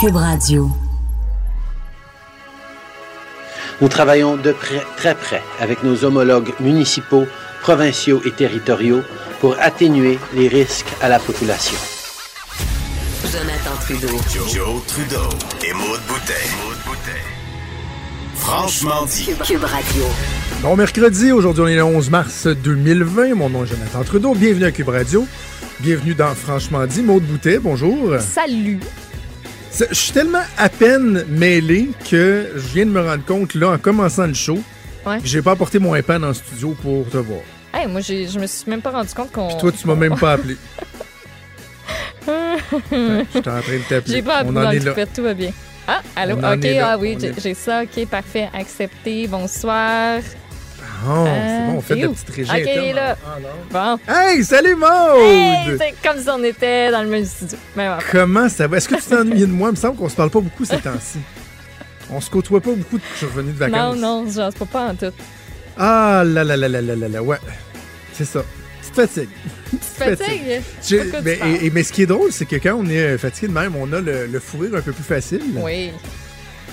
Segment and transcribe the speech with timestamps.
[0.00, 0.70] Cube Radio.
[3.80, 7.26] Nous travaillons de près, très près, avec nos homologues municipaux,
[7.62, 9.00] provinciaux et territoriaux
[9.40, 11.76] pour atténuer les risques à la population.
[13.24, 14.16] Jonathan Trudeau.
[14.54, 15.28] Joe, Trudeau
[15.66, 16.32] et Maude Boutet.
[18.36, 19.24] Franchement dit.
[19.24, 20.04] Cube, Cube Radio.
[20.62, 23.34] Bon mercredi, aujourd'hui on est le 11 mars 2020.
[23.34, 24.34] Mon nom est Jonathan Trudeau.
[24.34, 25.26] Bienvenue à Cube Radio.
[25.80, 27.02] Bienvenue dans Franchement dit.
[27.02, 28.20] Maude Boutet, bonjour.
[28.20, 28.78] Salut.
[29.90, 33.78] Je suis tellement à peine mêlé que je viens de me rendre compte, là, en
[33.78, 34.58] commençant le show,
[35.06, 35.20] Ouais.
[35.20, 37.40] que j'ai pas apporté mon iPad en studio pour te voir.
[37.72, 39.48] Hey, moi, je me suis même pas rendu compte qu'on.
[39.48, 40.56] Puis toi, tu m'as même pas appelé.
[42.26, 44.16] Ouais, J'étais en train de t'appeler.
[44.16, 44.94] J'ai pas appris On en est là.
[45.06, 45.50] tout va bien.
[45.86, 46.36] Ah, allô?
[46.36, 50.20] Ok, ah oui, j'ai ça, ok, parfait, accepté, bonsoir.
[51.06, 52.10] Oh, c'est bon, on fait t'es de où?
[52.10, 53.16] la petite régie Ok, il est là.
[53.24, 53.98] Ah, non.
[54.06, 54.12] Bon.
[54.12, 54.88] Hey, salut Maude!
[55.22, 57.56] Hey, c'est comme si on était dans le même studio.
[57.76, 57.98] Même.
[58.10, 58.76] Comment ça va?
[58.78, 59.68] Est-ce que tu t'es ennuyé de moi?
[59.68, 61.18] Il me semble qu'on se parle pas beaucoup ces temps-ci.
[62.10, 63.96] On se côtoie pas beaucoup depuis que je suis revenu de Non, vacances.
[63.98, 65.12] non, je pense pas, pas en tout.
[65.76, 67.36] Ah là là là là là là là, ouais.
[68.14, 68.42] C'est ça.
[68.80, 69.28] Petite fatigue.
[69.70, 70.62] Tu te fatigues?
[70.88, 71.50] J'ai- Pourquoi tu mais, parles?
[71.50, 73.52] et- et- mais ce qui est drôle, c'est que quand on est euh, fatigué de
[73.52, 75.42] même, on a le, le fou rire un peu plus facile.
[75.56, 75.92] Oui,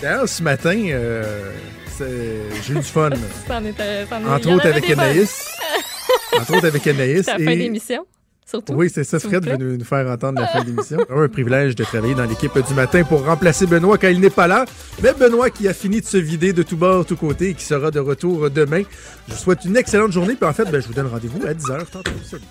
[0.02, 1.52] D'ailleurs, ce matin, euh,
[1.85, 3.10] c'est- j'ai eu du fun.
[3.66, 3.84] était.
[4.04, 4.90] est- Entre autres avec.
[4.90, 5.48] Anaïs.
[6.40, 7.26] Entre autres avec Anaïs.
[7.26, 8.06] C'est la fin et- d'émission,
[8.46, 8.74] surtout.
[8.74, 9.20] Oui, c'est ça.
[9.20, 11.00] Fred veut nous, nous faire entendre la fin de l'émission.
[11.10, 14.48] Un privilège de travailler dans l'équipe du matin pour remplacer Benoît quand il n'est pas
[14.48, 14.66] là.
[15.02, 17.64] Mais Benoît qui a fini de se vider de tout bord, tout côté et qui
[17.66, 18.84] sera de retour demain.
[19.28, 20.36] Je vous souhaite une excellente journée.
[20.36, 21.86] Puis en fait, ben, je vous donne rendez-vous à 10h.
[21.92, 22.12] Tantôt.
[22.24, 22.44] Salut.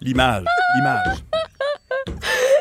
[0.00, 0.44] L'image,
[0.76, 1.24] l'image.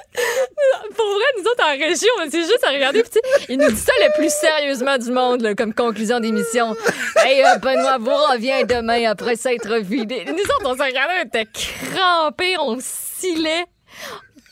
[0.95, 3.03] Pour vrai, nous autres en région, on s'est juste à regarder.
[3.03, 6.75] Puis, il nous dit ça le plus sérieusement du monde, là, comme conclusion d'émission.
[7.17, 10.25] Hey, euh, Benoît vous revient demain après s'être vidé.
[10.25, 11.47] Nous autres, on s'est regardé, on était
[11.93, 13.65] crampés, on scillait.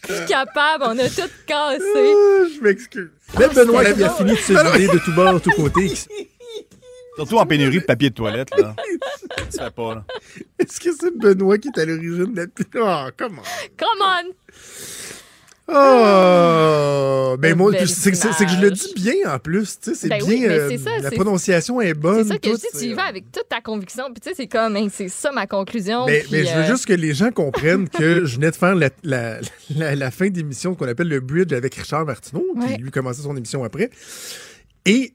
[0.02, 1.80] Plus capable, on a tout cassé.
[1.80, 3.11] Ah, je m'excuse.
[3.39, 5.92] Mais Benoît qui a fini de se vider de tout bord, tout côté.
[7.16, 8.76] Surtout en pénurie de papier de toilette, là.
[9.49, 10.04] Ça pas, là.
[10.60, 13.08] Est-ce que c'est Benoît qui est à l'origine de la...
[13.08, 13.43] Oh, comment?
[13.77, 14.33] Come on!
[15.67, 17.35] Oh!
[17.39, 19.79] Ben moi, c'est que je le dis bien en plus.
[19.79, 20.49] Tu sais, c'est Ben oui, bien.
[20.49, 22.23] mais euh, c'est ça, la prononciation est bonne.
[22.23, 24.05] C'est ça que je tout, dis, tu y c'est- vas avec toute ta conviction.
[24.13, 26.05] Puis tu sais, c'est comme, hein, c'est ça ma conclusion.
[26.05, 28.89] Mais, je veux euh, juste que les gens comprennent que je venais de faire la,
[29.03, 29.39] la,
[29.75, 32.75] la, la fin d'émission qu'on appelle le bridge avec Richard Martineau, Ouais.
[32.75, 33.89] qui lui commençait son émission après.
[34.85, 35.13] Et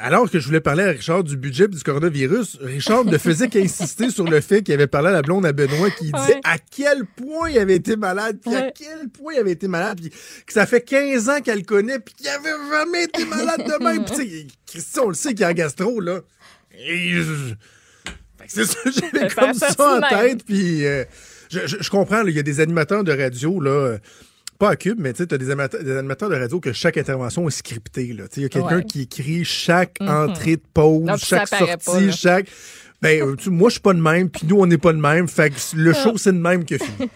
[0.00, 3.48] alors que je voulais parler à Richard du budget et du coronavirus, Richard ne faisait
[3.48, 6.40] qu'insister sur le fait qu'il avait parlé à la blonde à Benoît qui disait Ouais.
[6.44, 9.98] à quel point il avait été malade, puis à quel point il avait été malade,
[10.00, 13.64] puis que ça fait 15 ans qu'elle le connaît, puis qu'il avait jamais été malade
[13.66, 14.04] de même.
[14.04, 16.20] Puis Christian, on le sait qu'il est en gastro, là.
[18.46, 18.78] C'est ça,
[19.12, 21.04] j'avais comme ça en tête, puis euh,
[21.50, 23.98] je, je- je comprends, il y a des animateurs de radio, là, euh,
[24.62, 26.96] pas à Cube, mais tu sais, t'as des, animateurs- des animateurs de radio que chaque
[26.96, 28.28] intervention est scriptée, là.
[28.28, 28.84] Tu sais, il y a quelqu'un Ouais.
[28.84, 30.08] qui écrit chaque Mhm.
[30.08, 32.46] entrée de pause, chaque sortie, pas, chaque...
[33.00, 35.00] Ben, euh, tu- moi, je suis pas de même, puis nous, on n'est pas de
[35.00, 37.10] même, fait que le show, c'est de même que fini.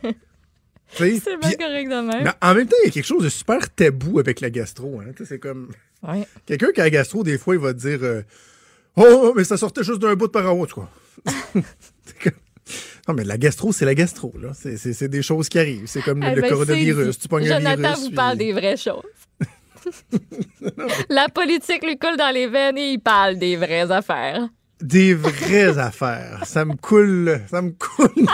[0.96, 2.24] C'est bien correct de même.
[2.24, 5.00] mais en même temps, il y a quelque chose de super tabou avec la gastro.
[5.00, 5.12] Hein.
[5.24, 5.68] C'est comme...
[6.02, 6.26] Ouais.
[6.46, 8.22] Quelqu'un qui a la gastro, des fois, il va te dire euh,
[8.96, 10.90] Oh, mais ça sortait juste d'un bout de par en haut, quoi.
[11.54, 12.32] C'est comme-
[13.08, 14.32] non, mais la gastro, c'est la gastro.
[14.40, 14.52] là.
[14.54, 15.86] C'est- C'est c'est des choses qui arrivent.
[15.86, 17.18] C'est comme Ah le ben, coronavirus.
[17.18, 17.52] Tu pognes dit.
[17.52, 17.98] un Jonathan virus.
[18.00, 19.02] vous puis- parle des vraies choses.
[21.10, 24.48] La politique lui coule dans les veines et il parle des vraies affaires.
[24.80, 26.42] Des vraies affaires.
[26.44, 27.40] Ça me coule.
[27.48, 28.26] Ça me coule.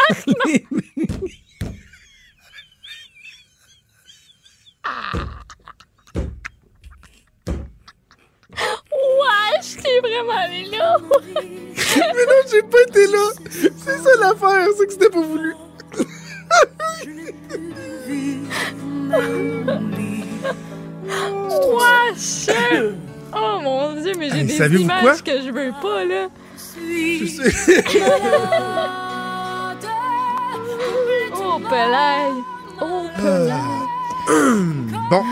[4.84, 5.12] Ah,
[9.02, 10.96] Wesh, t'es vraiment allé là.
[11.36, 13.26] mais non, j'ai pas été là.
[13.50, 14.68] C'est ça l'affaire.
[14.78, 15.54] C'est que c'était pas voulu.
[21.12, 22.48] Wesh.
[23.34, 25.18] Oh mon dieu, mais j'ai Hey, des images quoi?
[25.34, 26.28] que je veux pas, là.
[26.84, 27.84] Je sais.
[31.44, 32.30] Oh, Pelay.
[32.80, 33.82] Oh, Pelay.
[35.10, 35.22] Bon.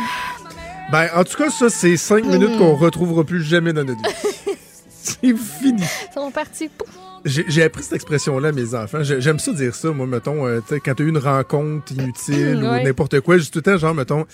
[0.93, 4.57] Ben, en tout cas, ça, c'est cinq minutes qu'on retrouvera plus jamais dans notre vie.
[4.91, 5.83] c'est fini.
[5.83, 6.69] Ils sont partis.
[6.69, 6.89] Pouf.
[7.25, 9.03] J'ai appris cette expression-là à mes enfants.
[9.03, 12.67] J'ai- J'aime ça dire ça, moi, mettons, euh, quand t'as eu une rencontre inutile ou
[12.71, 12.83] Ouais.
[12.83, 14.27] n'importe quoi, juste tout le temps, genre, mettons,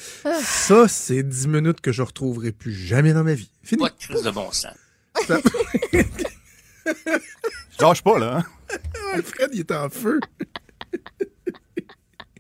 [0.43, 3.51] ça, c'est 10 minutes que je retrouverai plus jamais dans ma vie.
[3.65, 3.83] Fini.
[3.83, 4.73] Pas de crise de bon sens.
[5.27, 5.41] Ça-
[7.03, 8.39] Je lâche pas, là.
[8.39, 8.45] hein.
[9.15, 10.21] Alfred, il est en feu.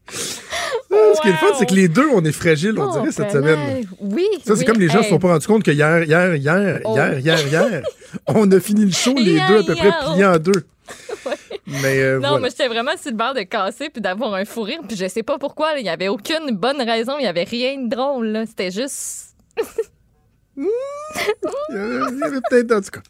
[0.08, 2.92] Ah, Ce qui est le fun, c'est que les deux, on est fragiles, on Oh,
[2.92, 3.32] dirait, cette Pelay.
[3.54, 3.84] semaine.
[4.00, 4.26] Oui.
[4.44, 6.80] Ça, c'est comme les gens ne se sont pas rendus compte que hier, hier, hier,
[6.84, 6.94] Oh.
[6.94, 7.82] hier, hier, hier,
[8.26, 10.64] on a fini le show, les deux à peu près pliés en deux.
[11.66, 12.38] Mais euh, Non, voilà.
[12.38, 14.78] moi, j'étais vraiment sur le bord de casser puis d'avoir un fou rire.
[14.86, 15.72] Puis je sais pas pourquoi.
[15.78, 17.14] Il y avait aucune bonne raison.
[17.18, 18.44] Il y avait rien de drôle.
[18.46, 19.34] C'était juste.
[20.58, 21.74] Il
[22.18, 23.00] y avait- peut-être, en tout cas.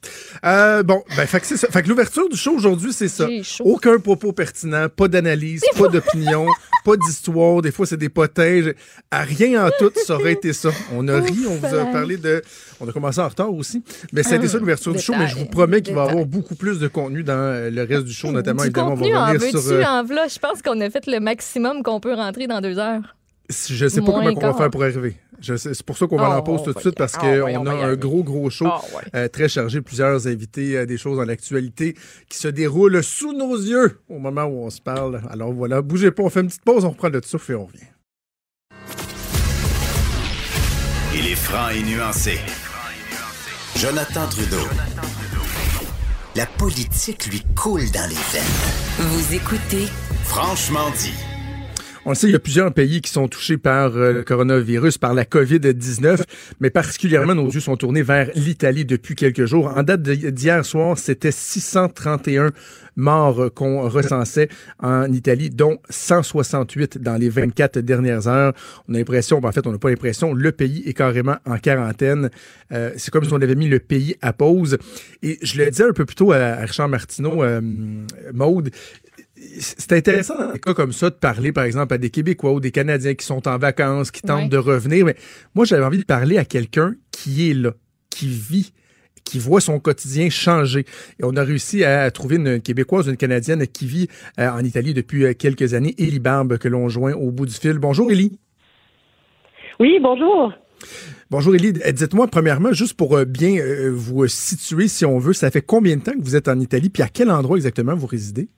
[0.45, 1.69] Euh, bon, ben, fait que c'est ça.
[1.69, 3.27] Fait que l'ouverture du show aujourd'hui, c'est ça.
[3.61, 6.47] Aucun propos pertinent, pas d'analyse, pas d'opinion,
[6.85, 7.63] pas d'histoire.
[7.63, 8.63] Des fois, c'est des potins.
[9.11, 10.71] À rien en tout, ça aurait été ça.
[10.95, 11.93] On a ri, on vous a Ouf.
[11.93, 12.43] parlé de.
[12.81, 13.83] On a commencé en retard aussi.
[14.13, 15.15] Mais ça a été ça l'ouverture du show.
[15.19, 17.83] Mais je vous promets qu'il va y avoir beaucoup plus de contenu dans euh, le
[17.83, 19.73] reste du show, notamment, du évidemment, contenu on va en revenir veux-tu, sur.
[19.73, 20.05] euh, en.
[20.07, 23.17] Je pense qu'on a fait le maximum qu'on peut rentrer dans deux heures.
[23.49, 25.17] Je sais pas comment on va faire pour arriver.
[25.41, 27.67] C'est pour ça qu'on va Oh, en pause on tout de suite parce ah, qu'on
[27.67, 29.03] a un gros, gros show Ah, ouais.
[29.15, 29.81] euh, très chargé.
[29.83, 31.95] Plusieurs invités, euh, des choses dans l'actualité
[32.29, 35.21] qui se déroulent sous nos yeux au moment où on se parle.
[35.31, 37.67] Alors voilà, bougez pas, on fait une petite pause, on reprend le souffle et on
[37.67, 37.79] revient.
[41.15, 42.39] Il est franc et nuancé.
[43.77, 44.67] Jonathan Trudeau.
[46.35, 49.09] La politique lui coule dans les veines.
[49.11, 49.87] Vous écoutez
[50.25, 51.13] Franchement dit.
[52.09, 55.13] On sait, il y a plusieurs pays qui sont touchés par euh, le coronavirus, par
[55.13, 56.23] la COVID-19,
[56.61, 59.73] mais particulièrement nos yeux sont tournés vers l'Italie depuis quelques jours.
[59.77, 62.53] En date d'hier soir, c'était 631
[62.95, 64.49] morts qu'on recensait
[64.79, 68.53] en Italie, dont 168 dans les 24 dernières heures.
[68.89, 71.59] On a l'impression, ben, en fait, on n'a pas l'impression, le pays est carrément en
[71.59, 72.31] quarantaine.
[72.73, 74.79] Euh, c'est comme si on avait mis le pays à pause.
[75.23, 77.61] Et je le disais un peu plus tôt à, à Richard Martineau, euh,
[78.33, 78.71] Maude,
[79.59, 82.61] c'est intéressant dans des cas comme ça de parler, par exemple, à des Québécois ou
[82.61, 84.49] des Canadiens qui sont en vacances, qui tentent Ouais.
[84.49, 85.05] de revenir.
[85.07, 85.17] Mais
[85.55, 87.73] moi, j'avais envie de parler à quelqu'un qui est là,
[88.11, 88.73] qui vit,
[89.25, 90.81] qui voit son quotidien changer.
[91.21, 94.09] Et on a réussi à trouver une Québécoise, une Canadienne qui vit
[94.39, 97.55] euh, en Italie depuis euh, quelques années, Élie Barbe, que l'on joint au bout du
[97.55, 97.79] fil.
[97.79, 98.39] Bonjour, Élie.
[99.81, 100.53] Oui, bonjour.
[101.31, 101.73] Bonjour, Élie.
[101.85, 105.61] Euh, Dites-moi, premièrement, juste pour euh, bien euh, vous situer, si on veut, ça fait
[105.63, 108.49] combien de temps que vous êtes en Italie, puis à quel endroit exactement vous résidez?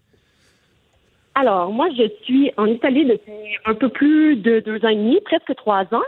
[1.40, 3.32] Alors, moi, je suis en Italie depuis
[3.64, 6.02] un peu plus de deux ans et demi, presque trois ans,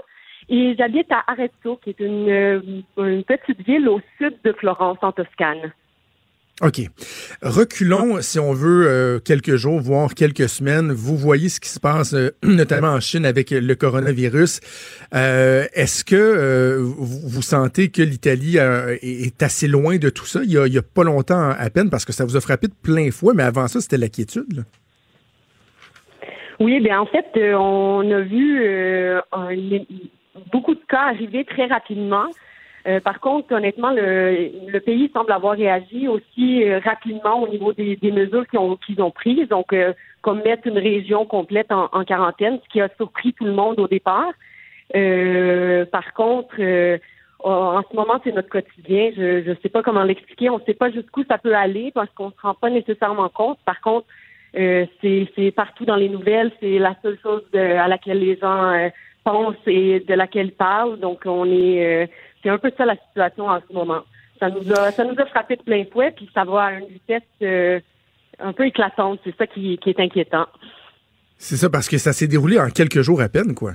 [0.48, 5.12] et j'habite à Arezzo, qui est une, euh, petite ville au sud de Florence, en
[5.12, 5.72] Toscane.
[6.62, 6.80] OK.
[7.42, 10.90] Reculons, si on veut, euh, quelques jours, voire quelques semaines.
[10.90, 14.58] Vous voyez ce qui se passe, euh, notamment en Chine avec le coronavirus.
[15.12, 20.40] Est-ce que vous, sentez que l'Italie est, assez loin de tout ça?
[20.42, 22.40] Il y, a, il y a pas longtemps à peine, parce que ça vous a
[22.40, 24.64] frappé de plein fouet, mais avant ça, c'était l'inquiétude.
[26.60, 29.20] Oui, bien en fait, euh, on a vu euh,
[30.52, 32.26] beaucoup de cas arriver très rapidement.
[32.86, 37.72] Euh, par contre, honnêtement, le, le pays semble avoir réagi aussi euh, rapidement au niveau
[37.72, 39.48] des, des mesures qu'ils ont, qu'ils ont prises.
[39.48, 43.44] Donc, euh, comme mettre une région complète en, en quarantaine, ce qui a surpris tout
[43.44, 44.30] le monde au départ.
[44.94, 46.56] Euh, par contre,
[47.42, 49.12] en ce moment, c'est notre quotidien.
[49.16, 50.50] Je ne sais pas comment l'expliquer.
[50.50, 53.30] On ne sait pas jusqu'où ça peut aller parce qu'on ne se rend pas nécessairement
[53.30, 53.58] compte.
[53.64, 54.06] Par contre,
[54.56, 56.52] euh, c'est partout dans les nouvelles.
[56.60, 58.88] C'est la seule chose de- à laquelle les gens euh,
[59.24, 60.98] pensent et de laquelle ils parlent.
[60.98, 62.06] Donc, on est, euh,
[62.42, 64.02] c'est un peu ça la situation en ce moment.
[64.38, 66.86] Ça nous a, ça nous a frappé de plein fouet, puis ça va à une
[66.86, 67.78] vitesse euh,
[68.38, 69.20] un peu éclatante.
[69.24, 70.46] C'est ça qui, qui est inquiétant.
[71.36, 73.72] C'est ça, parce que ça s'est déroulé en quelques jours à peine, quoi.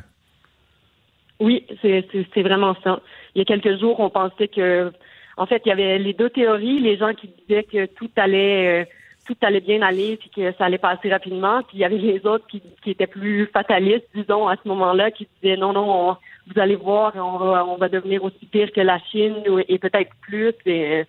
[1.40, 3.02] Oui, c'est vraiment ça.
[3.34, 4.92] Il y a quelques jours, on pensait que,
[5.38, 8.84] en fait, il y avait les deux théories, les gens qui disaient que tout allait,
[8.84, 8.86] euh,
[9.26, 12.26] tout allait bien aller, puis que ça allait passer rapidement, puis il y avait les
[12.26, 16.18] autres qui, qui étaient plus fatalistes, disons, à ce moment-là, qui disaient non, non, on-
[16.48, 19.36] vous allez voir, on va, on va devenir aussi pire que la Chine
[19.68, 20.54] et peut-être plus.
[20.68, 21.04] Et,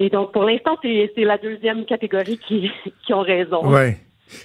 [0.00, 2.70] et donc, pour l'instant, c'est c'est la deuxième catégorie qui,
[3.06, 3.64] qui ont raison.
[3.70, 3.96] Ouais.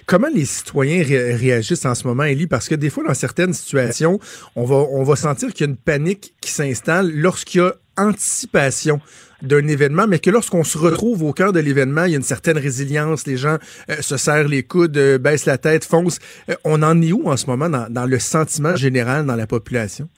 [0.06, 2.46] Comment les citoyens ré- réagissent en ce moment, Élie?
[2.46, 4.18] Parce que des fois, dans certaines situations,
[4.54, 7.74] on va, on va sentir qu'il y a une panique qui s'installe lorsqu'il y a
[7.96, 9.00] anticipation
[9.42, 12.22] d'un événement, mais que lorsqu'on se retrouve au cœur de l'événement, il y a une
[12.22, 13.58] certaine résilience, les gens
[13.90, 16.18] euh, se serrent les coudes, euh, baissent la tête, foncent.
[16.48, 20.08] Euh, on en est où en ce moment dans, le sentiment général dans la population?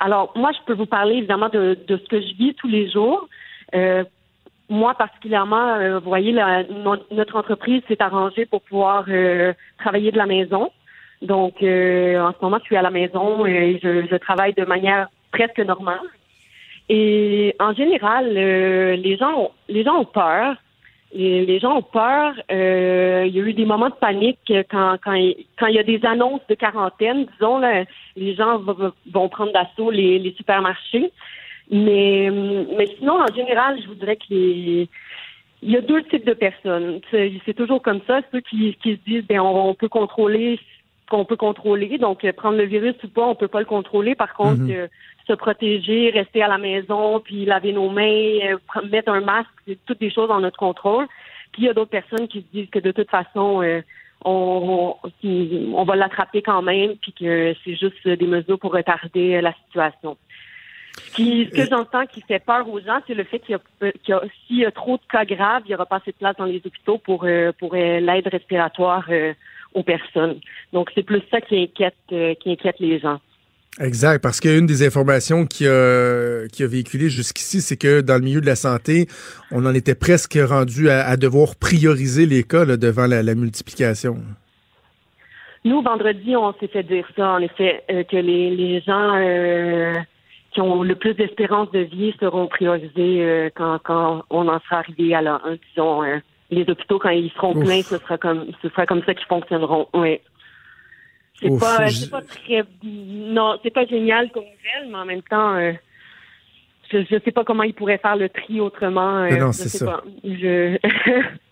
[0.00, 2.88] Alors, moi, je peux vous parler évidemment de, de ce que je vis tous les
[2.90, 3.28] jours.
[4.70, 6.32] Moi, particulièrement, euh, vous voyez,
[7.10, 10.70] notre entreprise s'est arrangée pour pouvoir euh, travailler de la maison.
[11.22, 14.64] Donc, euh, en ce moment, je suis à la maison et je, je travaille de
[14.64, 16.00] manière presque normale.
[16.88, 20.56] Et en général, euh, les gens, ont, les gens ont peur.
[21.14, 22.34] Les gens ont peur.
[22.50, 25.18] Euh, il y a eu des moments de panique quand, quand,
[25.58, 27.26] quand il y a des annonces de quarantaine.
[27.32, 27.84] Disons, là,
[28.16, 31.10] les gens vont prendre d'assaut les, les supermarchés.
[31.70, 32.30] Mais,
[32.76, 34.88] mais sinon, en général, je vous dirais que les,
[35.62, 37.00] il y a deux types de personnes.
[37.10, 38.20] C'est toujours comme ça.
[38.32, 40.58] Ceux qui, qui se disent, ben, on, on peut contrôler
[41.10, 41.98] qu'on peut contrôler.
[41.98, 44.14] Donc, euh, prendre le virus ou pas, on peut pas le contrôler.
[44.14, 44.70] Par contre, Mhm.
[44.70, 44.86] euh,
[45.26, 48.56] se protéger, rester à la maison, puis laver nos mains, euh,
[48.90, 51.06] mettre un masque, c'est toutes des choses en notre contrôle.
[51.52, 53.80] Puis il y a d'autres personnes qui se disent que de toute façon, euh,
[54.24, 59.40] on, on, on va l'attraper quand même, puis que c'est juste des mesures pour retarder
[59.40, 60.16] la situation.
[61.16, 63.90] Ce, que j'entends qui fait peur aux gens, c'est le fait qu'il y a, euh,
[64.02, 66.12] qu'il y a- s'il y a trop de cas graves, il n'y aura pas assez
[66.12, 69.32] de place dans les hôpitaux pour, euh, pour euh, l'aide respiratoire euh,
[69.74, 70.38] aux personnes.
[70.72, 73.20] Donc c'est plus ça qui inquiète, qui inquiète les gens.
[73.80, 78.22] Exact, parce qu'une des informations qui a, qui a véhiculé jusqu'ici, c'est que dans le
[78.22, 79.06] milieu de la santé,
[79.52, 83.34] on en était presque rendu à, à devoir prioriser les cas là, devant la, la
[83.36, 84.16] multiplication.
[85.64, 89.14] Nous, vendredi, on s'est fait dire ça, en effet, que les, les gens
[90.58, 94.78] qui ont le plus d'espérance de vie seront priorisés euh, quand, quand on en sera
[94.78, 96.18] arrivé à la, un, disons, euh,
[96.50, 97.64] les hôpitaux, quand ils seront Ouf.
[97.64, 99.86] pleins, ce sera comme ce sera comme ça qu'ils fonctionneront.
[99.94, 100.18] Oui.
[101.40, 105.70] C'est pas, pas très, non, c'est pas génial comme nouvelle, mais en même temps, euh,
[106.90, 109.18] je, je sais pas comment ils pourraient faire le tri autrement.
[109.18, 109.86] euh, non, je c'est sais ça.
[109.86, 110.02] pas.
[110.24, 110.76] Je...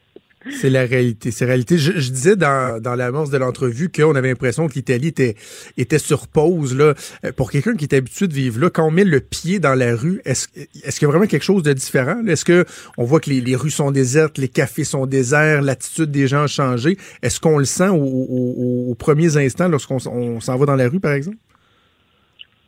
[0.50, 1.30] C'est la réalité.
[1.30, 1.78] C'est la réalité.
[1.78, 5.34] Je, disais dans, dans l'amorce de l'entrevue qu'on avait l'impression que l'Italie était,
[5.76, 6.76] était sur pause.
[6.76, 6.94] Là.
[7.24, 9.74] Euh, Pour quelqu'un qui est habitué de vivre là, quand on met le pied dans
[9.74, 10.48] la rue, est-ce
[10.84, 12.24] est-ce qu'il y a vraiment quelque chose de différent?
[12.26, 12.64] Est-ce que
[12.96, 16.46] on voit que les, rues sont désertes, les cafés sont déserts, l'attitude des gens a
[16.46, 16.96] changé?
[17.22, 19.28] Est-ce qu'on le sent au- au- au- aux premiers
[19.70, 21.36] lorsqu'on s'en va dans la rue, par exemple?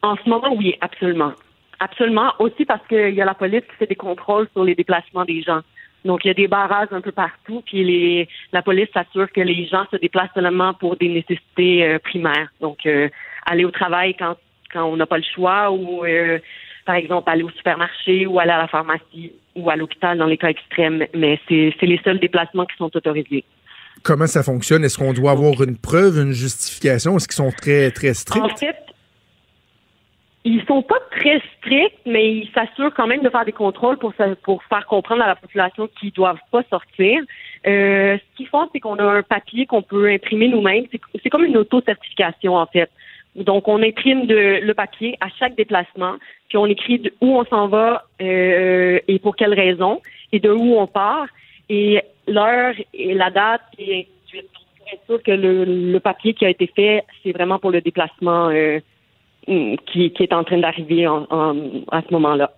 [0.02, 1.32] En ce moment, oui, absolument.
[1.80, 2.32] Absolument.
[2.38, 5.42] Aussi parce qu'il y a la police qui fait des contrôles sur les déplacements des
[5.42, 5.60] gens.
[6.04, 9.40] Donc, il y a des barrages un peu partout, puis les, la police s'assure que
[9.40, 12.48] les gens se déplacent seulement pour des nécessités euh, primaires.
[12.60, 13.08] Donc, euh,
[13.46, 14.36] aller au travail quand,
[14.72, 16.38] quand on n'a pas le choix, ou euh,
[16.86, 20.38] par exemple aller au supermarché, ou aller à la pharmacie, ou à l'hôpital dans les
[20.38, 21.04] cas extrêmes.
[21.14, 23.44] Mais c'est les seuls déplacements qui sont autorisés.
[24.04, 24.84] Comment ça fonctionne?
[24.84, 27.16] Est-ce qu'on doit avoir une preuve, une justification?
[27.16, 28.58] Est-ce qu'ils sont très, très En stricts?
[28.60, 28.76] fait,
[30.44, 34.12] ils sont pas très stricts, mais ils s'assurent quand même de faire des contrôles pour,
[34.42, 37.20] pour faire comprendre à la population qu'ils doivent pas sortir.
[37.66, 40.86] Euh, ce qu'ils font, c'est qu'on a un papier qu'on peut imprimer nous-mêmes.
[41.22, 42.90] C'est comme une auto-certification, en fait.
[43.34, 46.14] Donc, on imprime de- le papier à chaque déplacement,
[46.48, 50.00] puis on écrit où on s'en va euh, et pour quelle raison,
[50.32, 51.26] et de où on part,
[51.68, 54.08] et l'heure et la date, et.
[54.78, 57.82] Pour être sûr que le, le papier qui a été fait, c'est vraiment pour le
[57.82, 58.78] déplacement euh,
[59.90, 61.56] qui, qui est en train d'arriver en- en-
[61.90, 62.52] à ce moment-là.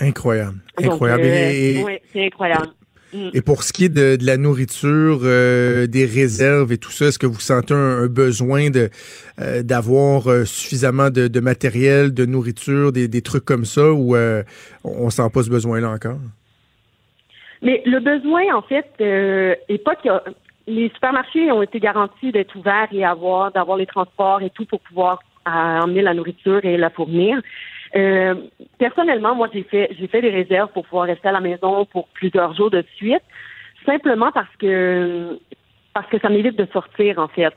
[0.00, 0.58] Incroyable.
[0.82, 1.22] Incroyable.
[1.24, 2.68] euh, Et- c'est incroyable.
[3.12, 3.30] Mm.
[3.32, 7.06] Et pour ce qui est de, de la nourriture, euh, des réserves et tout ça,
[7.06, 8.90] est-ce que vous sentez un, un besoin de
[9.40, 14.14] euh, d'avoir euh, suffisamment de, de matériel, de nourriture, des, des trucs comme ça, ou
[14.84, 16.18] on sent pas ce besoin-là encore?
[17.62, 20.08] Mais le besoin, en fait, est pas que
[20.68, 24.80] les supermarchés ont été garantis d'être ouverts et avoir d'avoir les transports et tout pour
[24.80, 27.40] pouvoir euh, emmener la nourriture et la fournir.
[27.96, 28.34] Euh,
[28.78, 32.08] personnellement, moi, j'ai fait j'ai fait des réserves pour pouvoir rester à la maison pour
[32.08, 33.22] plusieurs jours de suite,
[33.86, 35.38] simplement parce que
[35.94, 37.54] parce que ça m'évite de sortir, en fait.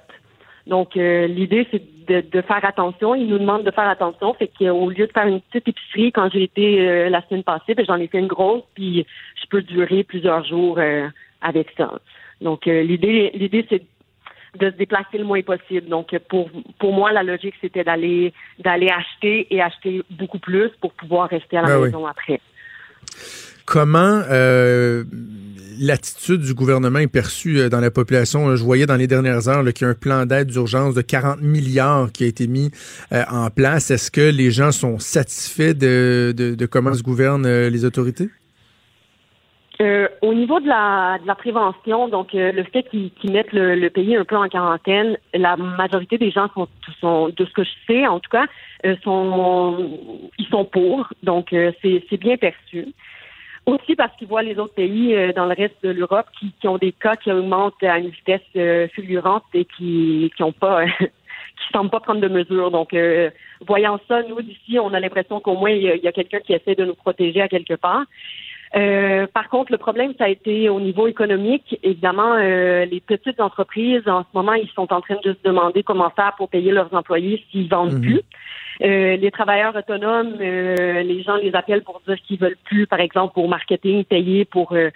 [0.67, 3.15] Donc, euh, l'idée, c'est de, de faire attention.
[3.15, 4.33] Ils nous demandent de faire attention.
[4.35, 7.73] Fait qu'au lieu de faire une petite épicerie, quand j'ai été euh, la semaine passée,
[7.73, 9.05] ben, j'en ai fait une grosse, puis
[9.41, 11.07] je peux durer plusieurs jours euh,
[11.41, 11.99] avec ça.
[12.41, 13.83] Donc, euh, l'idée, l'idée, c'est
[14.59, 15.87] de se déplacer le moins possible.
[15.87, 20.93] Donc, pour pour moi, la logique, c'était d'aller d'aller acheter et acheter beaucoup plus pour
[20.93, 21.85] pouvoir rester à la Ben oui.
[21.85, 22.41] maison après.
[23.65, 25.03] Comment euh,
[25.79, 28.55] l'attitude du gouvernement est perçue euh, dans la population?
[28.55, 31.01] Je voyais dans les dernières heures là, qu'il y a un plan d'aide d'urgence de
[31.01, 32.71] 40 milliards qui a été mis
[33.13, 33.91] euh, en place.
[33.91, 38.29] Est-ce que les gens sont satisfaits de, de, de comment se gouvernent euh, les autorités?
[39.81, 43.73] Euh, au niveau de la, de la prévention, donc euh, le fait qu'ils mettent le,
[43.73, 46.67] le pays un peu en quarantaine, la majorité des gens sont,
[46.99, 48.45] sont de ce que je sais en tout cas,
[48.85, 52.93] euh, sont ils sont pour, donc euh, c'est bien perçu.
[53.65, 56.67] Aussi parce qu'ils voient les autres pays euh, dans le reste de l'Europe qui, qui
[56.67, 60.85] ont des cas qui augmentent à une vitesse euh, fulgurante et qui qui ont pas
[60.99, 62.69] qui semblent pas prendre de mesures.
[62.69, 62.95] Donc
[63.65, 66.11] voyant ça, nous d'ici, on a l'impression qu'au moins il y a, il y a
[66.11, 68.03] quelqu'un qui essaie de nous protéger à quelque part.
[68.75, 71.77] Euh, par contre, le problème, ça a été au niveau économique.
[71.83, 75.83] Évidemment, euh, les petites entreprises, en ce moment, ils sont en train de se demander
[75.83, 78.01] comment faire pour payer leurs employés s'ils vendent Mhm.
[78.01, 78.21] plus.
[78.81, 83.01] Euh, les travailleurs autonomes, euh, les gens les appellent pour dire qu'ils veulent plus, par
[83.01, 84.89] exemple, pour marketing, payer pour euh,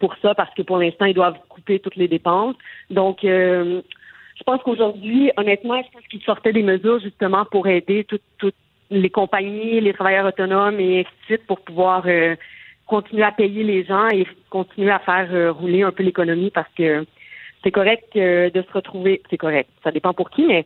[0.00, 2.56] pour ça parce que pour l'instant, ils doivent couper toutes les dépenses.
[2.88, 3.82] Donc, euh,
[4.36, 8.54] je pense qu'aujourd'hui, honnêtement, je pense qu'ils sortaient des mesures justement pour aider toutes toutes
[8.90, 12.34] les compagnies, les travailleurs autonomes et ainsi de suite pour pouvoir euh,
[12.90, 16.72] continuer à payer les gens et continuer à faire euh, rouler un peu l'économie parce
[16.76, 17.06] que
[17.62, 19.22] c'est correct euh, de se retrouver.
[19.30, 19.70] C'est correct.
[19.84, 20.64] Ça dépend pour qui, mais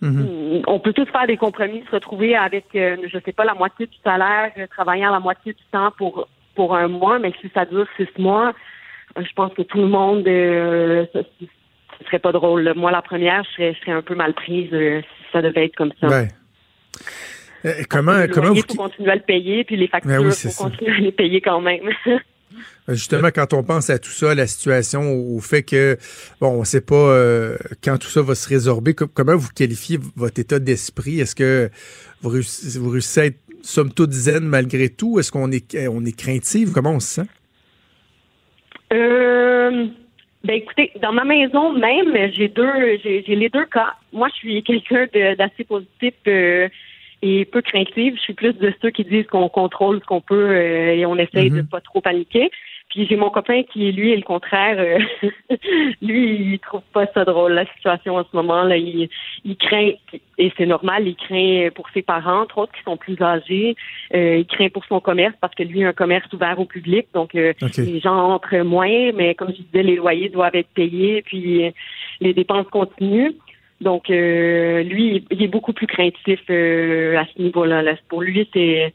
[0.00, 0.62] Mhm.
[0.66, 3.86] on peut tous faire des compromis, se retrouver avec, euh, je sais pas, la moitié
[3.86, 7.64] du salaire, euh, travaillant la moitié du temps pour pour un mois, mais si ça
[7.64, 8.52] dure six mois,
[9.16, 11.20] je pense que tout le monde, euh, ça,
[11.98, 12.72] ce serait pas drôle.
[12.76, 15.64] Moi, la première, je serais, je serais un peu mal prise euh, si ça devait
[15.66, 16.08] être comme ça.
[16.08, 16.28] Ouais.
[17.64, 18.60] Euh, comment, comment vous.
[18.68, 20.64] faut continuer à le payer, puis les factures, Ben oui, faut c'est ça.
[20.64, 21.88] continuer à les payer quand même.
[22.88, 25.96] Justement, quand on pense à tout ça, la situation, au fait que,
[26.40, 29.48] bon, on ne sait pas euh, quand tout ça va se résorber, co- comment vous
[29.54, 31.18] qualifiez votre état d'esprit?
[31.20, 31.70] Est-ce que
[32.20, 35.18] vous réussissez, vous réussissez à être somme toute zen malgré tout?
[35.18, 36.70] Est-ce qu'on est, on est craintif?
[36.72, 37.28] Comment on se sent?
[38.92, 39.86] Euh,
[40.44, 43.94] ben écoutez, dans ma maison même, j'ai deux, j'ai les deux cas.
[44.12, 46.68] Moi, je suis quelqu'un de- d'assez positif euh,
[47.26, 48.14] et peu craintif.
[48.16, 51.16] Je suis plus de ceux qui disent qu'on contrôle ce qu'on peut euh, et on
[51.16, 51.66] essaye de Mhm.
[51.68, 52.50] pas trop paniquer.
[52.90, 54.76] Puis j'ai mon copain qui, lui, est le contraire.
[54.78, 54.98] euh,
[56.02, 58.62] lui, il trouve pas ça drôle la situation en ce moment.
[58.62, 59.08] Là, il,
[59.44, 59.92] il craint
[60.38, 61.08] et c'est normal.
[61.08, 63.74] Il craint pour ses parents, entre autres, qui sont plus âgés.
[64.14, 67.06] Euh, il craint pour son commerce parce que lui a un commerce ouvert au public.
[67.14, 71.22] Donc euh, les gens entrent moins, mais comme je disais, les loyers doivent être payés,
[71.22, 71.70] puis euh,
[72.20, 73.32] les dépenses continuent.
[73.84, 77.82] Donc, euh, lui, il est beaucoup plus craintif euh, à ce niveau-là.
[77.82, 77.94] là.
[78.08, 78.92] Pour lui, c'est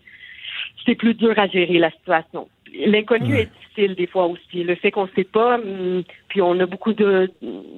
[0.86, 2.48] c'est plus dur à gérer la situation.
[2.86, 3.42] L'inconnu Ouais.
[3.44, 4.64] est difficile des fois aussi.
[4.64, 7.32] Le fait qu'on ne sait pas, hum, puis on a beaucoup de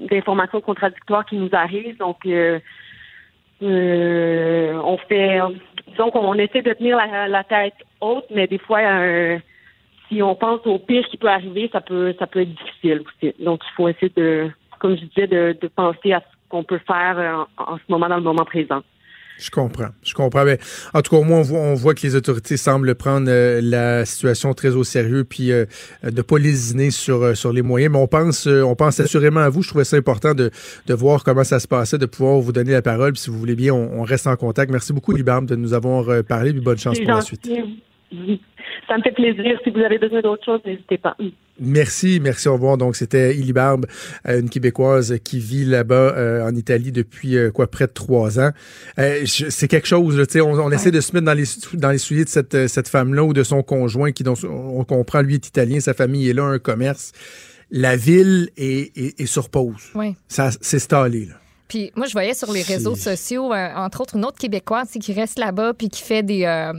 [0.10, 1.98] d'informations contradictoires qui nous arrivent.
[1.98, 2.60] Donc, euh,
[3.63, 5.39] euh, on fait,
[5.89, 8.82] disons qu'on essaie de tenir la, la tête haute, mais des fois,
[10.08, 13.34] si on pense au pire qui peut arriver, ça peut, ça peut être difficile aussi.
[13.39, 14.50] Donc, il faut essayer de,
[14.80, 17.84] comme je disais, de, de penser à ce qu'on peut faire euh, en, en ce
[17.89, 18.84] moment, dans le moment présent.
[19.39, 19.89] Je comprends.
[20.03, 20.46] Je comprends.
[20.46, 20.60] Mais
[20.93, 23.60] en tout cas, au moins, on voit, on voit que les autorités semblent prendre euh,
[23.63, 25.65] la situation très au sérieux puis euh,
[26.03, 27.91] de pas lésiner sur, euh, sur les moyens.
[27.93, 29.63] Mais on pense, on pense assurément à vous.
[29.63, 30.51] Je trouvais ça important de,
[30.86, 33.13] de voir comment ça se passait, de pouvoir vous donner la parole.
[33.13, 34.72] Puis si vous voulez bien, on, on reste en contact.
[34.72, 36.51] Merci beaucoup, Libarbe, de nous avoir parlé.
[36.51, 37.50] Puis bonne chance pour la suite.
[38.88, 39.58] Ça me fait plaisir.
[39.63, 41.15] Si vous avez besoin d'autre chose, n'hésitez pas.
[41.62, 42.77] Merci, merci, au revoir.
[42.77, 43.86] Donc, c'était Illy Barbe,
[44.27, 48.39] euh, une Québécoise qui vit là-bas euh, en Italie depuis euh, quoi près de trois
[48.39, 48.50] ans.
[49.00, 51.43] Euh, c'est quelque chose, tu sais, on, on essaie de se mettre dans les
[51.74, 55.21] dans les souliers de cette cette femme-là ou de son conjoint qui, dont on comprend,
[55.21, 57.12] lui est italien, sa famille est là, un commerce.
[57.69, 59.76] La ville est, est, est sur pause.
[59.95, 60.15] Oui.
[60.28, 61.26] Ça s'est stallé.
[61.28, 61.36] Là.
[61.69, 64.89] Puis moi, je voyais sur les C'est- réseaux sociaux, euh, entre autres, une autre Québécoise
[65.00, 66.43] qui reste là-bas puis qui fait des.
[66.43, 66.74] euh,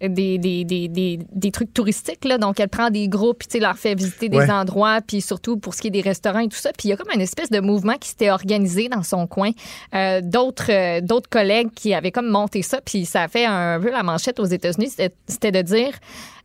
[0.00, 2.38] des, des, des, des, des trucs touristiques, là.
[2.38, 4.50] Donc, elle prend des groupes, puis, leur fait visiter des Ouais.
[4.50, 6.70] endroits, puis surtout pour ce qui est des restaurants et tout ça.
[6.76, 9.50] Puis, il y a comme une espèce de mouvement qui s'était organisé dans son coin.
[9.94, 13.80] Euh, d'autres, euh, d'autres collègues qui avaient comme monté ça, puis ça a fait un
[13.80, 14.90] peu la manchette aux États-Unis.
[14.90, 15.92] C'était, c'était de dire,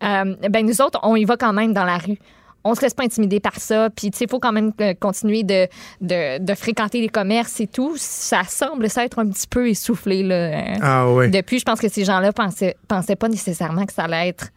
[0.03, 2.17] euh, ben nous autres, on y va quand même dans la rue
[2.63, 3.89] on se laisse pas intimider par ça.
[3.89, 5.67] Puis, tu sais, il faut quand même euh, continuer de,
[6.01, 7.95] de, de fréquenter les commerces et tout.
[7.97, 10.51] Ça semble s'être un petit peu essoufflé, là.
[10.57, 10.77] hein.
[10.81, 11.29] Ah ouais.
[11.29, 14.49] Depuis, je pense que ces gens-là pensaient, pensaient pas nécessairement que ça allait être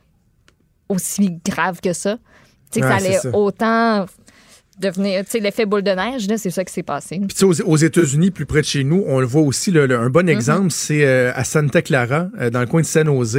[0.89, 2.17] aussi grave que ça.
[2.71, 3.31] Tu sais, que ça allait ça.
[3.33, 4.07] autant
[4.81, 7.19] devenir, tu sais, l'effet boule de neige, là, c'est ça qui s'est passé.
[7.21, 9.71] Puis tu sais, aux, aux États-Unis, plus près de chez nous, on le voit aussi.
[9.71, 13.07] le- un bon exemple, c'est euh, à Santa Clara, euh, dans le coin de San
[13.07, 13.39] Jose.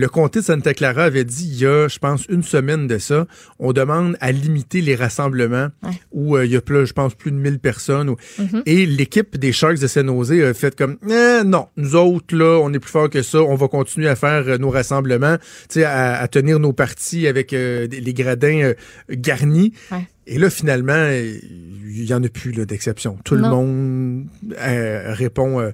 [0.00, 2.98] Le comté de Santa Clara avait dit il y a, je pense, une semaine de
[2.98, 3.26] ça,
[3.58, 5.90] on demande à limiter les rassemblements Ouais.
[6.12, 8.08] où euh, il y a, plus, je pense, plus de 1000 personnes.
[8.10, 8.16] ou-
[8.64, 12.60] Et l'équipe des Sharks de San Jose a fait comme Eh, non, nous autres, là,
[12.62, 15.36] on est plus fort que ça, on va continuer à faire euh, nos rassemblements,
[15.68, 18.74] tu sais, à, à tenir nos parties avec euh, les gradins
[19.10, 19.72] garnis.
[19.90, 20.06] Ouais.
[20.28, 23.18] Et là, finalement, il y en a plus d'exception.
[23.24, 24.26] Tout le monde
[24.60, 25.70] euh, répond euh,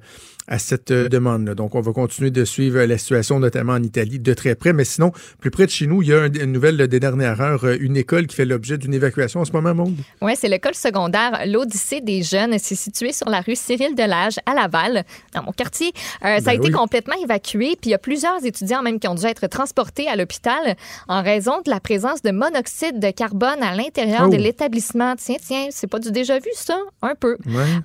[0.47, 1.55] à cette euh, demande-là.
[1.55, 4.73] Donc, on va continuer de suivre euh, la situation, notamment en Italie, de très près.
[4.73, 7.01] Mais sinon, plus près de chez nous, il y a un- une nouvelle euh, des
[7.01, 9.97] dernières heures, une école qui fait l'objet d'une évacuation en ce moment, Monde.
[10.21, 12.57] Oui, c'est l'école secondaire L'Odyssée des jeunes.
[12.59, 15.05] C'est situé sur la rue Cyril Delage à Laval,
[15.35, 15.93] dans mon quartier.
[16.25, 16.73] Euh, ça a Ben été oui.
[16.73, 17.77] complètement évacué.
[17.81, 20.77] Puis il y a plusieurs étudiants même qui ont dû être transportés à l'hôpital
[21.09, 24.29] en raison de la présence de monoxyde de carbone à l'intérieur Oh.
[24.29, 25.15] de l'établissement.
[25.17, 26.77] Tiens, tiens, c'est pas du déjà vu, ça?
[27.03, 27.37] Un peu.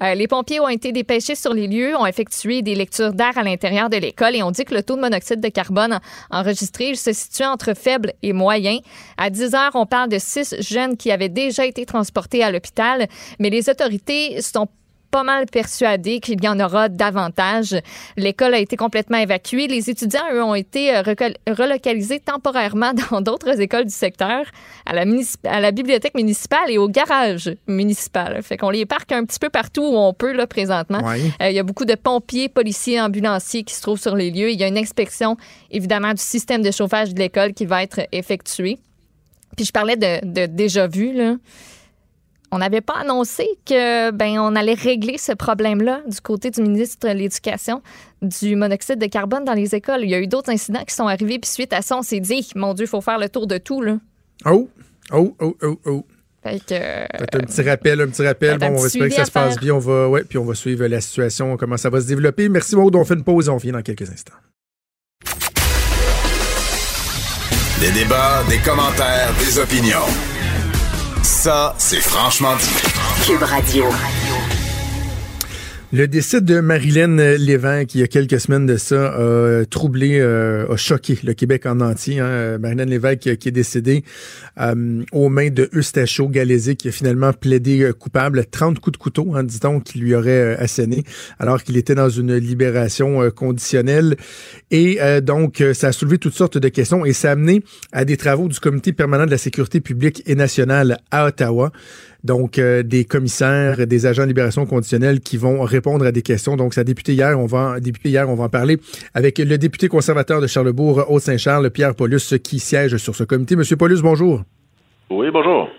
[0.03, 3.43] Euh, les pompiers ont été dépêchés sur les lieux, ont effectué des lectures d'air à
[3.43, 5.93] l'intérieur de l'école et on dit que le taux de monoxyde de carbone
[6.31, 8.79] en- enregistré se situe entre faible et moyen.
[9.17, 13.07] À 10 heures, on parle de six jeunes qui avaient déjà été transportés à l'hôpital,
[13.39, 14.67] mais les autorités sont
[15.11, 17.75] pas mal persuadés qu'il y en aura davantage.
[18.17, 19.67] L'école a été complètement évacuée.
[19.67, 21.01] Les étudiants, eux, ont été euh,
[21.47, 24.45] relocalisés temporairement dans d'autres écoles du secteur,
[24.85, 28.41] à la, municip- à la bibliothèque municipale et au garage municipal.
[28.43, 30.99] Fait qu'on les parque un petit peu partout où on peut, là, présentement.
[31.41, 34.51] Euh, il y a beaucoup de pompiers, policiers, ambulanciers qui se trouvent sur les lieux.
[34.51, 35.37] Il y a une inspection,
[35.71, 38.77] évidemment, du système de chauffage de l'école qui va être effectuée.
[39.57, 41.35] Puis je parlais de, de déjà vu, là.
[42.51, 47.07] On n'avait pas annoncé que ben on allait régler ce problème-là du côté du ministre
[47.07, 47.81] de l'Éducation
[48.21, 50.01] du monoxyde de carbone dans les écoles.
[50.03, 52.19] Il y a eu d'autres incidents qui sont arrivés, puis suite à ça, on s'est
[52.19, 53.81] dit, mon Dieu, il faut faire le tour de tout.
[53.81, 53.97] Là.
[54.45, 54.69] Oh,
[55.11, 56.05] oh, oh, oh, oh.
[56.41, 58.57] Fait que, Fait un petit rappel, un petit rappel.
[58.57, 59.75] Bon, on espère que ça se passe bien.
[59.75, 62.49] On va, ouais, puis on va suivre la situation, comment ça va se développer.
[62.49, 64.33] Merci Maud, on fait une pause et on revient dans quelques instants.
[67.79, 70.38] Des débats, des commentaires, des opinions.
[71.23, 73.25] Ça, c'est franchement dit.
[73.25, 73.85] Cube Radio.
[75.91, 80.71] Le décès de Marilyn Lévesque, il y a quelques semaines de ça, a troublé, euh,
[80.71, 82.19] a choqué le Québec en entier.
[82.19, 82.59] Hein.
[82.59, 84.03] Marilyn Lévesque qui, est décédée
[84.59, 88.99] euh, aux mains de Eustacho Galézé, qui a finalement plaidé euh, coupable à 30 coups
[88.99, 91.03] de couteau, hein, dit-on, qui lui aurait euh, asséné,
[91.39, 94.15] alors qu'il était dans une libération euh, conditionnelle.
[94.69, 97.63] Et euh, donc, euh, ça a soulevé toutes sortes de questions et ça a amené
[97.91, 101.71] à des travaux du Comité permanent de la sécurité publique et nationale à Ottawa.
[102.23, 106.57] Donc, euh, des commissaires, des agents de libération conditionnelle qui vont répondre à des questions.
[106.57, 107.39] Donc, ça a débuté hier.
[107.39, 108.77] On va, en- débuté hier, on va en parler
[109.13, 113.55] avec le député conservateur de Charlebourg, Haute-Saint-Charles, Pierre Paulus, qui siège sur ce comité.
[113.55, 114.43] Monsieur Paulus, bonjour.
[115.09, 115.69] Oui, bonjour.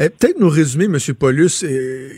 [0.00, 2.08] Euh, Peut-être nous résumer, Monsieur Paulus, euh,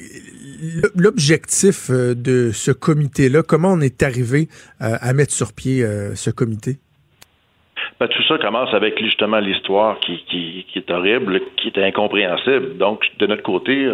[0.97, 3.43] l'objectif euh, de ce comité-là.
[3.43, 6.79] Comment on est arrivé à mettre sur pied ce comité?
[8.01, 12.79] Ben, tout ça commence avec justement l'histoire qui, qui, qui est horrible, qui est incompréhensible.
[12.79, 13.91] Donc, de notre côté,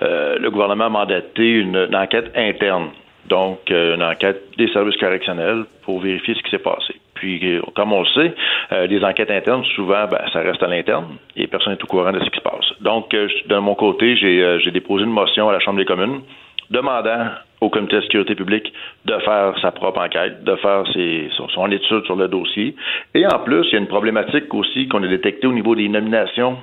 [0.00, 2.88] euh, le gouvernement a mandaté une, enquête interne,
[3.28, 6.94] donc euh, une enquête des services correctionnels pour vérifier ce qui s'est passé.
[7.20, 8.34] Puis, euh, comme on le sait,
[8.72, 12.12] euh, les enquêtes internes, souvent, ben, ça reste à l'interne et personne n'est au courant
[12.12, 12.72] de ce qui se passe.
[12.80, 16.22] Donc, euh, de mon côté, j'ai déposé une motion à la Chambre des communes
[16.70, 17.26] demandant
[17.60, 18.72] au comité de sécurité publique
[19.04, 22.74] de faire sa propre enquête, de faire ses, son, son étude sur le dossier.
[23.14, 25.88] Et en plus, il y a une problématique aussi qu'on a détectée au niveau des
[25.88, 26.58] nominations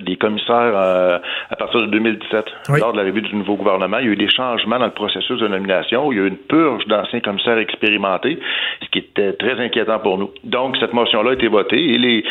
[0.00, 1.18] des commissaires euh,
[1.50, 2.44] à partir de 2017.
[2.70, 2.80] Oui.
[2.80, 5.38] Lors de l'arrivée du nouveau gouvernement, il y a eu des changements dans le processus
[5.40, 6.10] de nomination.
[6.12, 8.38] Il y a eu une purge d'anciens commissaires expérimentés,
[8.82, 10.30] ce qui était très inquiétant pour nous.
[10.44, 12.24] Donc, cette motion-là a été votée et les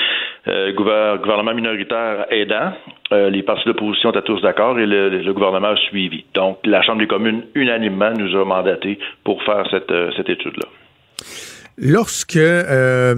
[0.48, 2.74] euh, gouver- gouvernements minoritaires aidants,
[3.14, 6.26] euh, les partis d'opposition étaient tous d'accord et le, le gouvernement a suivi.
[6.34, 10.68] Donc, la Chambre des communes, unanimement, nous a mandaté pour faire cette, cette étude-là.
[11.78, 13.16] Lorsque euh,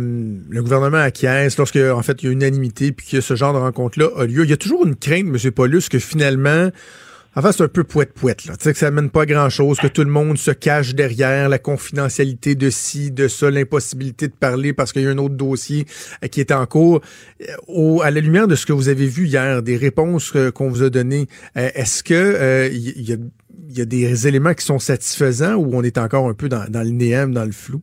[0.50, 3.60] le gouvernement acquiesce, lorsque en fait il y a unanimité puis que ce genre de
[3.60, 5.52] rencontre-là a lieu, il y a toujours une crainte, M.
[5.52, 6.70] Paulus, que finalement,
[7.36, 8.56] enfin c'est un peu poète-poète, là.
[8.56, 11.60] Tu sais que ça mène pas grand-chose, que tout le monde se cache derrière la
[11.60, 15.86] confidentialité de ci, de ça, l'impossibilité de parler parce qu'il y a un autre dossier
[16.24, 17.02] euh, qui est en cours.
[17.42, 20.70] Euh, au- à la lumière de ce que vous avez vu hier, des réponses qu'on
[20.70, 23.18] vous a données, euh, est-ce que euh, y, y a
[23.68, 26.84] y a des éléments qui sont satisfaisants ou on est encore un peu dans, dans
[26.84, 27.82] le néant, dans le flou?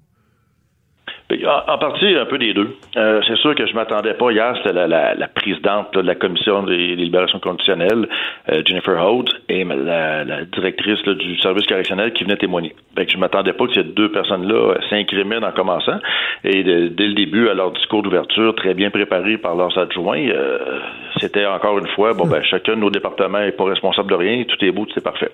[1.46, 2.76] En, en partie, un peu des deux.
[2.96, 4.30] Euh, c'est sûr que je m'attendais pas.
[4.30, 8.08] Hier, c'était la, la, la présidente de la commission des, libérations conditionnelles,
[8.50, 12.74] euh, Jennifer Holt, et la, la directrice du service correctionnel qui venait témoigner.
[12.96, 15.98] Fait que je m'attendais pas que ces deux personnes-là euh, s'incriminent en commençant.
[16.44, 20.80] Et dès le début, à leur discours d'ouverture, très bien préparé par leurs adjoints, euh,
[21.20, 24.44] c'était encore une fois, bon ben chacun de nos départements est pas responsable de rien,
[24.44, 25.30] tout est beau, tout est parfait.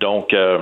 [0.00, 0.58] Donc euh,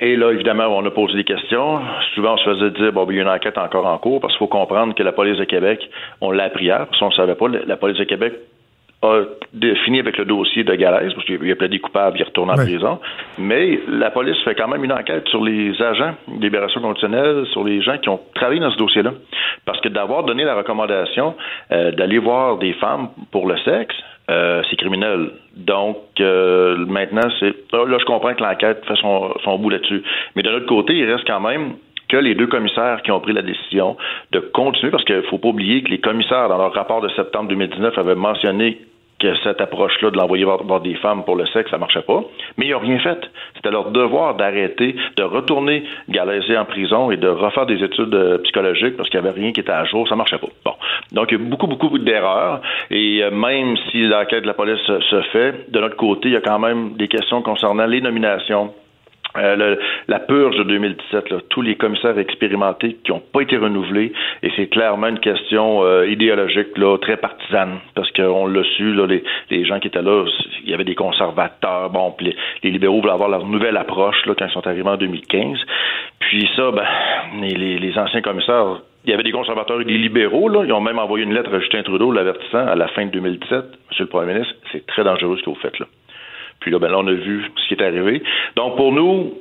[0.00, 1.80] et là, évidemment, on a posé des questions.
[2.14, 4.20] Souvent, on se faisait dire, bon, ben, il y a une enquête encore en cours,
[4.20, 5.88] parce qu'il faut comprendre que la police de Québec,
[6.20, 8.34] on l'a appris hier, parce qu'on ne savait pas, la police de Québec
[9.02, 9.22] a
[9.84, 12.56] fini avec le dossier de Galaise, parce qu'il a plaidé coupable, il est retourné en
[12.56, 12.98] prison.
[13.38, 17.64] Mais la police fait quand même une enquête sur les agents de libération conditionnelle, sur
[17.64, 19.12] les gens qui ont travaillé dans ce dossier-là.
[19.64, 21.34] Parce que d'avoir donné la recommandation
[21.72, 23.96] euh, d'aller voir des femmes pour le sexe,
[24.30, 25.32] euh, c'est criminel.
[25.56, 27.54] Donc, euh, maintenant, c'est.
[27.72, 30.02] Là, je comprends que l'enquête fait son, son bout là-dessus.
[30.36, 31.74] Mais de l'autre côté, il reste quand même
[32.08, 33.96] que les deux commissaires qui ont pris la décision
[34.32, 37.08] de continuer, parce qu'il ne faut pas oublier que les commissaires, dans leur rapport de
[37.10, 38.78] septembre 2019, avaient mentionné
[39.20, 42.22] que cette approche-là de l'envoyer voir, des femmes pour le sexe, ça marchait pas.
[42.56, 43.20] Mais ils n'ont rien fait.
[43.54, 48.38] C'était leur devoir d'arrêter, de retourner Galaisé en prison et de refaire des études euh,
[48.38, 50.48] psychologiques parce qu'il n'y avait rien qui était à jour, ça marchait pas.
[50.64, 50.72] Bon.
[51.12, 52.60] Donc, il y a beaucoup, beaucoup d'erreurs.
[52.90, 56.36] Et euh, même si l'enquête de la police se fait, de notre côté, il y
[56.36, 58.72] a quand même des questions concernant les nominations
[59.36, 59.76] euh,
[60.08, 64.12] la purge de 2017, là, tous les commissaires expérimentés qui n'ont pas été renouvelés,
[64.42, 66.68] et c'est clairement une question euh, idéologique,
[67.00, 70.24] très partisane, parce qu'on l'a su, là, les, les gens qui étaient là,
[70.64, 74.34] il y avait des conservateurs, bon, puis les, libéraux voulaient avoir leur nouvelle approche là,
[74.38, 75.58] quand ils sont arrivés en 2015.
[76.20, 76.84] Puis ça, ben,
[77.40, 80.98] les anciens commissaires, il y avait des conservateurs et des libéraux, là, ils ont même
[80.98, 84.34] envoyé une lettre à Justin Trudeau l'avertissant à la fin de 2017, Monsieur le Premier
[84.34, 85.86] ministre, c'est très dangereux ce que vous faites là.
[86.60, 88.22] Puis là, ben là, on a vu ce qui est arrivé.
[88.56, 89.32] Donc, pour nous,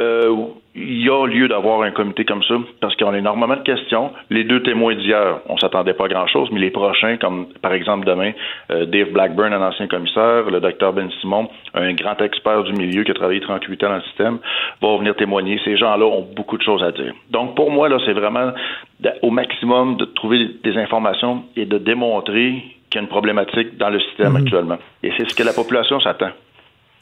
[0.00, 0.32] euh,
[0.76, 4.12] il y a lieu d'avoir un comité comme ça parce qu'on a énormément de questions.
[4.30, 8.06] Les deux témoins d'hier, on s'attendait pas à grand-chose, mais les prochains, comme par exemple
[8.06, 8.30] demain,
[8.70, 13.02] euh, Dave Blackburn, un ancien commissaire, le docteur Ben Simon, un grand expert du milieu
[13.02, 14.38] qui a travaillé 38 ans dans le système,
[14.80, 15.60] vont venir témoigner.
[15.64, 17.12] Ces gens-là ont beaucoup de choses à dire.
[17.30, 18.52] Donc pour moi, là, c'est vraiment
[19.22, 23.90] au maximum de trouver des informations et de démontrer qu'il y a une problématique dans
[23.90, 24.42] le système Mhm.
[24.42, 24.78] actuellement.
[25.02, 26.30] Et c'est ce que la population s'attend.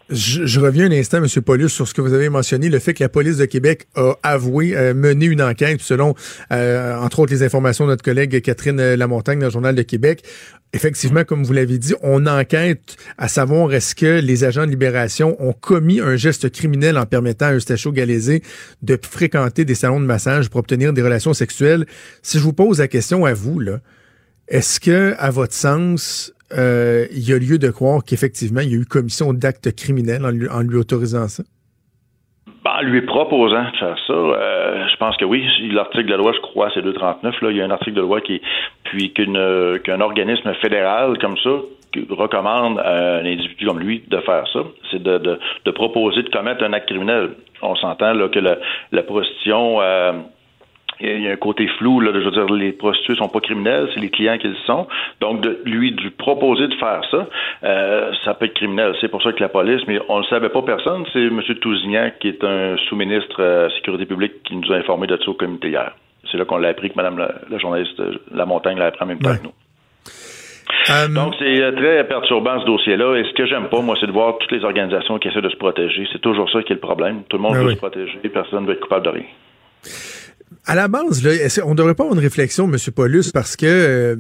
[0.09, 1.27] Je, je reviens un instant, M.
[1.43, 4.15] Paulus, sur ce que vous avez mentionné, le fait que la police de Québec a
[4.23, 6.15] avoué euh, mener une enquête, selon,
[6.53, 9.83] euh, entre autres, les informations de notre collègue Catherine euh, Lamontagne dans le Journal de
[9.83, 10.23] Québec.
[10.73, 15.37] Effectivement, comme vous l'avez dit, on enquête à savoir est-ce que les agents de libération
[15.41, 18.43] ont commis un geste criminel en permettant à Eustachio Galézé
[18.83, 21.85] de fréquenter des salons de massage pour obtenir des relations sexuelles.
[22.23, 23.81] Si je vous pose la question à vous, là,
[24.49, 28.75] est-ce que, à votre sens, euh, il y a lieu de croire qu'effectivement, il y
[28.75, 31.43] a eu commission d'actes criminels en lui, autorisant ça?
[32.65, 35.45] Ben, en lui proposant de faire ça, euh, je pense que oui.
[35.73, 37.41] L'article de loi, je crois, c'est 239.
[37.43, 38.41] Là, il y a un article de loi qui,
[38.85, 41.51] puis qu'un organisme fédéral comme ça
[42.11, 46.29] recommande à un individu comme lui de faire ça, c'est de, de, de proposer de
[46.29, 47.31] commettre un acte criminel.
[47.63, 48.59] On s'entend là que la,
[48.93, 50.13] la prostitution euh,
[51.01, 53.41] il y a un côté flou, là, de, je veux dire, les prostituées sont pas
[53.41, 54.87] criminels, c'est les clients qui le sont.
[55.21, 57.27] Donc, de lui, du proposer de faire ça,
[57.65, 58.95] euh, ça peut être criminel.
[59.01, 61.41] C'est pour ça que la police, mais on ne le savait pas personne, c'est M.
[61.61, 65.35] Tousignac, qui est un sous-ministre euh, Sécurité publique, qui nous a informé de ça au
[65.35, 65.93] comité hier.
[66.31, 69.05] C'est là qu'on l'a appris que Mme la, la journaliste euh, La Montagne l'a appris
[69.05, 69.39] en même temps Ouais.
[69.39, 69.53] que nous.
[71.15, 73.17] Donc, c'est très perturbant ce dossier-là.
[73.17, 75.49] Et ce que j'aime pas, moi, c'est de voir toutes les organisations qui essaient de
[75.49, 76.07] se protéger.
[76.13, 77.23] C'est toujours ça qui est le problème.
[77.29, 77.75] Tout le monde Ah veut oui.
[77.75, 78.19] se protéger.
[78.33, 79.25] Personne ne veut être coupable de rien.
[80.65, 81.33] À la base, là,
[81.65, 82.77] on devrait pas avoir une réflexion, M.
[82.95, 84.17] Paulus, parce que euh,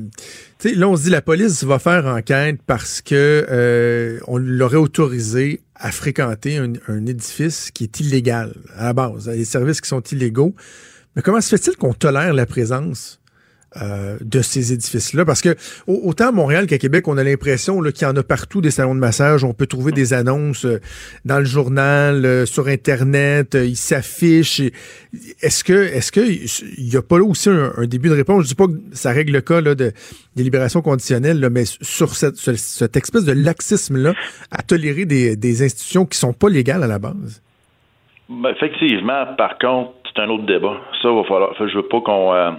[0.74, 5.62] là, on se dit la police va faire enquête parce que euh, on l'aurait autorisé
[5.76, 10.00] à fréquenter un, un édifice qui est illégal à la base, des services qui sont
[10.00, 10.54] illégaux.
[11.14, 13.20] Mais comment se fait-il qu'on tolère la présence
[13.82, 15.24] euh, de ces édifices-là.
[15.24, 18.22] Parce que au- autant à Montréal qu'à Québec, on a l'impression qu'il y en a
[18.22, 19.44] partout des salons de massage.
[19.44, 20.80] On peut trouver des annonces euh,
[21.24, 24.60] dans le journal, euh, sur Internet, ils s'affichent.
[25.42, 28.42] Est-ce que est-ce que il y a pas là aussi un, début de réponse?
[28.44, 29.92] Je dis pas que ça règle le cas là, de
[30.36, 34.12] des libérations conditionnelles, là, mais sur cette, ce- cette espèce de laxisme-là
[34.50, 37.42] à tolérer des, des institutions qui sont pas légales à la base?
[38.28, 40.76] Ben, effectivement, par contre, c'est un autre débat.
[41.00, 41.54] Ça, va falloir.
[41.58, 42.34] je veux pas qu'on.
[42.34, 42.50] euh,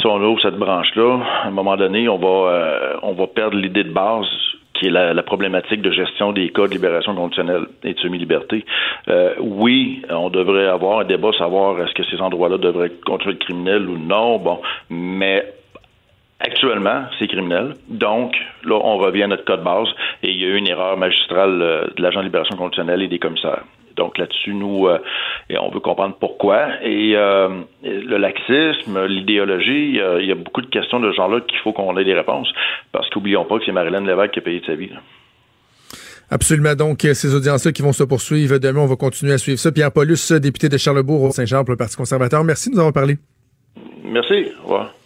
[0.00, 3.56] si on ouvre cette branche-là, à un moment donné, on va, euh, on va perdre
[3.56, 4.26] l'idée de base
[4.74, 8.64] qui est la, problématique de gestion des cas de libération conditionnelle et de semi-liberté.
[9.08, 13.38] Euh, oui, on devrait avoir un débat, savoir est-ce que ces endroits-là devraient continuer le
[13.40, 14.38] criminel ou non.
[14.38, 15.44] Bon, mais
[16.40, 17.74] Actuellement, c'est criminel.
[17.88, 19.88] Donc, là, on revient à notre code base
[20.22, 23.08] et il y a eu une erreur magistrale euh, de l'agent de libération conditionnelle et
[23.08, 23.64] des commissaires.
[23.98, 24.98] Donc là-dessus, nous, euh,
[25.50, 26.68] et on veut comprendre pourquoi.
[26.82, 27.48] Et euh,
[27.82, 31.40] le laxisme, l'idéologie, il y a- il y a beaucoup de questions de ce genre-là
[31.42, 32.48] qu'il faut qu'on ait des réponses.
[32.92, 34.88] Parce qu'oublions pas que c'est Marilyn Lévesque qui a payé de sa vie.
[34.88, 35.00] là.
[36.30, 36.74] Absolument.
[36.74, 39.72] Donc, euh, ces audiences-là qui vont se poursuivre demain, on va continuer à suivre ça.
[39.72, 42.44] Pierre Paulus, euh, député de Charlebourg au Saint-Jean pour le Parti conservateur.
[42.44, 43.16] Merci de nous avoir parlé.
[44.04, 44.46] Merci.
[44.60, 44.97] Au revoir.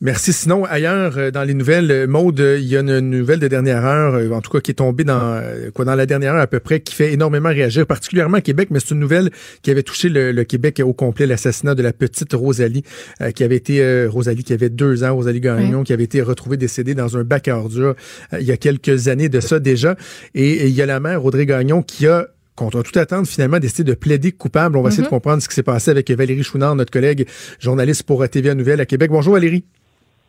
[0.00, 0.32] Merci.
[0.32, 3.48] Sinon, ailleurs, euh, dans les nouvelles, euh, Maude, euh, il y a une nouvelle de
[3.48, 5.42] dernière heure, en tout cas qui est tombée dans
[5.74, 8.68] quoi dans la dernière heure à peu près, qui fait énormément réagir, particulièrement à Québec,
[8.70, 9.30] mais c'est une nouvelle
[9.62, 12.84] qui avait touché le, le Québec au complet, l'assassinat de la petite Rosalie,
[13.20, 16.22] euh, qui avait été euh, Rosalie qui avait deux ans, Rosalie Gagnon, qui avait été
[16.22, 17.96] retrouvée décédée dans un bac à ordures
[18.32, 19.96] euh, il y a quelques années de ça déjà.
[20.34, 23.58] Et, et il y a la mère, Audrey Gagnon, qui a contre toute attente, finalement,
[23.58, 24.76] décidé de plaider coupable.
[24.76, 27.26] On va essayer de comprendre ce qui s'est passé avec Valérie Chouinard, notre collègue
[27.60, 29.10] journaliste pour TVA Nouvelle à Québec.
[29.10, 29.64] Bonjour Valérie.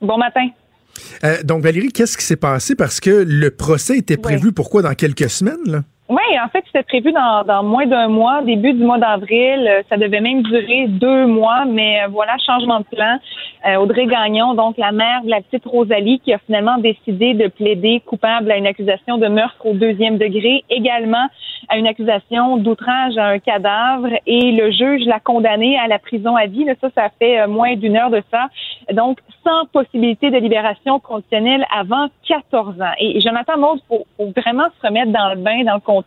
[0.02, 0.48] Bon matin.
[1.24, 2.76] Euh, donc, Valérie, qu'est-ce qui s'est passé?
[2.76, 5.64] Parce que le procès était prévu, pourquoi, dans quelques semaines?
[5.66, 5.84] Là?
[6.10, 9.68] Oui, en fait, c'était prévu dans, dans moins d'un mois, début du mois d'avril.
[9.68, 13.20] Euh, Ça devait même durer deux mois, mais euh, voilà, changement de plan.
[13.68, 17.48] Euh, Audrey Gagnon, donc la mère de la petite Rosalie, qui a finalement décidé de
[17.48, 21.28] plaider coupable à une accusation de meurtre au deuxième degré, également
[21.68, 26.36] à une accusation d'outrage à un cadavre, et le juge l'a condamnée à la prison
[26.36, 26.66] à vie.
[26.66, 28.48] Là, ça, ça fait euh, moins d'une heure de ça.
[28.94, 32.94] Donc, sans possibilité de libération conditionnelle avant 14 ans.
[33.00, 35.99] Et Jonathan Maud, faut, faut vraiment se remettre dans le bain, dans le.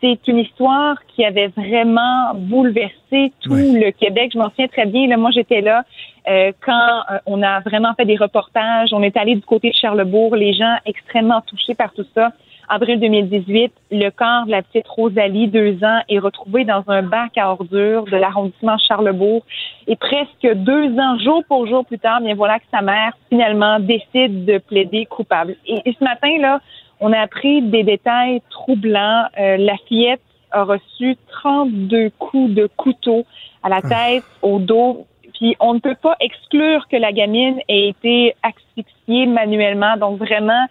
[0.00, 4.30] C'est une histoire qui avait vraiment bouleversé tout le Québec.
[4.32, 5.06] Je m'en souviens très bien.
[5.06, 5.84] Là, moi, j'étais là
[6.28, 8.92] euh, quand euh, on a vraiment fait des reportages.
[8.92, 10.36] On est allé du côté de Charlebourg.
[10.36, 12.32] Les gens extrêmement touchés par tout ça.
[12.72, 17.36] Avril 2018, le corps de la petite Rosalie, deux ans, est retrouvé dans un bac
[17.36, 19.44] à ordures de l'arrondissement Charlebourg.
[19.88, 23.80] Et presque deux ans, jour pour jour plus tard, bien voilà que sa mère finalement
[23.80, 25.56] décide de plaider coupable.
[25.66, 26.60] Et, et ce matin là,
[27.00, 29.24] on a appris des détails troublants.
[29.38, 33.24] Euh, la fillette a reçu 32 coups de couteau
[33.62, 35.06] à la tête, au dos.
[35.34, 39.96] Puis on ne peut pas exclure que la gamine ait été asphyxiée manuellement.
[39.96, 40.66] Donc vraiment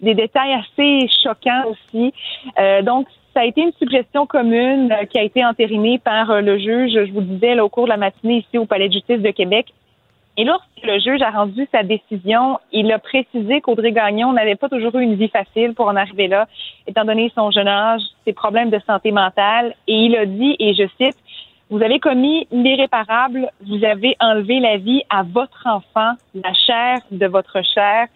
[0.00, 2.12] des détails assez choquants aussi.
[2.58, 6.40] Euh, donc ça a été une suggestion commune euh, qui a été entérinée par euh,
[6.40, 8.88] le juge, je vous le disais, là, au cours de la matinée ici au Palais
[8.88, 9.66] de justice de Québec.
[10.38, 14.68] Et lorsque le juge a rendu sa décision, il a précisé qu'Audrey Gagnon n'avait pas
[14.68, 16.46] toujours eu une vie facile pour en arriver là,
[16.86, 19.74] étant donné son jeune âge, ses problèmes de santé mentale.
[19.88, 21.16] Et il a dit, et je cite,
[21.70, 27.26] vous avez commis l'irréparable, vous avez enlevé la vie à votre enfant, la chair de
[27.26, 28.06] votre chair.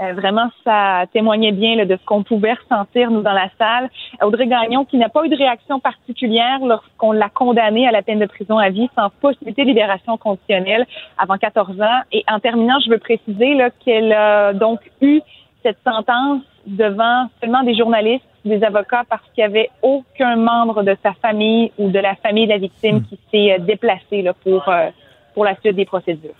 [0.00, 3.88] Euh, vraiment, ça témoignait bien là, de ce qu'on pouvait ressentir, nous, dans la salle.
[4.22, 8.18] Audrey Gagnon, qui n'a pas eu de réaction particulière lorsqu'on l'a condamnée à la peine
[8.18, 12.00] de prison à vie sans possibilité de libération conditionnelle avant 14 ans.
[12.10, 15.20] Et en terminant, je veux préciser qu'elle a donc eu
[15.62, 20.96] cette sentence devant seulement des journalistes, des avocats, parce qu'il n'y avait aucun membre de
[21.02, 24.68] sa famille ou de la famille de la victime qui s'est euh, déplacé là, pour,
[24.68, 24.90] euh,
[25.34, 26.34] pour la suite des procédures.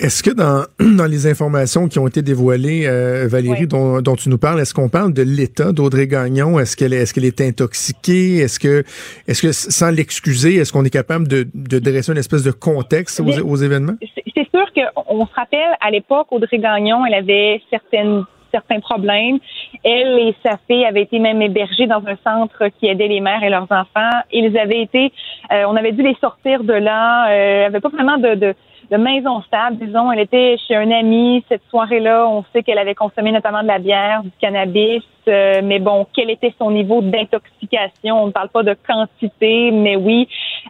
[0.00, 0.64] Est-ce que dans,
[0.96, 4.74] dans les informations qui ont été dévoilées, euh, Valérie, dont, dont, tu nous parles, est-ce
[4.74, 6.58] qu'on parle de l'état d'Audrey Gagnon?
[6.58, 8.38] Est-ce qu'elle est, est-ce qu'elle est intoxiquée?
[8.38, 8.84] Est-ce que,
[9.26, 13.20] est-ce que sans l'excuser, est-ce qu'on est capable de, de dresser une espèce de contexte
[13.20, 13.94] aux, aux événements?
[14.00, 19.38] C'est sûr qu'on se rappelle, à l'époque, Audrey Gagnon, elle avait certaines certains problèmes.
[19.84, 23.42] Elle et sa fille avaient été même hébergées dans un centre qui aidait les mères
[23.42, 24.18] et leurs enfants.
[24.32, 25.12] Ils avaient été,
[25.52, 27.30] euh, on avait dû les sortir de là.
[27.30, 28.54] Euh, avait pas vraiment de, de
[28.90, 30.10] de maison stable, disons.
[30.10, 32.26] Elle était chez un ami cette soirée-là.
[32.28, 35.02] On sait qu'elle avait consommé notamment de la bière, du cannabis.
[35.28, 38.22] Euh, mais bon, quel était son niveau d'intoxication?
[38.22, 40.26] On ne parle pas de quantité, mais oui.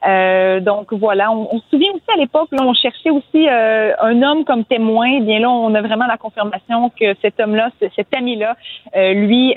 [0.07, 4.23] Euh, donc voilà, on, se souvient aussi à l'époque, là, on cherchait aussi euh, un
[4.23, 5.07] homme comme témoin.
[5.19, 8.57] Eh bien là, on a vraiment la confirmation que cet homme-là, cet ami-là,
[9.13, 9.55] lui,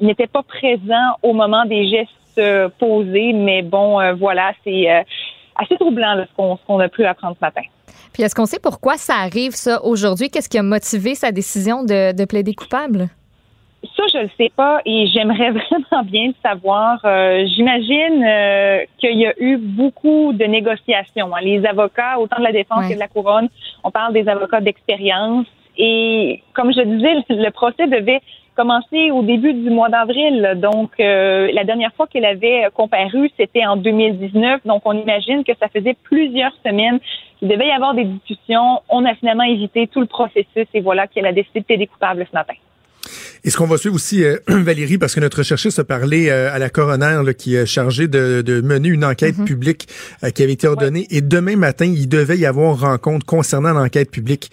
[0.00, 3.32] n'était pas présent au moment des gestes posés.
[3.34, 4.88] Mais bon, voilà, c'est
[5.56, 7.62] assez troublant ce qu'on a pu apprendre ce matin.
[8.12, 10.30] Puis est-ce qu'on sait pourquoi ça arrive, ça, aujourd'hui?
[10.30, 13.08] Qu'est-ce qui a motivé sa décision de, plaider coupable?
[13.96, 17.00] Ça, je le sais pas et j'aimerais vraiment bien le savoir.
[17.04, 21.34] Euh, j'imagine euh, qu'il y a eu beaucoup de négociations.
[21.34, 21.40] Hein.
[21.42, 23.48] Les avocats, autant de la défense que de la couronne,
[23.84, 25.46] on parle des avocats d'expérience.
[25.78, 28.20] Et comme je disais, le procès devait
[28.60, 30.58] commencé au début du mois d'avril.
[30.60, 34.60] Donc, euh, la dernière fois qu'elle avait comparu, c'était en 2019.
[34.66, 36.98] Donc, on imagine que ça faisait plusieurs semaines
[37.38, 38.82] qu'il devait y avoir des discussions.
[38.90, 42.26] On a finalement évité tout le processus et voilà qu'elle a décidé de plaider coupable
[42.30, 42.52] ce matin.
[43.44, 46.54] Et ce qu'on va suivre aussi, euh, Valérie, parce que notre chercheuse a parlé euh,
[46.54, 49.44] à la coroner qui est chargée de, mener une enquête mm-hmm.
[49.46, 49.88] publique
[50.34, 51.06] qui avait été ordonnée.
[51.08, 54.50] Et demain matin, il devait y avoir rencontre concernant l'enquête publique.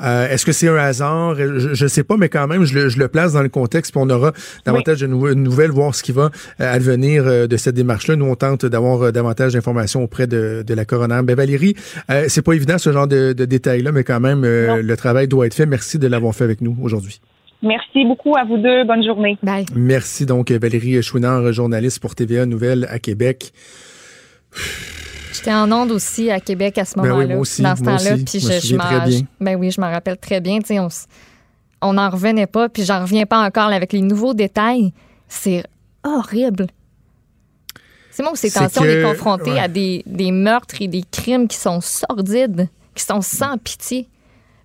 [0.00, 1.34] Euh, est-ce que c'est un hasard?
[1.36, 3.92] Je ne sais pas, mais quand même, je le, je le, place dans le contexte,
[3.92, 4.32] puis on aura
[4.64, 6.30] davantage de nouvelles, voir ce qui va
[6.60, 8.16] euh, advenir euh, de cette démarche-là.
[8.16, 11.20] Nous, on tente d'avoir davantage d'informations auprès de, de la coroner.
[11.22, 11.74] Ben, Valérie,
[12.28, 15.54] c'est pas évident ce genre de, de détails-là, mais quand même, le travail doit être
[15.54, 15.66] fait.
[15.66, 17.20] Merci de l'avoir fait avec nous aujourd'hui.
[17.62, 18.84] Merci beaucoup à vous deux.
[18.84, 19.36] Bonne journée.
[19.42, 19.66] Bye.
[19.74, 23.52] Merci donc Valérie Chouinard, journaliste pour TVA Nouvelle à Québec.
[25.38, 28.16] J'étais en onde aussi à Québec à ce moment-là, ben oui, dans ce temps-là.
[28.26, 29.20] Puis je, je, très bien.
[29.40, 30.58] Ben oui, je m'en rappelle très bien.
[30.70, 30.88] on
[31.80, 34.92] on n'en revenait pas, puis j'en reviens pas encore avec les nouveaux détails.
[35.28, 35.62] C'est
[36.02, 36.66] horrible.
[38.10, 41.46] C'est moi où ces tensions, on est confronté à des, des, meurtres et des crimes
[41.46, 44.08] qui sont sordides, qui sont sans pitié.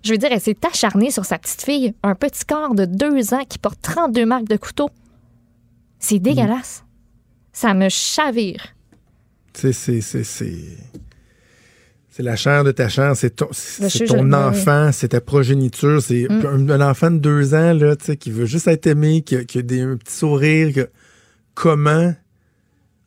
[0.02, 3.32] Je veux dire, elle s'est acharnée sur sa petite fille, un petit corps de deux
[3.32, 4.90] ans qui porte 32 marques de couteau.
[6.00, 6.82] C'est dégueulasse.
[7.52, 8.73] Ça me chavire.
[9.54, 10.00] C'est, c'est,
[12.14, 13.48] c'est la chair de ta chair, c'est ton,
[14.06, 16.70] ton enfant, c'est ta progéniture, c'est mm.
[16.70, 19.96] un, enfant de deux ans là, qui veut juste être aimé, qui a, des, un
[19.96, 20.86] petit sourire.
[21.54, 22.14] comment,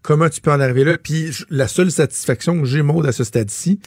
[0.02, 0.98] comment tu peux en arriver là?
[0.98, 3.80] Puis la seule satisfaction que j'ai, Maud, à ce stade-ci,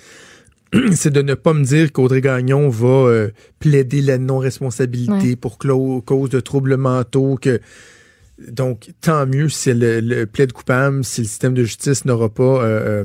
[0.93, 6.31] c'est de ne pas me dire qu'Audrey Gagnon va euh, plaider la non-responsabilité pour cause
[6.31, 7.61] de troubles mentaux, que
[8.49, 12.43] donc, tant mieux si le, le plaide coupable, si le système de justice n'aura pas
[12.43, 13.05] euh,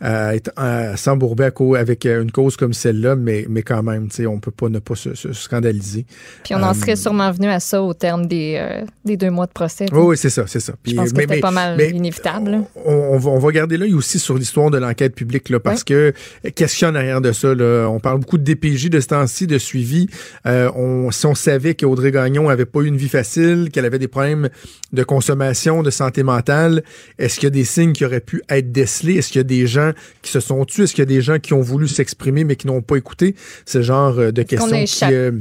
[0.00, 4.38] à, être, à s'embourber avec euh, une cause comme celle-là, mais, mais quand même, on
[4.38, 6.06] peut pas ne pas se, scandaliser.
[6.44, 9.30] Puis on en serait euh, sûrement venu à ça au terme des, euh, des deux
[9.30, 9.86] mois de procès.
[9.92, 10.74] oui, c'est ça, c'est ça.
[10.82, 12.62] Puis, Je pense que c'était pas mal inévitable.
[12.84, 16.12] On, va, on va garder l'œil aussi sur l'histoire de l'enquête publique, là, parce que
[16.54, 17.54] qu'est-ce qu'il y a en arrière de ça?
[17.54, 17.88] Là?
[17.88, 20.08] On parle beaucoup de DPJ de ce temps-ci, de suivi.
[20.44, 24.08] on, si on savait qu'Audrey Gagnon avait pas eu une vie facile, qu'elle avait des
[24.08, 24.48] problèmes
[24.92, 26.82] de consommation, de santé mentale,
[27.18, 29.14] est-ce qu'il y a des signes qui auraient pu être décelés?
[29.14, 30.84] Est-ce qu'il y a des gens gens qui se sont tués?
[30.84, 33.34] Est-ce qu'il y a des gens qui ont voulu s'exprimer mais qui n'ont pas écouté?
[33.66, 35.04] Ce genre euh, de questions qui...
[35.14, 35.32] euh,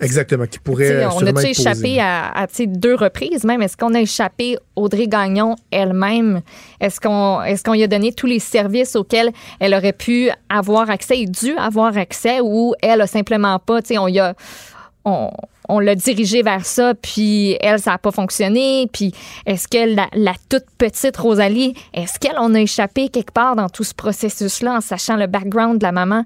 [0.00, 3.62] exactement, qui pourraient T'sais, on a-tu échappé à, deux reprises même?
[3.62, 6.42] Est-ce qu'on a échappé Audrey Gagnon elle-même?
[6.80, 9.30] Est-ce qu'on est qu'on lui a donné tous les services auxquels
[9.60, 11.20] elle aurait pu avoir accès?
[11.20, 13.80] Et dû avoir accès ou elle a simplement pas?
[13.98, 14.34] On y a.
[15.04, 15.30] On,
[15.68, 18.88] on l'a dirigée vers ça, puis elle, ça n'a pas fonctionné.
[18.92, 19.14] Puis
[19.46, 23.84] est-ce que la, toute petite Rosalie, est-ce qu'elle en a échappé quelque part dans tout
[23.84, 26.24] ce processus-là en sachant le background de la maman?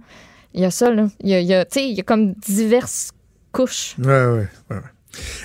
[0.55, 1.07] Il y a ça, là.
[1.21, 3.13] Il y a, il y a, il y a comme diverses
[3.53, 3.97] couches.
[3.99, 4.49] Ouais, ouais.
[4.71, 4.77] ouais.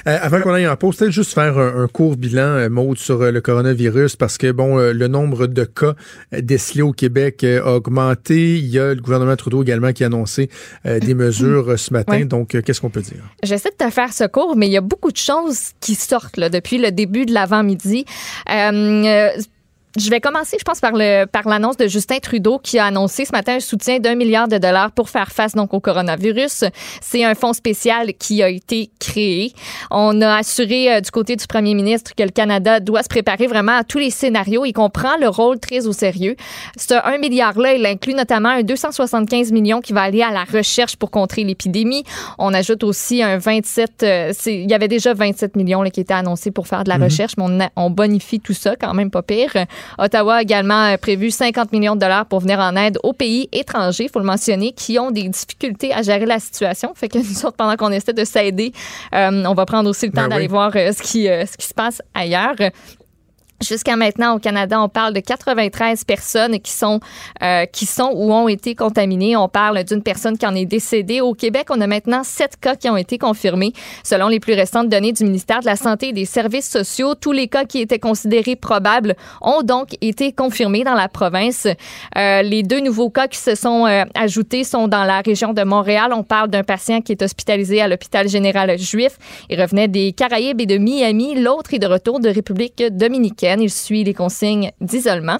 [0.08, 2.98] Euh, avant qu'on aille en pause, peut-être juste faire un, un court bilan, euh, Maude,
[2.98, 5.96] sur euh, le coronavirus, parce que, bon, euh, le nombre de cas
[6.32, 8.58] décelés au Québec a augmenté.
[8.58, 10.50] Il y a le gouvernement Trudeau également qui a annoncé
[10.86, 12.20] des mesures ce matin.
[12.20, 12.26] Ouais.
[12.26, 13.24] Donc, qu'est-ce qu'on peut dire?
[13.44, 16.38] J'essaie de te faire ce cours, mais il y a beaucoup de choses qui sortent
[16.38, 18.06] là, depuis le début de l'avant-midi.
[19.98, 23.26] Je vais commencer, je pense, par le par l'annonce de Justin Trudeau qui a annoncé
[23.26, 26.66] ce matin un soutien d'un milliard de dollars pour faire face donc au coronavirus.
[27.02, 29.54] C'est un fonds spécial qui a été créé.
[29.90, 33.48] On a assuré euh, du côté du premier ministre que le Canada doit se préparer
[33.48, 34.66] vraiment à tous les scénarios.
[34.66, 36.36] Il comprend le rôle très au sérieux.
[36.78, 40.96] Ce 1 milliard-là, il inclut notamment un 275 millions qui va aller à la recherche
[40.96, 42.04] pour contrer l'épidémie.
[42.38, 46.14] On ajoute aussi un 27, euh, il y avait déjà 27 millions là, qui étaient
[46.14, 49.10] annoncés pour faire de la recherche, mais on, a- on bonifie tout ça quand même
[49.10, 49.54] pas pire.
[49.98, 53.50] Ottawa a également euh, prévu 50 millions de dollars pour venir en aide aux pays
[53.52, 56.94] étrangers, il faut le mentionner, qui ont des difficultés à gérer la situation.
[56.96, 58.72] Fait que nous autres, pendant qu'on essaie de s'aider,
[59.14, 60.52] euh, on va prendre aussi le temps Ben d'aller oui.
[60.52, 62.56] voir euh, ce, qui, ce qui se passe ailleurs.
[63.60, 67.00] Jusqu'à maintenant, au Canada, on parle de 93 personnes qui sont,
[67.42, 69.36] euh, qui sont ou ont été contaminées.
[69.36, 71.22] On parle d'une personne qui en est décédée.
[71.22, 73.74] Au Québec, on a maintenant sept cas qui ont été confirmés.
[74.04, 77.32] Selon les plus récentes données du ministère de la Santé et des Services sociaux, tous
[77.32, 81.66] les cas qui étaient considérés probables ont donc été confirmés dans la province.
[82.16, 85.64] Euh, les deux nouveaux cas qui se sont euh, ajoutés sont dans la région de
[85.64, 86.14] Montréal.
[86.14, 89.18] On parle d'un patient qui est hospitalisé à l'hôpital général juif.
[89.50, 91.42] Il revenait des Caraïbes et de Miami.
[91.42, 93.47] L'autre est de retour de République dominicaine.
[93.60, 95.38] Il suit les consignes d'isolement.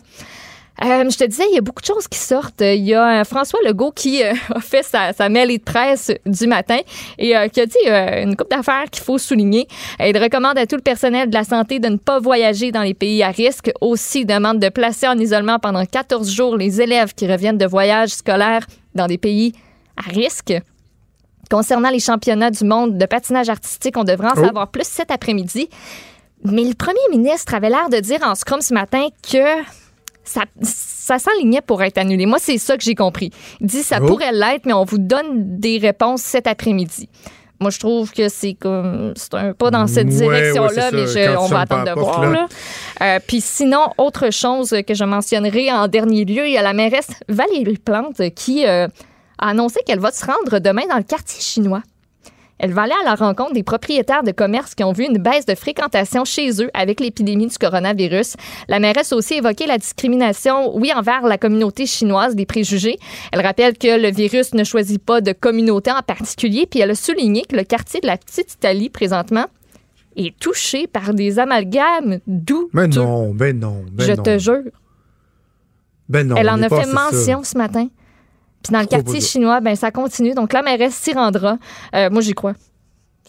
[0.84, 2.62] Euh, je te disais, il y a beaucoup de choses qui sortent.
[2.62, 6.12] Il y a euh, François Legault qui euh, a fait sa, sa mêlée de presse
[6.26, 6.78] du matin
[7.18, 9.68] et euh, qui a dit une coupe d'affaires qu'il faut souligner.
[10.00, 12.94] Il recommande à tout le personnel de la santé de ne pas voyager dans les
[12.94, 13.72] pays à risque.
[13.82, 17.66] Aussi, il demande de placer en isolement pendant 14 jours les élèves qui reviennent de
[17.66, 19.54] voyages scolaires dans des pays
[19.98, 20.54] à risque.
[21.50, 24.46] Concernant les championnats du monde de patinage artistique, on devrait en Oh.
[24.46, 25.70] savoir plus cet après-midi.
[26.44, 29.44] Mais le premier ministre avait l'air de dire en scrum ce matin que
[30.24, 32.26] ça, ça s'enlignait pour être annulé.
[32.26, 33.32] Moi, c'est ça que j'ai compris.
[33.62, 34.06] Il dit ça Oh.
[34.06, 37.10] pourrait l'être, mais on vous donne des réponses cet après-midi.
[37.60, 41.08] Moi, je trouve que c'est comme c'est un pas dans cette Ouais, direction-là, ouais, mais
[41.08, 42.22] je- on va attendre de porte, voir.
[42.22, 42.32] là.
[42.32, 42.48] là.
[43.02, 46.74] Euh, Puis sinon, autre chose que je mentionnerai en dernier lieu, il y a la
[46.74, 48.88] mairesse Valérie Plante qui euh,
[49.40, 51.82] a annoncé qu'elle va se rendre demain dans le quartier chinois.
[52.60, 55.46] Elle va aller à la rencontre des propriétaires de commerce qui ont vu une baisse
[55.46, 58.36] de fréquentation chez eux avec l'épidémie du coronavirus.
[58.68, 62.98] La mairesse a aussi évoqué la discrimination, oui, envers la communauté chinoise, des préjugés.
[63.32, 66.96] Elle rappelle que le virus ne choisit pas de communauté en particulier, puis elle a
[66.96, 69.46] souligné que le quartier de la Petite Italie, présentement,
[70.16, 72.70] est touché par des amalgames doux.
[72.74, 74.24] Ben non, ben non, ben Je non.
[74.24, 74.64] te jure.
[76.10, 76.94] Ben non, Elle en a fait ça.
[77.12, 77.88] mention ce matin.
[78.68, 80.34] Puis dans le quartier chinois, ben ça continue.
[80.34, 81.58] Donc la mairesse s'y rendra.
[81.96, 82.54] Euh, moi, j'y crois.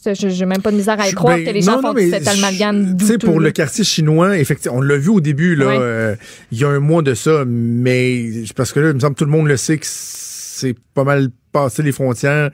[0.04, 1.88] Je n'ai même pas de misère à y croire ben, que les non, gens non,
[1.88, 5.20] font mais cet amalgame Tu sais, pour le quartier chinois, effectivement, on l'a vu au
[5.20, 6.16] début, là, euh,
[6.52, 8.26] il y a un mois de ça, mais
[8.56, 11.04] parce que là, il me semble que tout le monde le sait que c'est pas
[11.04, 12.50] mal passé les frontières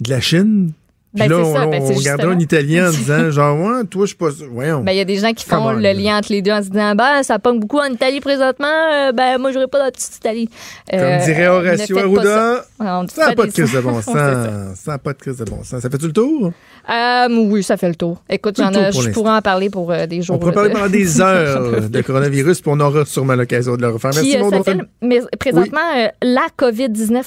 [0.00, 0.72] de la Chine.
[1.18, 4.08] Ben, là, on, ça, ben, on regardera un Italien en disant, genre, ouais, toi, je
[4.08, 4.28] suis pas.
[4.50, 4.80] Voyons.
[4.82, 5.92] Ben, il y a des gens qui font on, le là.
[5.92, 9.12] lien entre les deux en se disant ben, ça pogne beaucoup en Italie présentement, euh,
[9.12, 10.48] ben moi j'aurais pas la petite Italie.
[10.90, 11.98] Comme Euh, dirait ne Horacio.
[11.98, 12.64] Arruda,
[13.08, 14.14] ça n'a pas de crise de bon sens.
[14.14, 15.80] Ça n'a pas de crise de bon sens.
[15.82, 16.52] Ça fait-tu le tour?
[16.90, 18.22] Euh, oui, ça fait le tour.
[18.30, 20.36] Écoute, j'en tour ai- pour je pourrais en parler pour euh, des jours.
[20.36, 23.88] On pourrait parler pendant des heures de coronavirus, puis on aura sûrement l'occasion de le
[23.90, 24.10] refaire.
[24.14, 27.24] Merci, euh, Maud, on fait- s'appelle mais présentement euh, la COVID-19.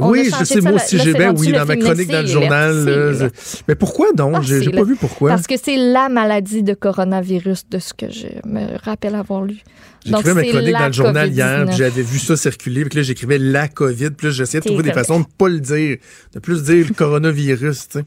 [0.00, 2.84] Oui, je sais, moi aussi, j'ai bien, oui, dans ma chronique dans le journal.
[2.84, 3.28] là,
[3.68, 4.34] Mais pourquoi donc?
[4.38, 5.30] Ah, J'ai pas vu pourquoi.
[5.30, 9.58] Parce que c'est la maladie de coronavirus de ce que je me rappelle avoir lu.
[10.04, 11.32] J'écrivais ma c'est chronique dans le journal COVID-19.
[11.34, 14.66] hier, puis j'avais vu ça circuler, puis là, j'écrivais la COVID, puis là, j'essayais de
[14.66, 15.98] trouver des façons de pas le dire,
[16.34, 18.04] de plus dire le coronavirus, tu sais.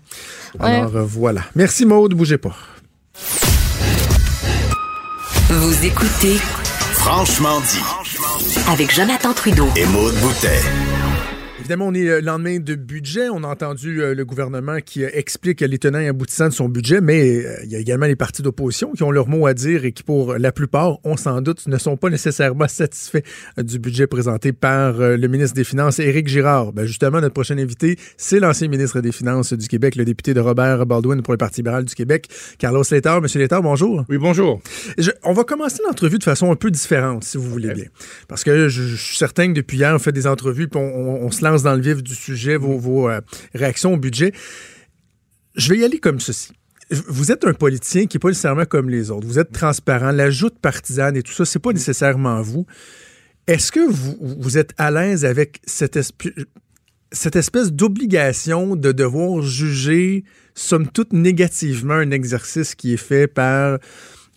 [0.59, 0.65] Ouais.
[0.71, 1.41] Alors, euh, voilà.
[1.55, 2.55] Merci, Maude, bougez pas.
[5.49, 6.37] Vous écoutez
[6.93, 8.63] Franchement dit.
[8.71, 9.67] avec Jonathan Trudeau.
[9.75, 10.61] Et Maude Boutet.
[11.63, 13.29] Évidemment, on est le lendemain de budget.
[13.29, 16.67] On a entendu euh, le gouvernement qui euh, explique les tenants et aboutissants de son
[16.67, 19.53] budget, mais euh, il y a également les partis d'opposition qui ont leur mot à
[19.53, 23.21] dire et qui, pour la plupart, on s'en doute, ne sont pas nécessairement satisfaits
[23.57, 26.73] euh, du budget présenté par euh, le ministre des Finances, Éric Girard.
[26.73, 30.41] Ben, justement, notre prochain invité, c'est l'ancien ministre des Finances du Québec, le député de
[30.41, 32.27] Robert Baldwin pour le Parti libéral du Québec,
[32.59, 33.21] Carlos Létard.
[33.21, 34.03] Monsieur Létard, bonjour.
[34.09, 34.61] Oui, bonjour.
[34.97, 37.85] Je- on va commencer l'entrevue de façon un peu différente, si vous voulez bien.
[38.27, 40.83] Parce que je, je suis certain que depuis hier, on fait des entrevues, puis on,
[40.83, 43.21] on- on se lance dans le vif du sujet, vos, vos, euh,
[43.53, 44.33] réactions au budget.
[45.55, 46.51] Je vais y aller comme ceci.
[46.89, 49.27] Vous êtes un politicien qui n'est pas nécessairement comme les autres.
[49.27, 50.11] Vous êtes transparent.
[50.11, 52.65] La joute partisane et tout ça, c'est pas nécessairement vous.
[53.45, 55.99] Est-ce que vous, vous êtes à l'aise avec cette,
[57.11, 60.23] cette espèce d'obligation de devoir juger,
[60.55, 63.79] somme toute, négativement un exercice qui est fait par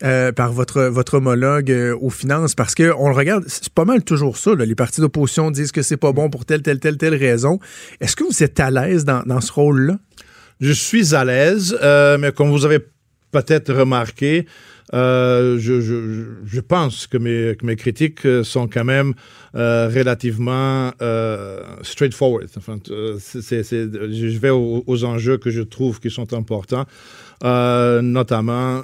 [0.02, 3.84] euh, par votre, votre homologue euh, aux finances parce que on le regarde, c'est pas
[3.86, 4.54] mal toujours ça.
[4.54, 7.58] Les partis d'opposition disent que c'est pas bon pour telle, telle, telle, telle raison.
[8.00, 9.98] Est-ce que vous êtes à l'aise dans, dans ce rôle-là?
[10.60, 12.80] Je suis à l'aise, euh, mais comme vous avez
[13.32, 14.46] peut-être remarqué,
[14.92, 19.14] je, je- pense que mes, que mes critiques sont quand même
[19.54, 20.92] relativement
[21.82, 22.48] straightforward.
[22.56, 22.78] Enfin,
[23.18, 26.86] c'est- je vais aux, enjeux que je trouve qui sont importants,
[27.42, 28.82] notamment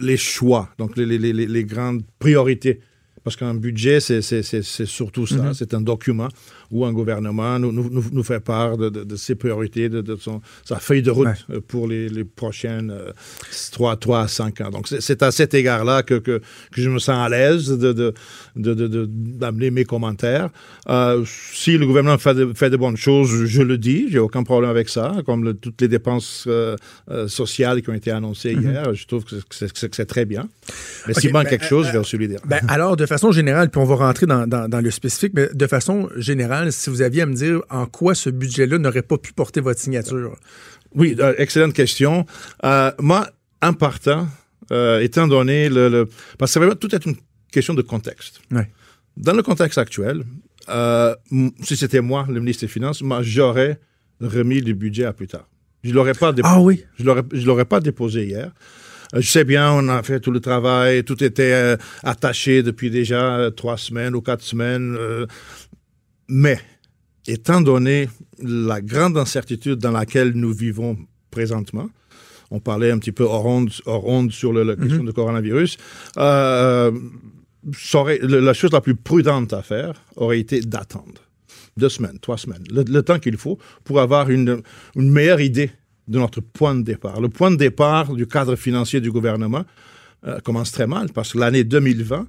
[0.00, 2.80] les choix, donc les, les- les- les grandes priorités.
[3.24, 4.22] Parce qu'un budget, c'est
[4.86, 5.36] surtout ça.
[5.42, 5.54] Mhm.
[5.54, 6.28] C'est un document
[6.70, 10.16] où un gouvernement nous, nous, nous- fait part de, de- de ses priorités, de, de
[10.16, 11.34] son, sa feuille de route Ouais.
[11.56, 13.10] euh, pour les, les prochaines euh,
[13.72, 14.70] 3, 3 à 5 ans.
[14.70, 16.38] Donc, c'est- à cet égard-là que, que,
[16.72, 18.14] que je me sens à l'aise de, de,
[18.56, 20.50] de, d'amener mes commentaires.
[20.88, 24.42] Euh, si le gouvernement fait de, fait de bonnes choses, je le dis, j'ai aucun
[24.42, 26.76] problème avec ça, comme le- toutes les dépenses euh,
[27.28, 28.62] sociales qui ont été annoncées Mhm.
[28.70, 30.48] hier, je trouve que c'est, très bien.
[31.06, 32.40] Mais s'il manque ben, quelque chose, je vais aussi lui dire.
[32.46, 35.48] Ben, alors, de façon générale, puis on va rentrer dans, dans- dans le spécifique, mais
[35.52, 39.18] de façon générale, si vous aviez à me dire en quoi ce budget-là n'aurait pas
[39.18, 40.36] pu porter votre signature.
[40.94, 42.24] Oui, euh, excellente question.
[42.64, 43.28] Euh, moi,
[43.62, 44.26] en partant,
[44.72, 47.16] euh, étant donné le, le- Parce que c'est vraiment tout est une
[47.52, 48.40] question de contexte.
[48.50, 48.70] Ouais.
[49.16, 50.22] Dans le contexte actuel,
[51.62, 53.78] si c'était moi, le ministre des Finances, moi, j'aurais
[54.20, 55.48] remis le budget à plus tard.
[55.84, 56.54] Je l'aurais pas déposé.
[56.54, 56.84] Ah oui?
[56.98, 58.50] Je l'aurais, je l'aurais pas déposé hier.
[59.14, 63.38] Je sais bien, on a fait tout le travail, tout était euh, attaché depuis déjà
[63.38, 64.96] euh, trois semaines ou quatre semaines.
[64.98, 65.26] euh,
[66.28, 66.58] mais,
[67.26, 68.08] étant donné
[68.42, 70.96] la grande incertitude dans laquelle nous vivons
[71.30, 71.88] présentement,
[72.50, 75.76] on parlait un petit peu hors onde, hors onde sur le- la question du coronavirus,
[76.16, 76.90] euh,
[77.94, 81.20] aurait- la chose la plus prudente à faire aurait été d'attendre
[81.76, 84.62] deux semaines, trois semaines, le, le temps qu'il faut pour avoir une,
[84.96, 85.70] une meilleure idée
[86.08, 87.20] de notre point de départ.
[87.20, 89.64] Le point de départ du cadre financier du gouvernement
[90.26, 92.26] euh, commence très mal parce que l'année 2020,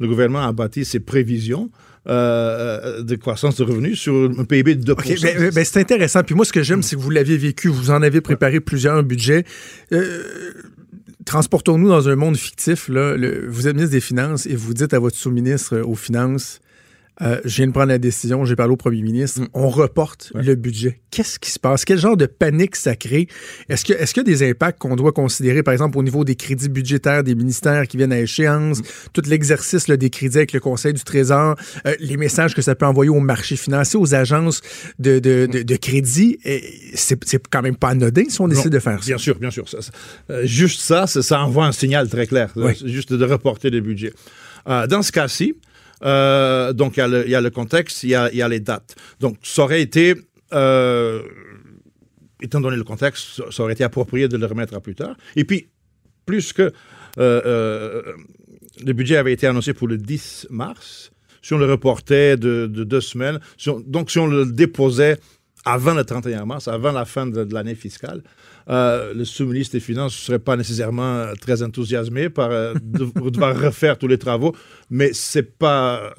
[0.00, 1.70] le gouvernement a bâti ses prévisions
[2.08, 6.22] euh, de croissance de revenus sur un PIB de 2 OK, ben, ben, c'est intéressant.
[6.22, 7.68] Puis moi, ce que j'aime, c'est que vous l'aviez vécu.
[7.68, 9.44] Vous en avez préparé plusieurs budgets.
[9.92, 10.22] Euh,
[11.24, 12.88] transportons-nous dans un monde fictif.
[12.88, 13.16] Là.
[13.16, 16.60] Le- vous êtes ministre des Finances et vous dites à votre sous-ministre euh, aux Finances
[17.22, 20.54] euh, je viens de prendre la décision, j'ai parlé au premier ministre, on reporte le
[20.54, 21.00] budget.
[21.10, 21.84] Qu'est-ce qui se passe?
[21.84, 23.28] Quel genre de panique ça crée?
[23.68, 26.68] Est-ce qu'il y a des impacts qu'on doit considérer, par exemple, au niveau des crédits
[26.68, 28.80] budgétaires des ministères qui viennent à échéance,
[29.12, 31.56] tout l'exercice des crédits avec le Conseil du Trésor,
[31.86, 34.60] euh, les messages que ça peut envoyer aux marchés financiers, aux agences
[34.98, 36.38] de, de, de- de crédit?
[36.94, 37.18] C'est
[37.50, 39.06] quand même pas anodin si on décide de faire ça.
[39.06, 39.68] Bien sûr, bien sûr.
[39.68, 39.92] Ça- ça-
[40.30, 42.50] euh, juste ça, ça, envoie un signal très clair.
[42.56, 42.72] Oui.
[42.84, 44.12] Juste de reporter les budgets.
[44.68, 45.54] Euh, dans ce cas-ci,
[46.04, 48.94] euh, donc il y, a le- contexte, il y a, les dates.
[49.20, 50.14] Donc ça aurait été,
[50.52, 51.22] euh,
[52.40, 55.16] étant donné le contexte, ça- aurait été approprié de le remettre à plus tard.
[55.36, 55.68] Et puis,
[56.26, 56.72] plus que
[57.18, 58.02] euh,
[58.84, 61.10] le budget avait été annoncé pour le 10 mars,
[61.42, 63.40] si on le reportait de, de deux semaines,
[63.86, 65.18] donc si on le déposait
[65.64, 68.22] avant le 31 mars, avant la fin de l'année fiscale,
[68.68, 73.04] euh, le sous-ministre des Finances ne serait pas nécessairement euh, très enthousiasmé par euh, de,
[73.04, 74.54] de devoir refaire tous les travaux,
[74.90, 76.14] mais ce n'est pas,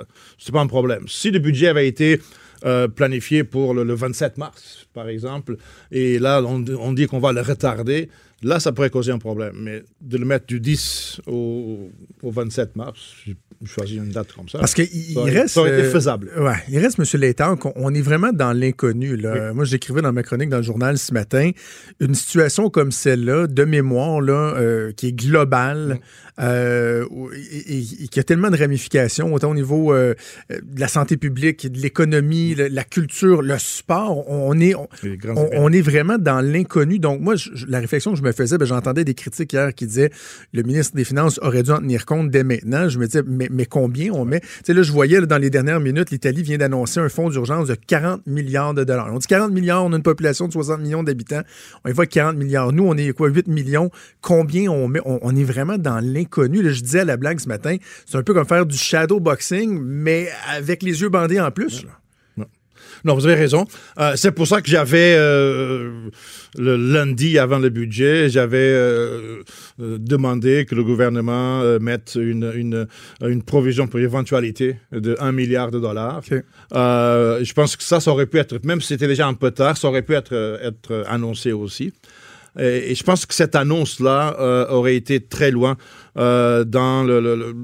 [0.51, 1.05] pas un problème.
[1.07, 2.19] Si le budget avait été
[2.95, 5.57] planifié pour le, le 27 mars, par exemple,
[5.91, 8.07] et là, on dit qu'on va le retarder,
[8.43, 9.53] là, ça pourrait causer un problème.
[9.59, 11.89] Mais de le mettre du 10 au,
[12.21, 13.35] au 27 mars, j'ai
[13.65, 14.59] choisi une date comme ça.
[14.59, 14.87] Parce qu'il
[15.19, 15.49] reste.
[15.55, 16.29] Ça aurait été euh, faisable.
[16.37, 17.05] Ouais, il reste, M.
[17.21, 19.15] Létang, qu'on on est vraiment dans l'inconnu.
[19.15, 19.53] là.
[19.53, 21.51] Moi, j'écrivais dans ma chronique dans le journal ce matin
[22.01, 25.99] une situation comme celle-là, de mémoire, là, euh, qui est globale
[26.39, 27.05] euh,
[27.51, 30.13] et, et- et qui a tellement de ramifications, autant au niveau euh,
[30.49, 34.29] de la santé publique, de l'économie, la culture, le sport.
[34.29, 36.99] On est, on, est vraiment dans l'inconnu.
[36.99, 39.87] Donc, moi, je- la réflexion que je me faisais, ben, j'entendais des critiques hier qui
[39.87, 40.11] disaient
[40.51, 42.89] le ministre des Finances aurait dû en tenir compte dès maintenant.
[42.89, 44.39] Je me disais, mais, mais combien on met?
[44.41, 47.29] Tu sais, là, je voyais là, dans les dernières minutes, l'Italie vient d'annoncer un fonds
[47.29, 49.09] d'urgence de 40 milliards de dollars.
[49.11, 51.41] On dit 40 milliards, on a une population de 60 millions d'habitants.
[51.85, 52.71] On y voit 40 milliards.
[52.71, 53.89] Nous, on est quoi, 8 millions?
[54.21, 54.99] Combien on met?
[55.05, 56.61] On, on est vraiment dans l'inconnu.
[56.63, 59.79] Je disais à la blague ce matin, c'est un peu comme faire du shadow boxing,
[59.81, 61.83] mais avec les yeux bandés en plus.
[61.83, 61.91] là.
[63.03, 63.65] Non, vous avez raison.
[63.99, 66.09] Euh, c'est pour ça que j'avais, euh,
[66.57, 69.43] le lundi avant le budget, j'avais euh,
[69.77, 72.87] demandé que le gouvernement mette une, une,
[73.21, 76.21] une provision pour éventualité de 1 milliard de dollars.
[76.71, 79.75] Je pense que ça, ça aurait pu être, même si c'était déjà un peu tard,
[79.77, 80.33] ça aurait pu être,
[80.63, 81.91] être annoncé aussi.
[82.57, 85.75] Et, et je pense que cette annonce-là aurait été très loin
[86.15, 87.55] dans le- le- le-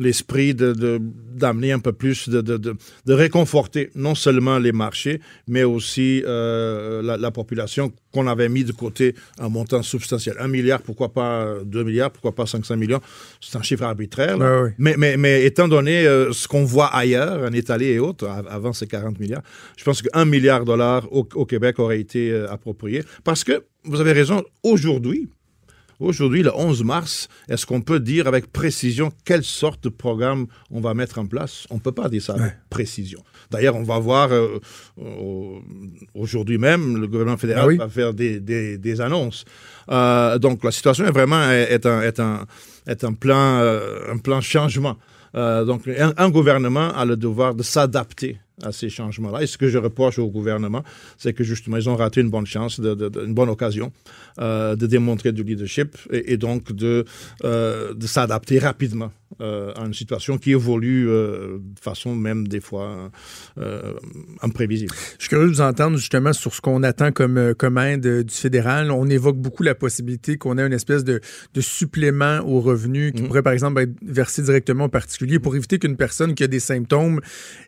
[0.00, 2.74] l'esprit de, de- d'amener un peu plus, de, de, de,
[3.06, 8.64] de réconforter non seulement les marchés, mais aussi euh, la, la population qu'on avait mis
[8.64, 10.34] de côté un montant substantiel.
[10.40, 13.00] Un milliard, pourquoi pas deux milliards, pourquoi pas 500 millions,
[13.40, 14.36] c'est un chiffre arbitraire.
[14.38, 14.74] ouais.
[14.78, 18.48] Mais, mais, mais étant donné euh, ce qu'on voit ailleurs, en Italie et autres, av-
[18.50, 19.42] avant ces 40 milliards,
[19.76, 23.02] je pense qu'un milliard de dollars au, au Québec aurait été euh, approprié.
[23.22, 25.28] Parce que, vous avez raison, aujourd'hui,
[26.00, 30.80] Aujourd'hui, le 11 mars, est-ce qu'on peut dire avec précision quelle sorte de programme on
[30.80, 31.66] va mettre en place?
[31.70, 33.22] On ne peut pas dire ça avec précision.
[33.50, 34.58] D'ailleurs, on va voir euh,
[34.96, 35.60] au-
[36.14, 37.76] aujourd'hui même, le gouvernement fédéral Ah oui.
[37.76, 39.44] va faire des, des- des annonces.
[39.90, 42.46] Euh, donc, la situation est vraiment est un, est un,
[42.86, 44.96] est un plan, euh, un plan changement.
[45.34, 49.42] Euh, donc, un, un gouvernement a le devoir de s'adapter à ces changements-là.
[49.42, 50.82] Et ce que je reproche au gouvernement,
[51.18, 53.92] c'est que justement, ils ont raté une bonne chance, une bonne occasion
[54.40, 60.38] euh, de démontrer du leadership et, donc euh, de s'adapter rapidement euh, à une situation
[60.38, 63.10] qui évolue euh, de façon même des fois
[63.58, 63.92] euh,
[64.42, 64.92] imprévisible.
[65.18, 68.04] Je suis curieux de vous entendre justement sur ce qu'on attend comme, euh, comme aide
[68.06, 68.90] euh, du fédéral.
[68.90, 71.20] On évoque beaucoup la possibilité qu'on ait une espèce de,
[71.54, 75.78] de supplément aux revenus qui pourrait, par exemple, être versé directement aux particuliers pour éviter
[75.78, 77.20] qu'une personne qui a des symptômes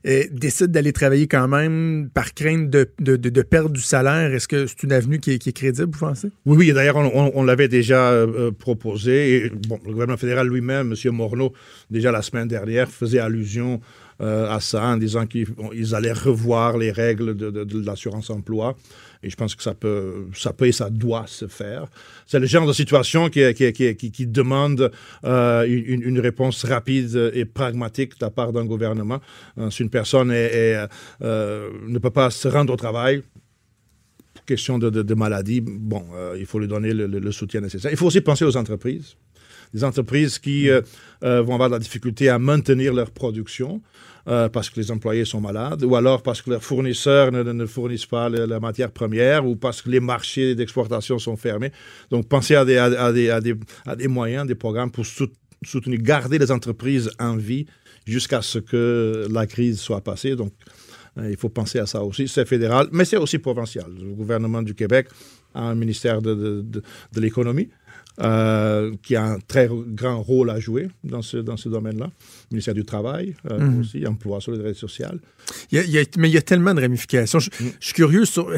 [0.07, 4.33] euh, décide d'aller travailler quand même par crainte de, de, de- de perdre du salaire.
[4.35, 6.29] Est-ce que c'est une avenue qui est, qui est crédible, vous pensez?
[6.45, 9.37] Oui, oui, d'ailleurs, on, on- on l'avait déjà euh, proposé.
[9.37, 11.13] Et, bon, le gouvernement fédéral lui-même, M.
[11.13, 11.52] Morneau,
[11.91, 13.81] déjà la semaine dernière, faisait allusion
[14.23, 18.77] euh, à ça en disant qu'ils allaient revoir les règles de, de l'assurance-emploi.
[19.25, 21.87] Et je pense que ça peut, ça peut et ça doit se faire.
[22.27, 23.41] C'est le genre de situation qui,
[24.27, 24.93] demande
[25.25, 29.21] euh, une, réponse rapide et pragmatique de la part d'un gouvernement.
[29.59, 33.23] Euh, si une personne ne peut pas se rendre au travail,
[34.47, 36.05] question de, maladie, bon,
[36.39, 37.91] il faut lui donner le soutien nécessaire.
[37.91, 39.17] Il faut aussi penser aux entreprises.
[39.75, 40.83] Des entreprises qui euh,
[41.25, 43.81] euh, vont avoir de la difficulté à maintenir leur production
[44.29, 48.07] euh, parce que les employés sont malades, ou alors parce que leurs fournisseurs ne, fournissent
[48.07, 51.73] pas la matière première, ou parce que les marchés d'exportation sont fermés.
[52.11, 55.33] Donc, pensez à des, moyens, des programmes pour sout-
[55.65, 57.67] soutenir, garder les entreprises en vie
[58.07, 60.37] jusqu'à ce que la crise soit passée.
[60.37, 60.53] Donc,
[61.17, 62.29] Il faut penser à ça aussi.
[62.29, 63.91] C'est fédéral, mais c'est aussi provincial.
[64.01, 65.09] Le gouvernement du Québec
[65.53, 66.83] a un ministère de
[67.17, 67.69] l'économie
[68.21, 72.07] euh, qui a un très grand rôle à jouer dans ce, dans ce domaine-là.
[72.51, 73.81] Le ministère du Travail euh, Mhm.
[73.81, 75.19] aussi, emploi, solidarité sociale.
[75.71, 77.39] Il y a- il y a- mais il y a tellement de ramifications.
[77.39, 78.51] Je, je suis curieux sur.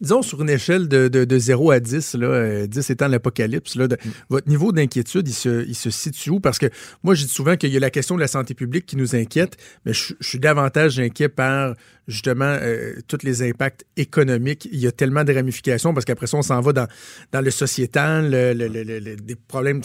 [0.00, 3.76] Disons sur une échelle de, de, de 0 à 10, là, euh, 10 étant l'apocalypse,
[3.78, 3.96] de-
[4.28, 6.40] votre niveau d'inquiétude, il se, il se situe où?
[6.40, 6.66] Parce que
[7.02, 9.16] moi, je dis souvent qu'il y a la question de la santé publique qui nous
[9.16, 11.74] inquiète, mais je, je suis davantage inquiet par
[12.08, 14.68] justement euh, tous les impacts économiques.
[14.70, 16.86] Il y a tellement de ramifications parce qu'après ça, on s'en va dans,
[17.32, 19.80] dans le sociétal, le- le- le- des problèmes,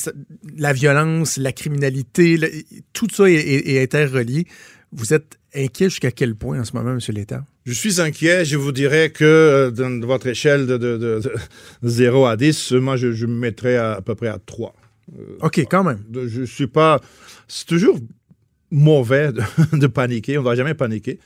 [0.58, 2.38] la violence, la criminalité,
[2.94, 4.46] tout ça est, est, est interrelié.
[4.94, 7.00] Vous êtes inquiet jusqu'à quel point en ce moment, M.
[7.10, 7.46] l'État?
[7.66, 8.44] Je suis inquiet.
[8.46, 11.32] Je vous dirais que euh, dans votre échelle de, de, de- de
[11.90, 14.74] 0 à 10, moi, je, je me mettrais à, à peu près à 3.
[15.42, 16.04] OK, quand même.
[16.28, 17.00] Je suis pas.
[17.48, 18.00] C'est toujours
[18.70, 19.32] mauvais
[19.74, 20.38] de, paniquer.
[20.38, 21.20] On ne va jamais paniquer.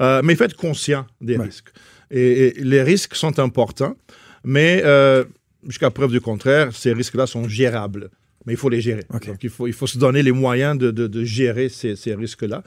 [0.00, 1.68] Euh, mais être conscient des risques.
[2.10, 3.96] Et, et les risques sont importants,
[4.44, 5.24] mais euh,
[5.66, 8.10] jusqu'à preuve du contraire, ces risques-là sont gérables.
[8.46, 9.04] Mais il faut les gérer.
[9.32, 12.14] Donc, il faut, il faut se donner les moyens de, de- de gérer ces, ces
[12.14, 12.62] risques-là.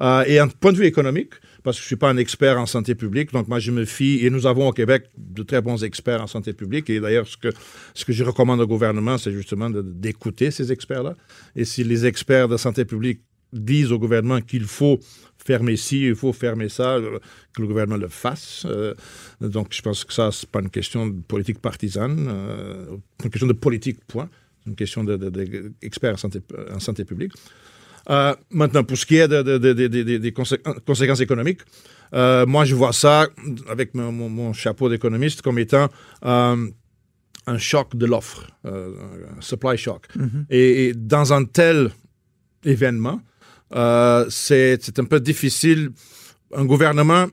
[0.00, 2.58] Euh, et un point de vue économique, parce que je ne suis pas un expert
[2.58, 5.60] en santé publique, donc moi je me fie, et nous avons au Québec de très
[5.60, 7.48] bons experts en santé publique, et d'ailleurs ce que,
[7.94, 11.14] ce que je recommande au gouvernement, c'est justement d'écouter ces experts-là.
[11.54, 13.20] Et si les experts de santé publique
[13.52, 14.98] disent au gouvernement qu'il faut
[15.36, 17.18] fermer ci, il faut fermer ça, euh,
[17.54, 18.64] que le gouvernement le fasse.
[18.66, 18.94] Euh,
[19.40, 22.86] donc je pense que ça, c'est pas une question de politique partisane, euh,
[23.24, 24.30] une question de politique, point.
[24.70, 26.38] Une question d'experts en, santé,
[26.72, 27.32] en santé publique.
[28.08, 31.20] Euh, maintenant, pour ce qui est de- de- de- de- de- de- des consé- conséquences
[31.20, 31.60] économiques,
[32.14, 33.26] euh, moi, je vois ça
[33.68, 35.88] avec mon, mon- mon chapeau d'économiste comme étant
[36.24, 36.56] euh,
[37.46, 40.02] un choc de l'offre, un supply shock.
[40.50, 41.90] et, et dans un tel
[42.64, 43.20] événement,
[44.28, 45.90] c'est un peu difficile.
[46.54, 47.26] Un gouvernement,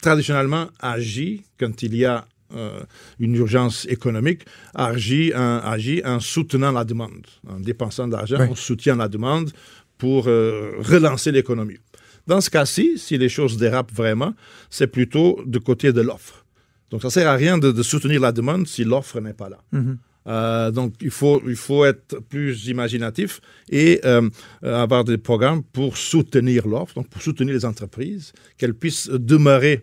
[0.00, 2.24] traditionnellement, agit quand il y a
[2.56, 2.80] euh,
[3.18, 4.42] une urgence économique,
[4.74, 7.26] agit en, agit en soutenant la demande.
[7.48, 8.46] En dépensant de l'argent, Oui.
[8.50, 9.50] on soutient la demande
[9.98, 11.78] pour euh, relancer l'économie.
[12.26, 14.34] Dans ce cas-ci, si les choses dérapent vraiment,
[14.70, 16.44] c'est plutôt du côté de l'offre.
[16.90, 19.48] Donc, ça ne sert à rien de, de soutenir la demande si l'offre n'est pas
[19.48, 19.58] là.
[19.72, 19.98] Mhm.
[20.28, 23.40] Euh, donc, il faut, il faut être plus imaginatif
[23.70, 24.28] et euh,
[24.62, 29.82] avoir des programmes pour soutenir l'offre, donc pour soutenir les entreprises, qu'elles puissent demeurer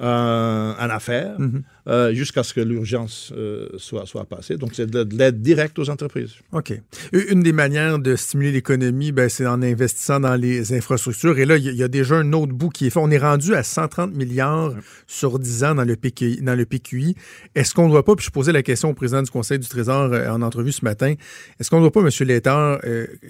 [0.00, 1.62] euh, en affaires Mhm.
[1.88, 4.56] Euh, jusqu'à ce que l'urgence euh, soit, soit passée.
[4.56, 6.32] Donc, c'est de, de l'aide directe aux entreprises.
[6.52, 6.72] OK.
[7.12, 11.38] Une des manières de stimuler l'économie, ben, c'est en investissant dans les infrastructures.
[11.38, 12.98] Et là, il y, a- il y a déjà un autre bout qui est fait.
[12.98, 14.74] On est rendu à 130 milliards
[15.06, 16.40] sur 10 ans dans le PQI.
[16.42, 17.14] Dans le PQI.
[17.54, 19.68] Est-ce qu'on ne doit pas, puis je posais la question au président du Conseil du
[19.68, 21.14] Trésor euh, en entrevue ce matin,
[21.60, 22.08] est-ce qu'on ne doit pas, M.
[22.26, 22.80] Létard,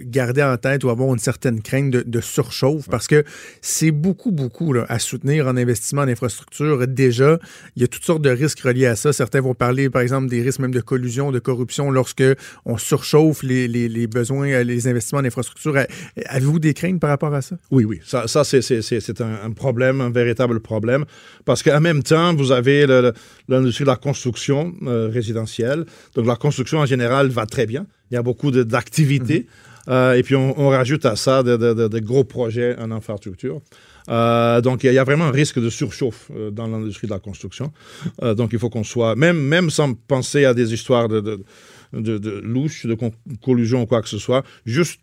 [0.01, 2.89] garder en tête ou avoir une certaine crainte de, de surchauffe?
[2.89, 3.25] Parce que
[3.61, 6.87] c'est beaucoup, beaucoup là, à soutenir en investissement en infrastructure.
[6.87, 7.39] Déjà,
[7.77, 9.13] il y a toutes sortes de risques reliés à ça.
[9.13, 12.23] Certains vont parler, par exemple, des risques même de collusion, de corruption lorsque
[12.65, 15.77] on surchauffe les, les- les besoins, euh, les investissements en infrastructure.
[16.27, 17.57] Avez-vous des craintes par rapport à ça?
[17.71, 21.05] Oui, oui, ça, ça c'est, un, un problème, un véritable problème,
[21.45, 22.87] parce qu'en même temps, vous avez
[23.49, 25.85] l'industrie de la construction euh, résidentielle.
[26.15, 27.87] Donc la construction en général va très bien.
[28.11, 29.47] Il y a beaucoup d'activités.
[29.89, 32.91] Euh, et puis on, on rajoute à ça de, de- de- de gros projets en
[32.91, 33.61] infrastructure.
[34.09, 37.19] Euh, donc il y, a- vraiment un risque de surchauffe euh, dans l'industrie de la
[37.19, 37.73] construction.
[38.23, 41.41] Euh, donc il faut qu'on soit, même, même sans penser à des histoires de, de,
[41.93, 43.13] de, de louches, de con-
[43.45, 45.01] collusion ou quoi que ce soit, juste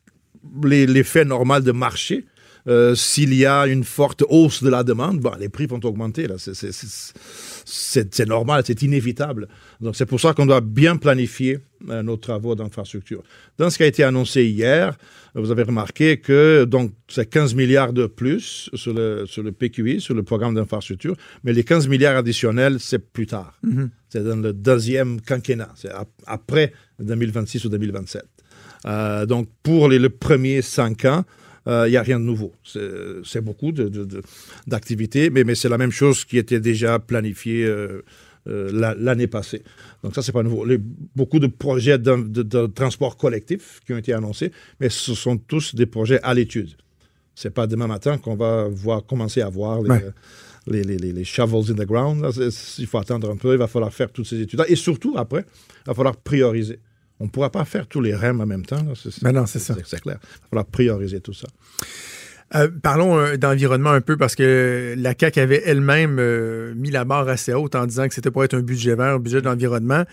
[0.63, 2.25] les- l'effet normal de marché.
[2.67, 6.27] Euh, S'il y a une forte hausse de la demande, bon, les prix vont augmenter.
[6.27, 6.35] là.
[6.37, 9.47] C'est- normal, c'est inévitable.
[9.81, 11.59] Donc c'est pour ça qu'on doit bien planifier
[11.89, 13.23] euh, nos travaux d'infrastructure.
[13.57, 14.97] Dans ce qui a été annoncé hier,
[15.35, 19.99] vous avez remarqué que donc c'est 15 milliards de plus sur le, sur le PQI,
[20.01, 23.59] sur le programme d'infrastructure, mais les 15 milliards additionnels, c'est plus tard.
[24.09, 28.23] C'est dans le deuxième quinquennat, c'est ap- après 2026 ou 2027.
[28.85, 31.23] Euh, donc, pour les, les premiers cinq ans,
[31.67, 32.51] il n'y a rien de nouveau.
[33.23, 33.71] C'est beaucoup
[34.67, 38.01] d'activités, mais, mais c'est la même chose qui était déjà planifiée euh,
[38.47, 39.63] euh, la- l'année passée.
[40.03, 40.65] Donc, ça, c'est pas nouveau.
[40.65, 40.79] Les-
[41.15, 45.37] beaucoup de projets de, de- de transport collectif qui ont été annoncés, mais ce sont
[45.37, 46.71] tous des projets à l'étude.
[47.35, 50.05] C'est pas demain matin qu'on va voir, commencer à voir les, Ouais.
[50.67, 52.21] les, les- les- les shovels in the ground.
[52.21, 52.29] là.
[52.77, 54.65] Il faut attendre un peu, il va falloir faire toutes ces études-là.
[54.67, 55.45] Et surtout, après,
[55.85, 56.79] il va falloir prioriser.
[57.23, 58.83] On ne pourra pas faire tous les REM en même temps.
[58.95, 59.73] C'est- Ben non, c'est ça.
[59.85, 60.17] C'est clair.
[60.21, 61.47] Il va falloir prioriser tout ça.
[62.55, 67.05] Euh, parlons euh, d'environnement un peu parce que la CAQ avait elle-même euh, mis la
[67.05, 70.03] barre assez haute en disant que c'était pour être un budget vert, un budget d'environnement.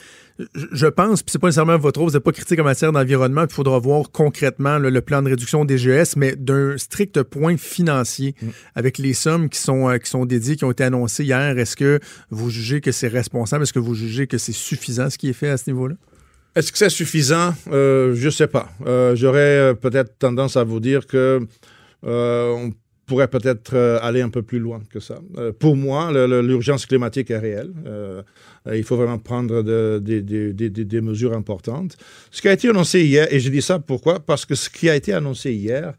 [0.55, 2.93] Je, je pense, puis c'est pas nécessairement votre rôle, vous n'êtes pas critique en matière
[2.93, 6.79] d'environnement, puis il faudra voir concrètement là, le plan de réduction des GS, mais d'un
[6.79, 8.35] strict point financier,
[8.75, 11.99] avec les sommes qui sont, qui sont dédiées, qui ont été annoncées hier, est-ce que
[12.31, 13.65] vous jugez que c'est responsable?
[13.65, 15.97] Est-ce que vous jugez que c'est suffisant ce qui est fait à ce niveau-là?
[16.57, 17.55] Est-ce que c'est suffisant?
[17.71, 18.71] Euh, je ne sais pas.
[18.87, 19.39] Euh, J'aurais
[19.71, 21.41] euh, peut-être tendance à vous dire que
[22.03, 22.73] on
[23.07, 25.19] pourrait peut-être aller un peu plus loin que ça.
[25.59, 27.73] Pour moi, l'urgence climatique est réelle.
[28.73, 31.97] Il faut vraiment prendre de- des- mesures importantes.
[32.31, 34.21] Ce qui a été annoncé hier, et je dis ça pourquoi?
[34.21, 35.95] Parce que ce qui a été annoncé hier,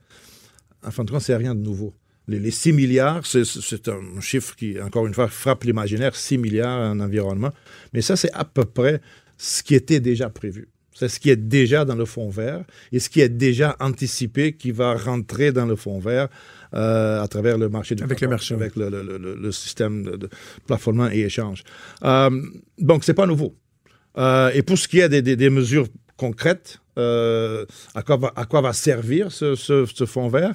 [0.86, 1.94] en fin de compte, c'est rien de nouveau.
[2.30, 6.92] Les, les 6 milliards, c'est un chiffre qui, encore une fois, frappe l'imaginaire, 6 milliards
[6.92, 7.52] en environnement.
[7.94, 9.02] Mais ça, c'est à peu près
[9.44, 10.68] ce qui était déjà prévu.
[10.94, 14.54] C'est ce qui est déjà dans le fonds vert et ce qui est déjà anticipé
[14.54, 16.28] qui va rentrer dans le fonds vert
[16.76, 20.04] euh, à travers le marché du Avec le marché, avec le, le- le- le système
[20.04, 20.30] de, de
[20.68, 21.64] plafonnement et échange.
[22.04, 22.30] Euh,
[22.78, 23.56] donc, c'est pas nouveau.
[24.18, 25.88] Euh, et pour ce qui est des, des- des mesures
[26.26, 27.66] concrètes, euh,
[27.96, 30.54] à, quoi va, à quoi va servir ce, ce- ce fonds vert,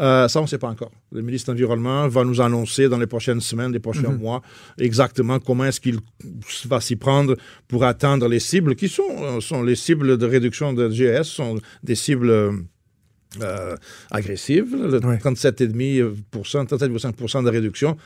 [0.00, 0.90] euh, ça, on ne sait pas encore.
[1.12, 4.18] Le ministre de l'Environnement va nous annoncer dans les prochaines semaines, les prochains Mhm.
[4.24, 4.40] mois,
[4.78, 5.98] exactement comment est-ce qu'il
[6.66, 7.36] va s'y prendre
[7.68, 11.58] pour atteindre les cibles qui sont, euh, sont les cibles de réduction de GS, sont
[11.82, 12.30] des cibles
[13.40, 13.76] euh,
[14.10, 14.70] agressives.
[14.74, 15.18] Le Ouais.
[15.18, 17.96] 37,5%, 37,5% de réduction,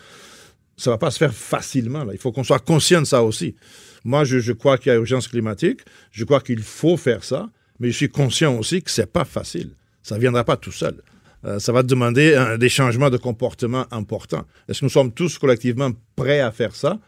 [0.76, 2.04] ça ne va pas se faire facilement.
[2.04, 2.12] Là.
[2.14, 3.54] Il faut qu'on soit conscient de ça aussi.
[4.04, 5.80] Moi, je, crois qu'il y a urgence climatique.
[6.10, 7.48] Je crois qu'il faut faire ça.
[7.80, 9.70] Mais je suis conscient aussi que ce n'est pas facile.
[10.02, 10.96] Ça ne viendra pas tout seul.
[11.44, 14.44] Euh, ça va demander des changements de comportement importants.
[14.68, 16.98] Est-ce que nous sommes tous collectivement prêts à faire ça?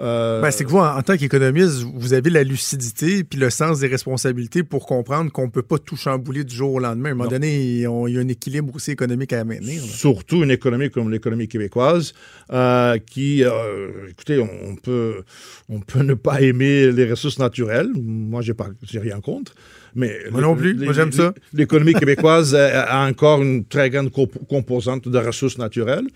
[0.00, 3.50] Euh, Ben, c'est que vous, en, en tant qu'économiste, vous avez la lucidité puis le
[3.50, 7.10] sens des responsabilités pour comprendre qu'on ne peut pas tout chambouler du jour au lendemain.
[7.10, 7.30] À un moment Non.
[7.30, 9.82] donné, on- il y a un équilibre aussi économique à maintenir.
[9.82, 9.86] là.
[9.88, 12.14] surtout une économie comme l'économie québécoise,
[12.52, 15.22] euh, qui, euh, écoutez, on, peut,
[15.68, 17.90] on peut ne pas aimer les ressources naturelles.
[17.94, 19.54] Moi, pas, j'ai rien contre.
[19.94, 20.74] Mais Moi non plus.
[20.74, 21.34] Moi, j'aime ça.
[21.52, 26.06] L'économie québécoise a, a encore une très grande comp- composante de ressources naturelles.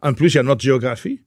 [0.00, 1.20] En plus, il y a notre géographie.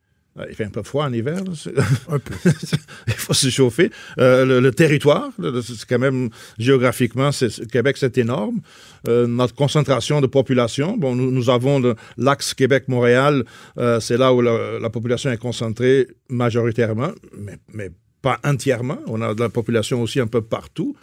[0.49, 1.43] Il fait un peu froid en hiver.
[1.43, 1.73] là, c'est-
[2.09, 2.33] Un peu.
[3.07, 3.91] il faut se chauffer.
[4.17, 5.29] Euh, le, le territoire,
[5.61, 8.61] c'est quand même géographiquement, c'est- Québec, c'est énorme.
[9.09, 11.81] Euh, notre concentration de population, bon, nous, nous avons
[12.17, 13.43] l'axe Québec-Montréal,
[13.77, 17.89] euh, c'est là où la, la population est concentrée majoritairement, mais, mais
[18.21, 18.99] pas entièrement.
[19.07, 20.95] On a de la population aussi un peu partout.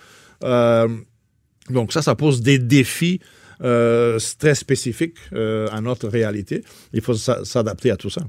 [0.42, 3.20] Donc ça, ça pose des défis
[3.60, 6.64] très spécifiques à notre réalité.
[6.92, 8.22] Il faut s'a- s'adapter à tout ça.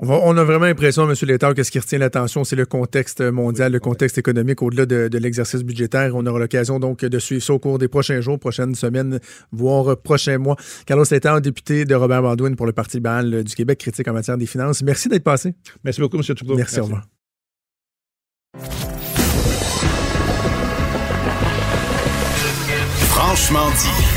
[0.00, 1.14] On, va- on a vraiment l'impression, M.
[1.22, 5.08] Létard, que ce qui retient l'attention, c'est le contexte mondial, le contexte économique au-delà de,
[5.08, 6.12] de l'exercice budgétaire.
[6.14, 9.18] On aura l'occasion donc de suivre ça au cours des prochains jours, prochaines semaines,
[9.50, 10.56] voire prochains mois.
[10.86, 14.38] Carlos Létard, député de Robert Baldwin pour le Parti libéral du Québec, critique en matière
[14.38, 14.82] des finances.
[14.82, 15.54] Merci d'être passé.
[15.82, 16.22] Merci beaucoup, M.
[16.22, 16.54] Trudeau.
[16.56, 17.02] Merci, au revoir.
[23.10, 24.07] Franchement dit.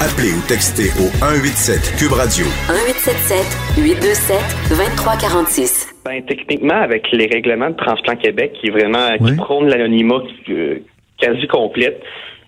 [0.00, 4.38] Appelez ou textez au 187 Cube Radio 1877 827
[4.70, 5.90] 2346.
[6.04, 10.78] Ben, techniquement, avec les règlements de Transplant Québec qui est vraiment qui prônent l'anonymat euh,
[11.18, 12.00] quasi complète,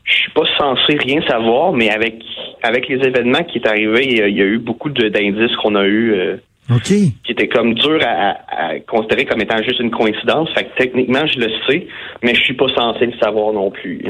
[0.04, 2.22] je suis pas censé rien savoir, mais avec
[2.62, 5.56] avec les événements qui est arrivé, il y a, il y a eu beaucoup d'indices
[5.56, 6.36] qu'on a eu euh,
[6.74, 6.82] OK.
[6.84, 10.48] qui étaient comme durs à, à- à considérer comme étant juste une coïncidence.
[10.54, 11.86] Fait que techniquement, je le sais,
[12.22, 14.02] mais je suis pas censé le savoir non plus.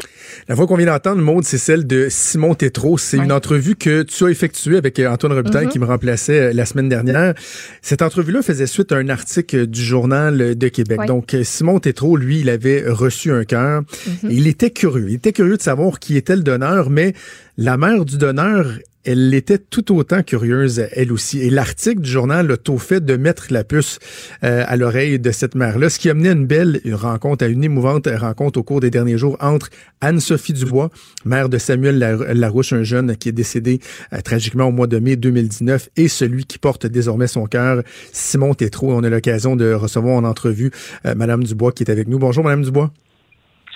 [0.49, 2.99] La voix qu'on vient d'entendre, Maude, c'est celle de Simon Tétrault.
[2.99, 5.71] C'est une entrevue que tu as effectuée avec euh, Antoine Robitaille Mhm.
[5.73, 7.35] qui me remplaçait euh, la semaine dernière.
[7.83, 11.01] Cette entrevue-là faisait suite à un article euh, du Journal de Québec.
[11.01, 11.07] Ouais.
[11.07, 13.83] Donc, euh, Simon Tétrault, lui, il avait reçu un cœur.
[14.23, 14.31] Mhm.
[14.31, 15.07] Et Il était curieux.
[15.09, 17.13] Il était curieux de savoir qui était le donneur, mais
[17.59, 18.67] la mère du donneur,
[19.05, 21.41] elle était tout autant curieuse, elle aussi.
[21.41, 23.99] Et l'article du journal a tôt fait de mettre la puce
[24.45, 27.49] euh, à l'oreille de cette mère-là, ce qui a mené à une belle rencontre, à
[27.49, 29.71] une émouvante rencontre au cours des derniers jours entre
[30.03, 30.91] Anne-Sophie Dubois,
[31.25, 33.81] mère de Samuel Lar- Larouche, un jeune qui est décédé
[34.13, 37.83] euh, tragiquement au mois de mai 2019, et celui qui porte désormais son cœur,
[38.13, 38.93] Simon Tétrault.
[38.93, 40.73] On a l'occasion de recevoir en entrevue
[41.07, 42.19] euh, Madame Dubois qui est avec nous.
[42.19, 42.91] Bonjour, Madame Dubois.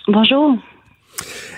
[0.07, 0.59] Bonjour.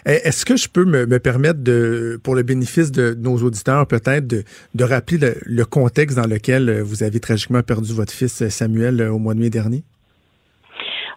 [0.07, 3.87] Eh, Est-ce que je peux me, me permettre de, pour le bénéfice de nos auditeurs,
[3.87, 8.49] peut-être de, rappeler le, contexte dans lequel euh, vous avez tragiquement perdu votre fils euh,
[8.49, 9.83] Samuel euh, au mois de mai dernier?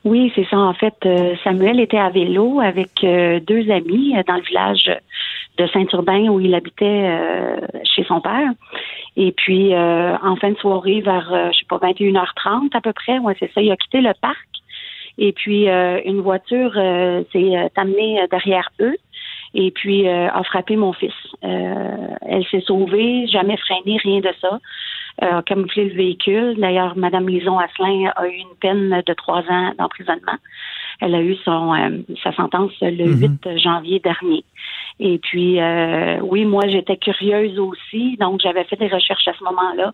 [0.06, 0.58] Oui, c'est ça.
[0.58, 0.96] En fait,
[1.44, 4.90] Samuel était à vélo avec deux amis dans le village
[5.58, 7.20] de Saint-Urbain où il habitait
[7.84, 8.50] chez son père.
[9.18, 13.36] Et puis, en fin de soirée, vers, je sais pas, 21h30 à peu près, ouais,
[13.42, 14.49] c'est ça, il a quitté le parc.
[15.20, 18.96] Et puis, euh, une voiture euh, s'est euh, amenée derrière eux
[19.54, 21.14] et puis euh, a frappé mon fils.
[21.44, 24.60] Euh, elle s'est sauvée, jamais freinée, rien de ça.
[25.22, 26.56] Euh, a camouflé le véhicule.
[26.58, 30.38] D'ailleurs, Madame Lison Asselin a eu une peine de trois ans d'emprisonnement.
[31.02, 33.38] Elle a eu son euh, sa sentence le Mhm.
[33.46, 34.46] 8 janvier dernier.
[35.02, 39.44] Et puis, euh, oui, moi, j'étais curieuse aussi, donc j'avais fait des recherches à ce
[39.44, 39.94] moment-là,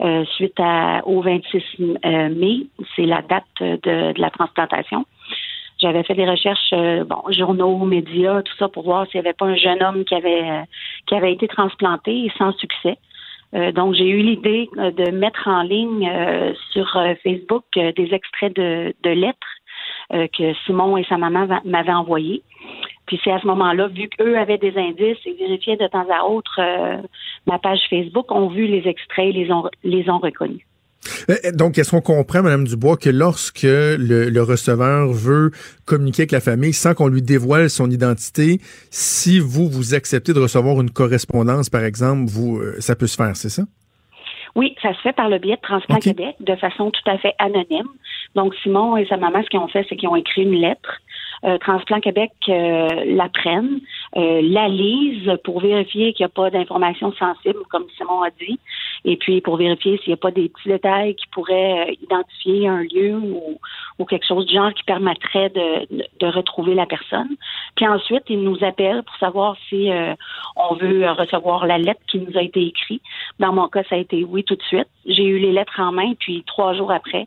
[0.00, 3.76] euh, suite à, au 26 euh, mai, c'est la date de,
[4.12, 5.04] de la transplantation.
[5.80, 9.34] J'avais fait des recherches, euh, bon, journaux, médias, tout ça, pour voir s'il n'y avait
[9.34, 10.64] pas un jeune homme qui avait
[11.06, 12.96] qui avait été transplanté sans succès.
[13.54, 16.88] Euh, donc, j'ai eu l'idée de mettre en ligne euh, sur
[17.22, 19.46] Facebook euh, des extraits de, de lettres
[20.10, 22.42] que Simon et sa maman va- m'avaient envoyées.
[23.06, 26.24] Puis c'est à ce moment-là, vu qu'eux avaient des indices et vérifiaient de temps à
[26.24, 26.96] autre euh,
[27.46, 30.64] ma page Facebook, ont vu les extraits et les ont, les ont reconnus.
[31.28, 35.50] Euh, Donc, est-ce qu'on comprend, Madame Dubois, que lorsque le, le receveur veut
[35.84, 38.58] communiquer avec la famille sans qu'on lui dévoile son identité,
[38.90, 43.16] si vous, vous acceptez de recevoir une correspondance, par exemple, vous, euh, ça peut se
[43.16, 43.64] faire, c'est ça?
[44.56, 47.34] Oui, ça se fait par le biais de Transplant Québec de façon tout à fait
[47.38, 47.88] anonyme.
[48.34, 51.00] Donc, Simon et sa maman, ce qu'ils ont fait, c'est qu'ils ont écrit une lettre.
[51.44, 53.80] Euh, Transplant Québec euh, la prennent,
[54.16, 58.58] euh, la lisent pour vérifier qu'il n'y a pas d'informations sensibles, comme Simon a dit,
[59.04, 62.68] et puis pour vérifier s'il n'y a pas des petits détails qui pourraient euh, identifier
[62.68, 63.58] un lieu ou,
[63.98, 67.36] ou quelque chose du genre qui permettrait de, de, retrouver la personne.
[67.76, 70.14] Puis ensuite, ils nous appellent pour savoir si euh,
[70.56, 73.02] on veut recevoir la lettre qui nous a été écrite.
[73.38, 74.88] Dans mon cas, ça a été oui tout de suite.
[75.06, 77.26] J'ai eu les lettres en main, puis trois jours après,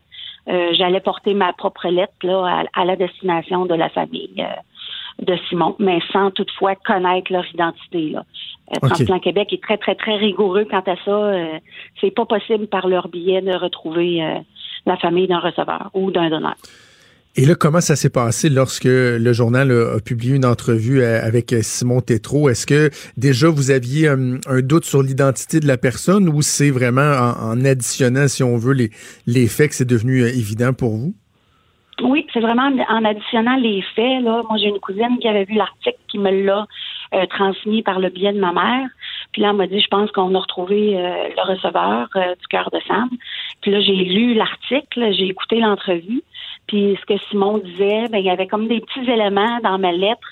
[0.50, 5.24] euh, j'allais porter ma propre lettre là, à, à la destination de la famille euh,
[5.26, 8.10] de Simon, mais sans toutefois connaître leur identité.
[8.10, 8.24] Là.
[8.72, 8.88] Euh.
[8.88, 11.12] Transplant Québec est très, très, très rigoureux quant à ça.
[11.12, 11.60] Euh,
[12.02, 14.39] c'est pas possible par leur billet de retrouver euh,
[14.86, 16.56] la famille d'un receveur ou d'un donneur.
[17.39, 21.53] Et là, comment ça s'est passé lorsque le journal a, publié une entrevue euh, avec
[21.61, 22.49] Simon Tétrault?
[22.49, 27.13] Est-ce que déjà vous aviez un, doute sur l'identité de la personne ou c'est vraiment
[27.39, 31.13] en, additionnant, si on veut, les, faits que c'est devenu euh, évident pour vous?
[32.01, 34.23] Oui, c'est vraiment en additionnant les faits.
[34.23, 34.41] Là.
[34.49, 36.65] Moi, j'ai une cousine qui avait vu l'article qui me l'a
[37.13, 38.89] euh, transmis par le biais de ma mère.
[39.31, 42.79] Puis là, elle m'a dit, je pense qu'on a retrouvé le receveur du cœur de
[42.88, 43.09] Sam.
[43.61, 46.23] Puis là, j'ai lu l'article, j'ai écouté l'entrevue.
[46.68, 49.91] Puis ce que Simon disait, ben, il y avait comme des petits éléments dans ma
[49.91, 50.28] lettre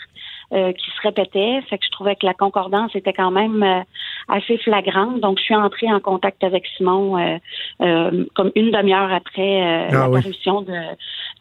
[0.53, 1.59] euh, qui se répétaient.
[1.69, 3.79] Fait que je trouvais que la concordance était quand même euh,
[4.27, 5.19] assez flagrante.
[5.19, 10.61] Donc, je suis entrée en contact avec Simon euh, comme une demi-heure après ah l'apparition
[10.61, 10.73] de,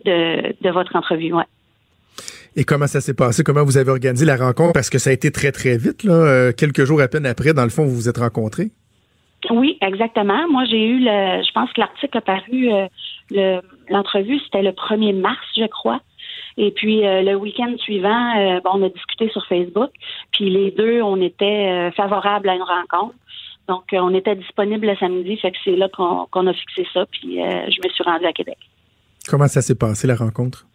[0.07, 1.35] de, de, votre entrevue.
[1.35, 1.45] Ouais.
[2.57, 3.43] Et comment ça s'est passé?
[3.43, 4.73] Comment vous avez organisé la rencontre?
[4.73, 6.53] Parce que ça a été très, très vite, là.
[6.53, 8.71] quelques jours à peine après, dans le fond, vous vous êtes rencontrés.
[9.51, 10.49] Oui, exactement.
[10.51, 11.43] Moi, j'ai eu le.
[11.43, 12.71] Je pense que l'article a paru
[13.31, 16.01] l'entrevue, c'était le 1er mars, je crois.
[16.57, 19.91] Et puis euh, le week-end suivant, euh, on a discuté sur Facebook.
[20.33, 23.15] Puis les deux, on était euh, favorables à une rencontre.
[23.67, 27.07] Donc on était disponible le samedi, fait que c'est là qu'on a fixé ça.
[27.07, 28.59] Puis je me suis rendue à Québec.
[29.27, 30.67] Comment ça s'est passé la rencontre?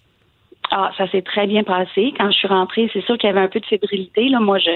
[0.72, 2.14] Ah, ça s'est très bien passé.
[2.18, 4.30] Quand je suis rentrée, c'est sûr qu'il y avait un peu de fébrilité.
[4.30, 4.72] Là, moi, je,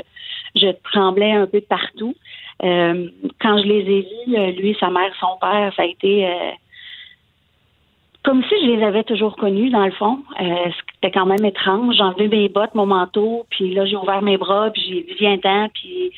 [0.56, 2.14] je tremblais un peu de partout.
[2.62, 6.30] quand je les ai vus, lui, sa mère, son père, ça a été
[8.24, 10.20] comme si je les avais toujours connus, dans le fond.
[10.40, 11.96] Euh, C'était quand même étrange.
[11.98, 15.16] J'ai enlevé mes bottes, mon manteau, puis là, j'ai ouvert mes bras, puis j'ai dit
[15.20, 16.12] viens-t'en, puis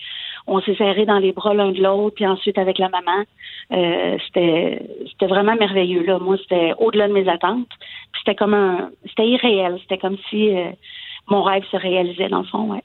[0.47, 3.23] on s'est serré dans les bras l'un de l'autre, puis ensuite avec la maman.
[3.71, 6.03] Euh, c'était c'était vraiment merveilleux.
[6.03, 6.19] Là.
[6.19, 7.67] Moi, c'était au-delà de mes attentes.
[8.19, 9.79] C'était comme un c'était irréel.
[9.81, 10.69] C'était comme si euh,
[11.27, 12.83] mon rêve se réalisait dans le fond, ouais.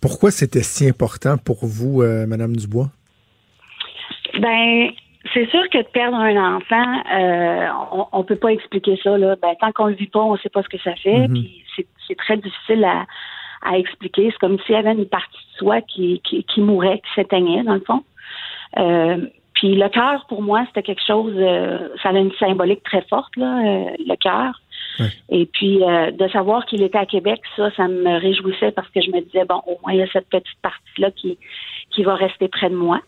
[0.00, 2.90] Pourquoi c'était si important pour vous, euh, Madame Dubois?
[4.38, 4.90] Ben,
[5.32, 9.16] c'est sûr que de perdre un enfant, euh, on, ne peut pas expliquer ça.
[9.16, 9.36] Là.
[9.40, 11.28] Ben, tant qu'on le vit pas, on sait pas ce que ça fait.
[11.28, 11.44] Mhm.
[12.06, 13.06] c'est très difficile à,
[13.76, 14.30] expliquer.
[14.30, 17.74] C'est comme s'il y avait une partie de soi qui, qui, mourait, qui s'éteignait, dans
[17.74, 18.04] le fond.
[18.78, 23.02] Euh, puis le cœur, pour moi, c'était quelque chose, euh, ça a une symbolique très
[23.02, 23.60] forte, là,
[23.98, 24.60] le cœur.
[25.30, 29.10] Et puis de savoir qu'il était à Québec, ça, ça me réjouissait parce que je
[29.10, 31.36] me disais, bon, au moins il y a cette petite partie-là qui,
[31.90, 33.00] qui va rester près de moi.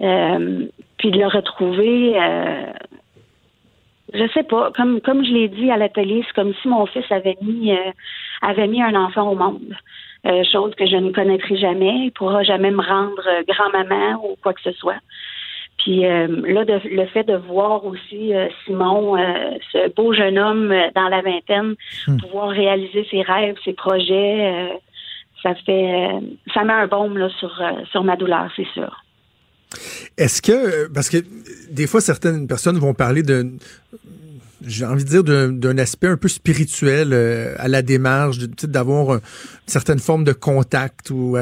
[0.00, 0.66] Euh,
[0.98, 2.72] puis de le retrouver, euh,
[4.14, 7.10] je sais pas, comme comme je l'ai dit à l'atelier, c'est comme si mon fils
[7.10, 7.90] avait mis euh,
[8.40, 9.74] avait mis un enfant au monde.
[10.52, 12.04] Chose que je ne connaîtrai jamais.
[12.04, 15.00] Il pourra jamais me rendre grand-maman ou quoi que ce soit.
[15.78, 18.30] Puis là, le fait de voir aussi
[18.64, 19.16] Simon,
[19.72, 21.74] ce beau jeune homme dans la vingtaine,
[22.06, 22.18] hmm.
[22.18, 24.80] pouvoir réaliser ses rêves, ses projets,
[25.42, 26.08] ça fait,
[26.54, 29.02] ça met un baume là sur sur ma douleur, c'est sûr.
[30.16, 31.18] Est-ce que, parce que
[31.70, 33.52] des fois, certaines personnes vont parler de,
[34.66, 39.20] j'ai envie de dire, d'un aspect un peu spirituel euh, à la démarche, d'avoir une
[39.66, 41.36] certaine forme de contact ou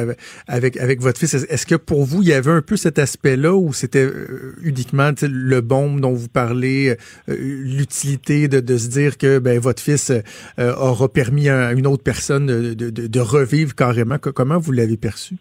[0.47, 1.35] avec, avec votre fils.
[1.35, 5.11] Est-ce que pour vous, il y avait un peu cet aspect-là ou c'était euh, uniquement
[5.23, 6.97] le bon dont vous parlez,
[7.29, 10.13] euh, l'utilité de, de, se dire que ben, votre fils
[10.59, 14.19] aura permis à une autre personne de, de, de revivre carrément?
[14.19, 15.37] Comment vous l'avez perçu?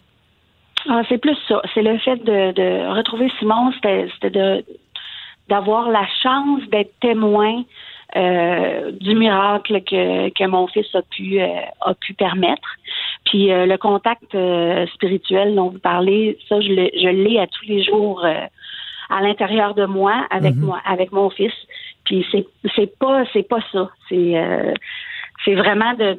[0.92, 1.62] Ah, c'est plus ça.
[1.74, 4.66] C'est le fait de, de retrouver Simon, c'était de
[5.48, 7.64] d'avoir la chance d'être témoin
[8.16, 11.48] euh, du miracle que, que mon fils a pu euh,
[11.82, 12.68] a pu permettre.
[13.26, 14.36] Puis euh, le contact
[14.96, 16.70] spirituel dont vous parlez, ça je
[17.10, 18.26] l'ai à tous les jours
[19.10, 20.66] à l'intérieur de moi avec mm-hmm.
[20.66, 21.54] moi avec mon fils.
[22.04, 23.92] Puis c'est c'est pas c'est pas ça.
[24.08, 24.34] C'est
[25.46, 26.18] c'est vraiment de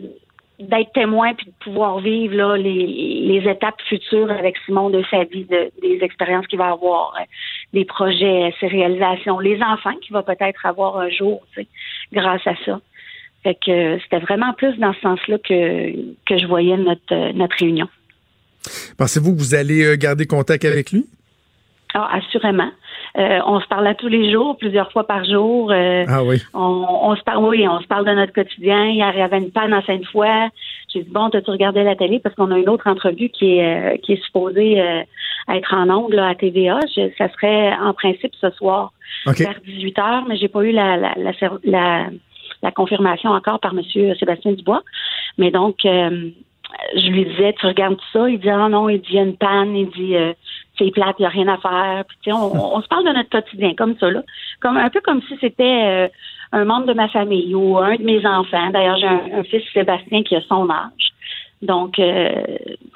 [0.61, 5.24] d'être témoin puis de pouvoir vivre là, les, les, étapes futures avec Simon de sa
[5.24, 7.24] vie, de, des expériences qu'il va avoir, euh,
[7.72, 11.68] des projets, ses réalisations, les enfants qu'il va peut-être avoir un jour, tu sais,
[12.12, 12.80] grâce à ça.
[13.42, 17.32] Fait que euh, c'était vraiment plus dans ce sens-là que, que je voyais notre, euh,
[17.32, 17.88] notre réunion.
[18.98, 21.06] Pensez-vous que vous allez garder contact avec lui?
[21.94, 22.70] Ah, assurément.
[23.18, 25.72] Euh, on se parle à tous les jours, plusieurs fois par jour.
[25.72, 26.40] Euh, ah oui.
[26.54, 28.86] On, se parle, oui, on se parle de notre quotidien.
[28.86, 29.82] Il y avait une panne en
[30.12, 30.48] fois.
[30.92, 32.20] J'ai dit bon, t'as-tu regardé la télé?
[32.20, 34.82] Parce qu'on a une autre entrevue qui est euh, qui est supposée
[35.48, 36.80] être en ondes à TVA.
[37.18, 38.92] ça serait en principe ce soir
[39.26, 41.14] vers 18 h mais j'ai pas eu la la,
[41.64, 42.06] la,
[42.62, 44.82] la, confirmation encore par Monsieur Sébastien Dubois.
[45.38, 48.28] Mais donc je lui disais, tu regardes ça?
[48.28, 50.14] Il dit, ah non, il dit, il y a une panne, il dit,
[50.81, 52.05] c'est plate, il n'y a rien à faire.
[52.22, 54.22] Puis, on, on, se parle de notre quotidien comme ça, là.
[54.61, 56.09] Comme, un peu comme si c'était euh,
[56.53, 58.70] un membre de ma famille ou un de mes enfants.
[58.70, 61.12] D'ailleurs, j'ai un, fils Sébastien qui a son âge.
[61.62, 62.43] Donc, euh,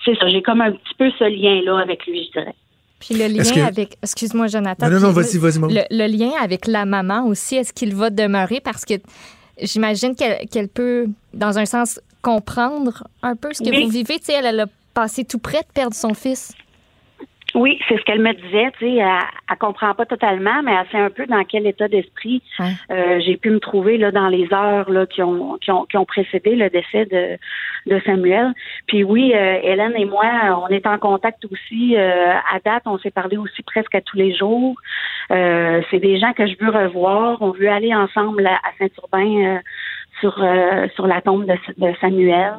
[0.04, 2.54] c'est ça, j'ai comme un petit peu ce lien-là avec lui, je dirais.
[2.98, 6.66] Puis le lien que- avec, excuse-moi Jonathan, Non, non, vas-y, vas-y, le, le lien avec
[6.66, 8.60] la maman aussi, est-ce qu'il va demeurer?
[8.64, 8.94] Parce que
[9.60, 13.84] j'imagine qu'elle qu'elle peut, dans un sens, comprendre un peu ce que Oui.
[13.84, 14.18] vous vivez.
[14.18, 16.54] Tu sais, elle, elle a passé tout près de perdre son fils.
[17.54, 18.70] Oui, c'est ce qu'elle me disait.
[18.78, 19.08] Tu sais, elle,
[19.48, 22.42] elle comprend pas totalement, mais elle sait un peu dans quel état d'esprit
[22.90, 25.96] euh, j'ai pu me trouver là dans les heures là qui ont qui ont, qui
[25.96, 27.38] ont précédé le décès de
[27.86, 28.52] de Samuel.
[28.86, 30.24] Puis oui, euh, Hélène et moi,
[30.66, 31.96] on est en contact aussi.
[31.96, 34.74] euh, à date, on s'est parlé aussi presque à tous les jours.
[35.30, 37.40] Euh, c'est des gens que je veux revoir.
[37.40, 39.58] On veut aller ensemble à, à Saint-Urbain euh,
[40.20, 42.54] sur euh, sur la tombe de, Samuel.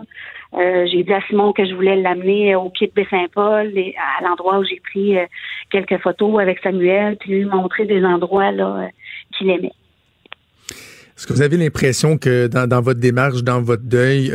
[0.53, 4.59] Euh, j'ai dit à Simon que je voulais l'amener au quai de Baie-Saint-Paul, à l'endroit
[4.59, 5.25] où j'ai pris euh,
[5.69, 8.51] quelques photos avec Samuel, puis lui montrer des endroits
[9.37, 9.73] qu'il aimait.
[11.17, 14.29] Est-ce que vous avez l'impression que dans, votre démarche, dans votre deuil,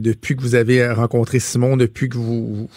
[0.00, 2.68] depuis que vous avez rencontré Simon, depuis que vous,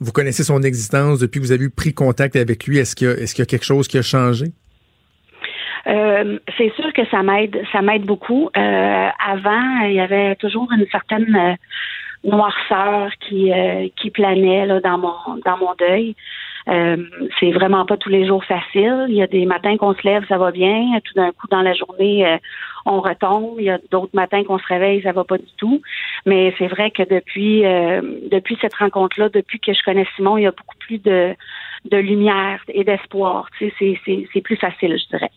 [0.00, 3.10] vous, connaissez son existence, depuis que vous avez pris contact avec lui, est-ce qu'il y,
[3.10, 4.52] est-ce qu'il y a quelque chose qui a changé?
[5.88, 8.50] Euh, c'est sûr que ça m'aide, ça m'aide beaucoup.
[8.56, 14.80] Euh, avant, il y avait toujours une certaine euh, noirceur qui euh, qui planait là,
[14.80, 16.14] dans mon dans mon deuil.
[16.68, 16.98] Euh,
[17.40, 19.06] c'est vraiment pas tous les jours facile.
[19.08, 21.00] Il y a des matins qu'on se lève, ça va bien.
[21.04, 22.38] Tout d'un coup, dans la journée,
[22.84, 23.54] on retombe.
[23.58, 25.80] Il y a d'autres matins qu'on se réveille, ça va pas du tout.
[26.26, 27.62] Mais c'est vrai que depuis
[28.30, 31.34] depuis cette rencontre-là, depuis que je connais Simon, il y a beaucoup plus de
[31.86, 33.48] de lumière et d'espoir.
[33.58, 35.30] Tu sais, c'est plus facile, je dirais.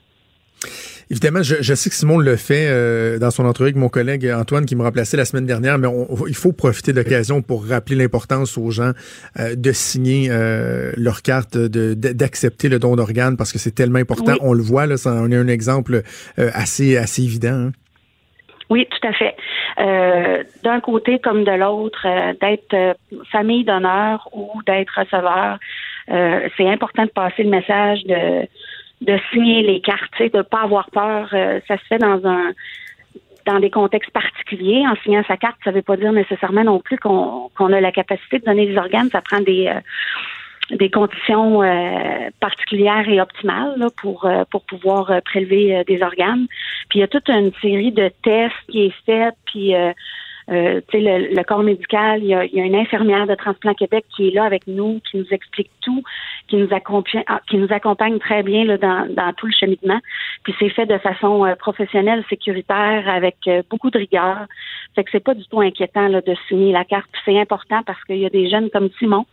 [1.12, 4.26] Évidemment, je, je sais que Simon le fait euh, dans son entrevue avec mon collègue
[4.34, 7.68] Antoine qui me remplaçait la semaine dernière, mais on- il faut profiter de l'occasion pour
[7.68, 8.94] rappeler l'importance aux gens
[9.40, 14.32] euh, de signer euh, leur carte, d'accepter le don d'organes parce que c'est tellement important.
[14.34, 14.40] Oui.
[14.42, 16.02] On le voit, là, ça en est un exemple
[16.40, 17.68] euh, assez, assez évident.
[17.68, 17.72] hein.
[18.70, 19.36] Oui, tout à fait.
[19.82, 22.94] Euh, D'un côté comme de l'autre, euh, d'être euh,
[23.34, 25.60] famille d'honneur ou d'être receveur,
[26.10, 28.48] euh, c'est important de passer le message de
[29.02, 31.30] de signer les cartes, de pas avoir peur.
[31.34, 32.52] Euh, ça se fait dans un
[33.46, 34.86] dans des contextes particuliers.
[34.88, 37.92] En signant sa carte, ça veut pas dire nécessairement non plus qu'on qu'on a la
[37.92, 39.10] capacité de donner des organes.
[39.10, 39.80] Ça prend des euh,
[40.76, 46.02] des conditions euh, particulières et optimales là, pour euh, pour pouvoir euh, prélever euh, des
[46.02, 46.48] organes.
[46.90, 49.74] Puis il y a toute une série de tests qui est faite, puis
[50.50, 53.36] euh, euh, le, le corps médical, il y, a, il y a une infirmière de
[53.36, 56.04] Transplant Québec qui est là avec nous, qui nous explique tout,
[56.48, 60.00] qui nous accompagne, ah, qui nous accompagne très bien là, dans, dans tout le cheminement.
[60.44, 64.46] Puis c'est fait de façon euh, professionnelle, sécuritaire, avec euh, beaucoup de rigueur.
[64.96, 67.10] Fait que c'est pas du tout inquiétant là, de signer la carte.
[67.26, 69.26] C'est important parce qu'il y a des jeunes comme Simon,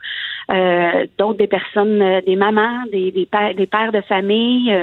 [0.50, 4.74] euh, d'autres des personnes, euh, des mamans, des, des, des pères de famille,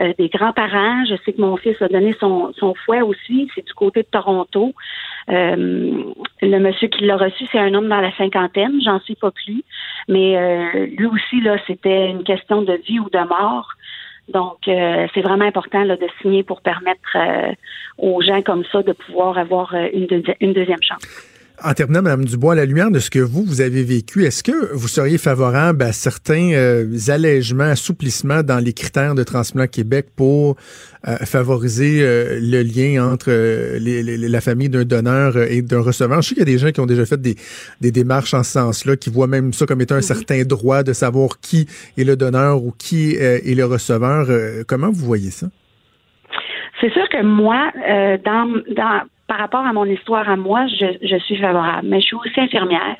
[0.00, 1.04] euh, des grands-parents.
[1.06, 3.48] Je sais que mon fils a donné son, son fouet aussi.
[3.54, 4.72] C'est du côté de Toronto.
[5.30, 6.02] Euh,
[6.42, 8.80] le monsieur qui l'a reçu, c'est un homme dans la cinquantaine.
[8.84, 9.62] J'en suis pas plus.
[10.08, 13.68] Mais euh, lui aussi, là, c'était une question de vie ou de mort.
[14.28, 17.52] Donc, euh, c'est vraiment important là, de signer pour permettre euh,
[17.96, 21.34] aux gens comme ça de pouvoir avoir une, deuxi- une deuxième chance.
[21.64, 24.44] En terminant, Mme Dubois, à la lumière de ce que vous, vous avez vécu, est-ce
[24.44, 30.06] que vous seriez favorable à certains euh, allègements, assouplissements dans les critères de Transplant Québec
[30.14, 30.56] pour
[31.08, 33.30] euh, favoriser euh, le lien entre
[33.76, 36.22] les- les- la famille d'un donneur et d'un receveur?
[36.22, 37.34] Je sais qu'il y a des gens qui ont déjà fait des,
[37.80, 40.92] des démarches en ce sens-là, qui voient même ça comme étant un certain droit de
[40.92, 44.28] savoir qui est le donneur ou qui est le receveur.
[44.68, 45.48] Comment vous voyez ça?
[46.80, 47.72] C'est sûr que moi,
[48.24, 48.46] dans,
[48.76, 52.16] dans, par rapport à mon histoire à moi, je, je suis favorable, mais je suis
[52.16, 52.96] aussi infirmière.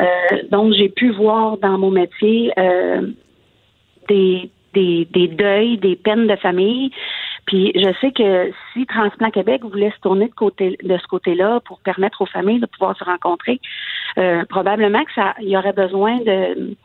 [0.00, 0.04] Euh,
[0.50, 3.02] donc, j'ai pu voir dans mon métier euh,
[4.08, 6.90] des, des, des deuils, des peines de famille.
[7.46, 11.60] Puis je sais que si Transplant Québec voulait se tourner de, côté, de ce côté-là
[11.64, 13.60] pour permettre aux familles de pouvoir se rencontrer,
[14.18, 16.76] euh, probablement que ça, il y aurait besoin de,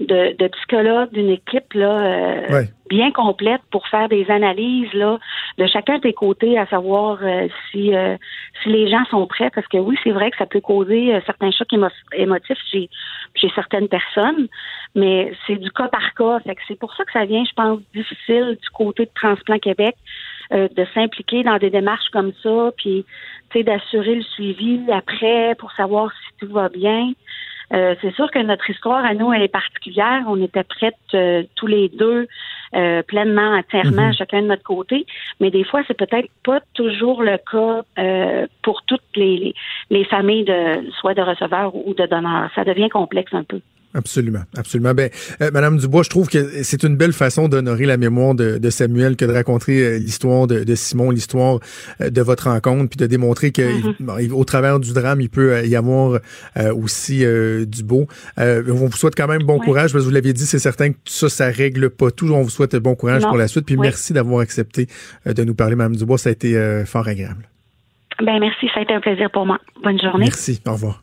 [0.00, 2.46] de, de psychologues, d'une équipe là, euh,
[2.88, 5.18] bien complète pour faire des analyses là
[5.58, 8.16] de chacun des côtés, à savoir euh, si euh,
[8.62, 11.20] si les gens sont prêts, parce que oui, c'est vrai que ça peut causer euh,
[11.26, 12.88] certains chocs émo- émotifs chez
[13.34, 14.48] chez certaines personnes,
[14.94, 16.40] mais c'est du cas par cas.
[16.40, 19.58] Fait que c'est pour ça que ça vient, je pense, difficile du côté de Transplant
[19.58, 19.96] Québec
[20.52, 23.04] euh, de s'impliquer dans des démarches comme ça, puis
[23.50, 27.12] tu sais d'assurer le suivi après pour savoir si tout va bien.
[27.72, 30.22] Euh, c'est sûr que notre histoire à nous, elle est particulière.
[30.26, 32.26] On était prêtes euh, tous les deux
[32.74, 34.14] euh, pleinement, entièrement, Mhm.
[34.14, 35.06] chacun de notre côté.
[35.40, 39.54] Mais des fois, c'est peut-être pas toujours le cas euh, pour toutes les, les,
[39.90, 42.50] les familles de soit de receveurs ou de donneurs.
[42.54, 43.60] Ça devient complexe un peu.
[43.94, 44.92] Absolument, absolument.
[44.94, 45.10] Ben,
[45.40, 48.70] euh, Madame Dubois, je trouve que c'est une belle façon d'honorer la mémoire de, de,
[48.70, 51.58] Samuel que de raconter euh, l'histoire de, de, Simon, l'histoire
[52.00, 54.32] euh, de votre rencontre, puis de démontrer que Mm-hmm.
[54.32, 56.20] au travers du drame, il peut y avoir
[56.74, 58.06] aussi du beau.
[58.36, 59.64] on vous souhaite quand même bon Ouais.
[59.64, 62.28] courage, parce que vous l'aviez dit, c'est certain que ça, ça règle pas tout.
[62.32, 63.28] On vous souhaite bon courage Non.
[63.28, 64.86] pour la suite, puis merci d'avoir accepté
[65.26, 66.18] euh, de nous parler, Madame Dubois.
[66.18, 67.48] Ça a été euh, fort agréable.
[68.24, 69.58] Ben merci, ça a été un plaisir pour moi.
[69.82, 70.26] Bonne journée.
[70.26, 70.60] Merci.
[70.66, 71.02] Au revoir.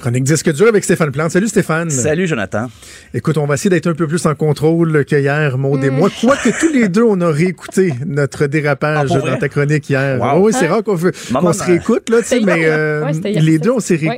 [0.00, 1.30] Chronique disque dur avec Stéphane Plante.
[1.30, 1.90] Salut Stéphane.
[1.90, 2.68] Salut Jonathan.
[3.12, 6.08] Écoute, on va essayer d'être un peu plus en contrôle que hier, Maud et moi.
[6.20, 10.18] Quoique tous les deux, on a réécouté notre dérapage Ah, pour dans ta chronique hier.
[10.20, 10.46] Wow.
[10.46, 10.70] oui, c'est Hein?
[10.70, 13.96] rare qu'on se réécoute, là, tu sais, C'était mais euh, Ouais, les deux, on s'est
[14.00, 14.16] Ouais.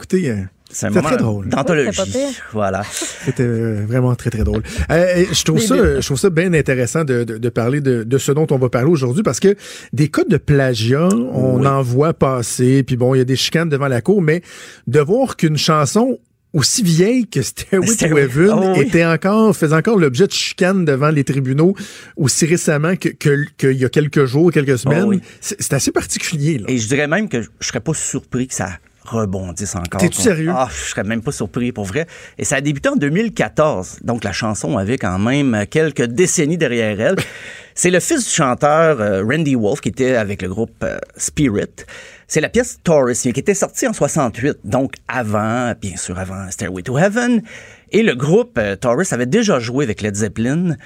[0.73, 1.49] C'est un C'était moment très drôle.
[1.49, 2.19] d'anthologie.
[2.53, 2.83] Voilà.
[3.25, 4.63] C'était euh, vraiment très, très drôle.
[4.91, 8.19] Euh, je, trouve ça, je trouve ça bien intéressant de, de- de parler de, de
[8.19, 9.55] ce dont on va parler aujourd'hui parce que
[9.93, 11.67] des cas de plagiat, on Oui.
[11.67, 14.43] en voit passer, puis bon, il y a des chicanes devant la cour, mais
[14.87, 16.19] de voir qu'une chanson
[16.55, 18.83] aussi vieille que Stairway to Heaven Oh, oui.
[18.87, 21.75] était encore, faisait encore l'objet de chicanes devant les tribunaux
[22.17, 25.05] aussi récemment que, que- qu'il y a quelques jours, quelques semaines.
[25.05, 25.21] Oh, oui.
[25.41, 26.65] C'est c'est assez particulier, là.
[26.69, 28.71] Et je dirais même que je serais pas surpris que ça
[29.05, 30.01] rebondisse encore.
[30.01, 30.53] T'es-tu sérieux?
[30.55, 32.07] Ah, je serais même pas surpris pour vrai.
[32.39, 34.01] Et ça a débuté en 2014.
[34.03, 37.17] Donc la chanson avait quand même quelques décennies derrière elle.
[37.75, 41.87] C'est le fils du chanteur euh, Randy Wolf qui était avec le groupe euh, Spirit.
[42.27, 46.83] C'est la pièce Taurus qui était sortie en 68, donc avant, bien sûr avant Stairway
[46.83, 47.43] to Heaven.
[47.91, 50.77] Et le groupe euh, Taurus avait déjà joué avec Led Zeppelin.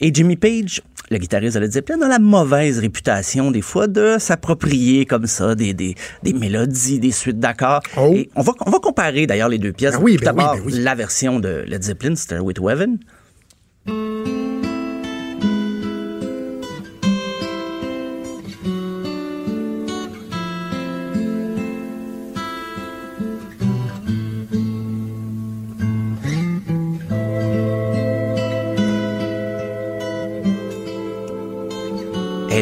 [0.00, 0.82] Et Jimmy Page,
[1.12, 5.54] le guitariste de Led Zeppelin, a la mauvaise réputation des fois de s'approprier comme ça
[5.54, 7.82] des, des, des mélodies, des suites d'accords.
[7.96, 8.12] Oh.
[8.14, 9.94] Et on va, on va comparer d'ailleurs les deux pièces.
[9.96, 10.72] Ah oui, Tout ben oui, d'abord, ben oui.
[10.80, 12.98] la version de Led Zeppelin, Stairway to Heaven.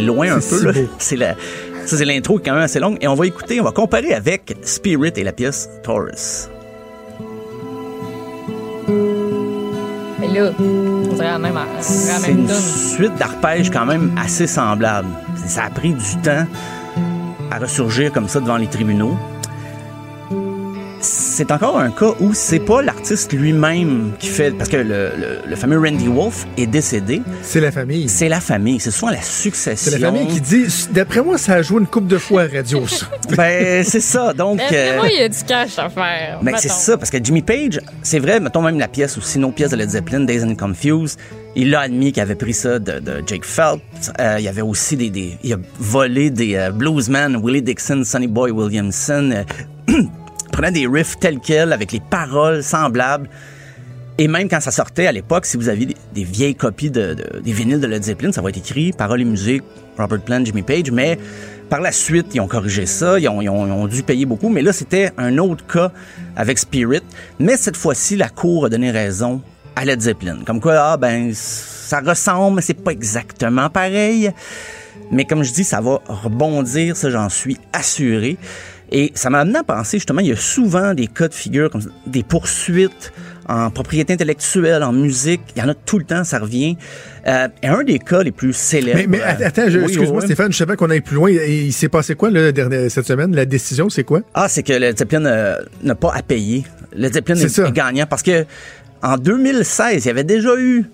[0.01, 0.40] Est loin un peu.
[0.40, 0.72] si là.
[0.72, 0.89] beau.
[0.98, 1.35] C'est la,
[1.86, 2.98] ça, c'est l'intro qui est quand même assez longue.
[3.01, 6.48] Et on va écouter, on va comparer avec Spirit et la pièce Taurus.
[10.20, 14.47] Mais là, on dirait la même, la C'est même une suite d'arpèges quand même assez
[14.47, 15.09] semblable.
[15.47, 16.47] Ça a pris du temps
[17.51, 19.16] à ressurgir comme ça devant les tribunaux.
[21.40, 24.50] C'est encore un cas où c'est pas l'artiste lui-même qui fait.
[24.50, 27.22] Parce que le, le- le fameux Randy Wolf est décédé.
[27.40, 28.10] C'est la famille.
[28.10, 28.78] C'est la famille.
[28.78, 29.90] C'est souvent la succession.
[29.90, 32.46] C'est la famille qui dit, d'après moi, ça a joué une coupe de fois à
[32.56, 33.06] radio, ça.
[33.38, 34.34] Ben, c'est ça.
[34.34, 34.58] Donc.
[34.58, 36.40] D'après euh, moi, il y a du cash à faire?
[36.42, 39.50] Ben, c'est ça, parce que Jimmy Page, c'est vrai, mettons même la pièce ou sinon
[39.50, 41.18] pièce de Led Zeppelin, Days and Confused,
[41.56, 43.80] il a admis qu'il avait pris ça de, de Jake Phelps.
[44.20, 48.02] Euh, il y avait aussi des, des- Il a volé des euh, bluesmen, Willie Dixon,
[48.04, 49.44] Sonny Boy Williamson.
[50.61, 53.31] prenait des riffs tels quels, avec les paroles semblables.
[54.19, 57.41] Et même quand ça sortait à l'époque, si vous aviez des, vieilles copies de, de-
[57.41, 59.62] des vinyles de Led Zeppelin, ça va être écrit paroles et musique,
[59.97, 61.19] Robert Plant, Jimmy Page, mais
[61.70, 64.27] par la suite, ils ont corrigé ça, ils ont, ils ont- ils ont dû payer
[64.27, 65.93] beaucoup, mais là, c'était un autre cas
[66.37, 67.01] avec Spirit.
[67.39, 69.41] Mais cette fois-ci, la Cour a donné raison
[69.77, 70.41] à Led Zeppelin.
[70.45, 74.31] Comme quoi, ah, ben, ça ressemble, mais c'est pas exactement pareil.
[75.11, 78.37] Mais comme je dis, ça va rebondir, ça j'en suis assuré.
[78.92, 81.70] Et ça m'a amené à penser justement, il y a souvent des cas de figure,
[81.70, 83.12] comme des poursuites
[83.48, 85.40] en propriété intellectuelle, en musique.
[85.56, 86.76] Il y en a tout le temps, ça revient.
[87.26, 88.98] Euh, et un des cas les plus célèbres.
[88.98, 90.26] Mais, mais euh, attends, oui, excuse-moi, oui.
[90.26, 91.30] Stéphane, je savais qu'on aille plus loin.
[91.30, 92.30] Il s'est passé quoi
[92.88, 93.34] cette semaine?
[93.34, 94.20] La décision, c'est quoi?
[94.34, 96.64] Ah, c'est que le Zeppelin euh, n'a pas à payer.
[96.96, 98.44] Le Zeppelin est gagnant parce que
[99.02, 100.84] en 2016, il y avait déjà eu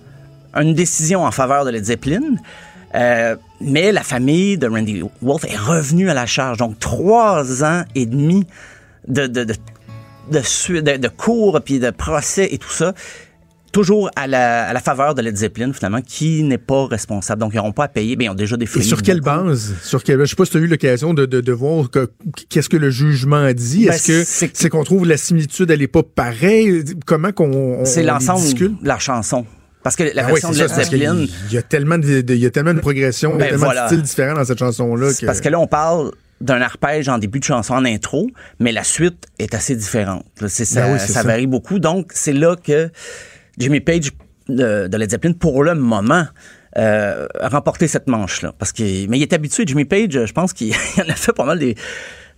[0.55, 2.21] une décision en faveur de Led Zeppelin.
[2.95, 6.57] Euh, mais la famille de Randy Wolf est revenue à la charge.
[6.57, 8.45] Donc, trois ans et demi
[9.07, 9.53] de, de, de,
[10.31, 12.93] de, cours, puis de procès et tout ça,
[13.71, 17.41] toujours à la, à la faveur de Led Zeppelin, finalement, qui n'est pas responsable.
[17.41, 18.15] Donc, ils n'auront pas à payer.
[18.15, 18.83] Bien, ils ont déjà Et défini.
[18.85, 19.75] sur quelle base?
[19.83, 22.09] Sur quelle, je sais pas si tu as eu l'occasion de, de, de voir que-
[22.49, 23.85] qu'est-ce que le jugement a dit.
[23.85, 24.23] Ben, Est-ce que
[24.53, 26.83] c'est- qu'on trouve la similitude, elle est pas pareille?
[27.05, 27.51] Comment qu'on
[27.81, 29.45] on- C'est l'ensemble de la chanson.
[29.83, 32.21] Parce que la Ah oui, version c'est de Led Zeppelin, Il y a tellement de,
[32.21, 33.83] de- il y a tellement de progression, il y a Ben tellement voilà.
[33.83, 35.11] de styles différents dans cette chanson-là.
[35.25, 38.27] Parce que là, on parle d'un arpège en début de chanson, en intro,
[38.59, 40.25] mais la suite est assez différente.
[40.41, 41.23] Là, c'est- ça, Ben oui, ça ça.
[41.23, 41.79] varie beaucoup.
[41.79, 42.89] Donc, c'est là que
[43.57, 44.11] Jimmy Page
[44.49, 46.25] de, de Led Zeppelin, pour le moment,
[46.77, 48.53] euh, remporter cette manche-là.
[48.59, 51.45] Parce que, mais il est habitué, Jimmy Page, je pense qu'il en a fait pas
[51.45, 51.75] mal des,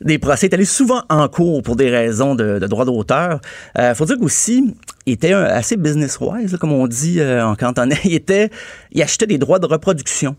[0.02, 0.48] des procès.
[0.48, 3.40] Il est allé souvent en cours pour des raisons de, de droit d'auteur.
[3.78, 4.74] Euh, faut dire qu'aussi,
[5.06, 8.00] il était un- assez business-wise, comme on dit euh, en cantonais.
[8.06, 8.50] Il était,
[8.92, 10.36] il achetait des droits de reproduction.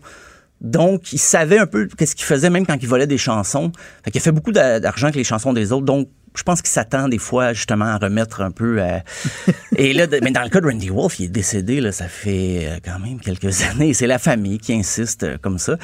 [0.61, 3.71] Donc, il savait un peu qu'est-ce qu'il faisait, même quand il volait des chansons.
[4.05, 5.85] Fait qu'il a fait beaucoup d'a- d'argent avec les chansons des autres.
[5.85, 8.77] Donc, je pense qu'il s'attend des fois justement à remettre un peu.
[8.79, 8.99] euh,
[9.75, 12.67] Et là, mais dans le cas de Randy Wolf, il est décédé, là, ça fait
[12.67, 13.93] euh, quand même quelques années.
[13.95, 15.77] C'est la famille qui insiste euh, comme ça.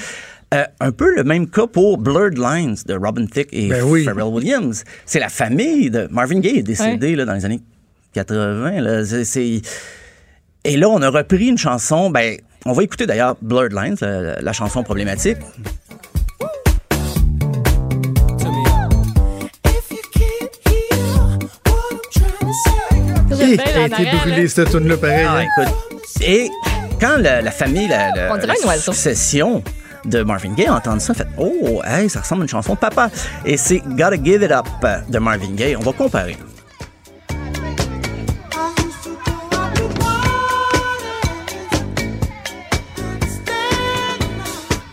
[0.53, 4.05] Euh, un peu le même cas pour Blurred Lines de Robin Thicke et Ben oui.
[4.05, 4.83] Pharrell Williams.
[5.05, 7.59] C'est la famille de Marvin Gaye est décédé là, dans les années
[8.13, 8.79] 80.
[8.81, 9.03] Là.
[9.05, 9.61] C'est- c'est-
[10.63, 12.09] Et là, on a repris une chanson.
[12.09, 15.37] Ben, on va écouter d'ailleurs Blurred Lines, la, la chanson problématique.
[23.29, 24.47] Elle a été brûlée, là.
[24.49, 25.25] cette tune-là, pareil.
[25.27, 25.45] Ah, hein?
[25.63, 25.73] écoute.
[26.21, 26.49] Et
[26.99, 29.63] quand la, la famille, la, la- On dirait la succession
[30.07, 32.79] de Marvin Gaye a entendu ça, fait Oh, hey, ça ressemble à une chanson de
[32.79, 33.09] papa.
[33.45, 34.65] Et c'est Gotta Give It Up
[35.09, 35.75] de Marvin Gaye.
[35.75, 36.37] On va comparer.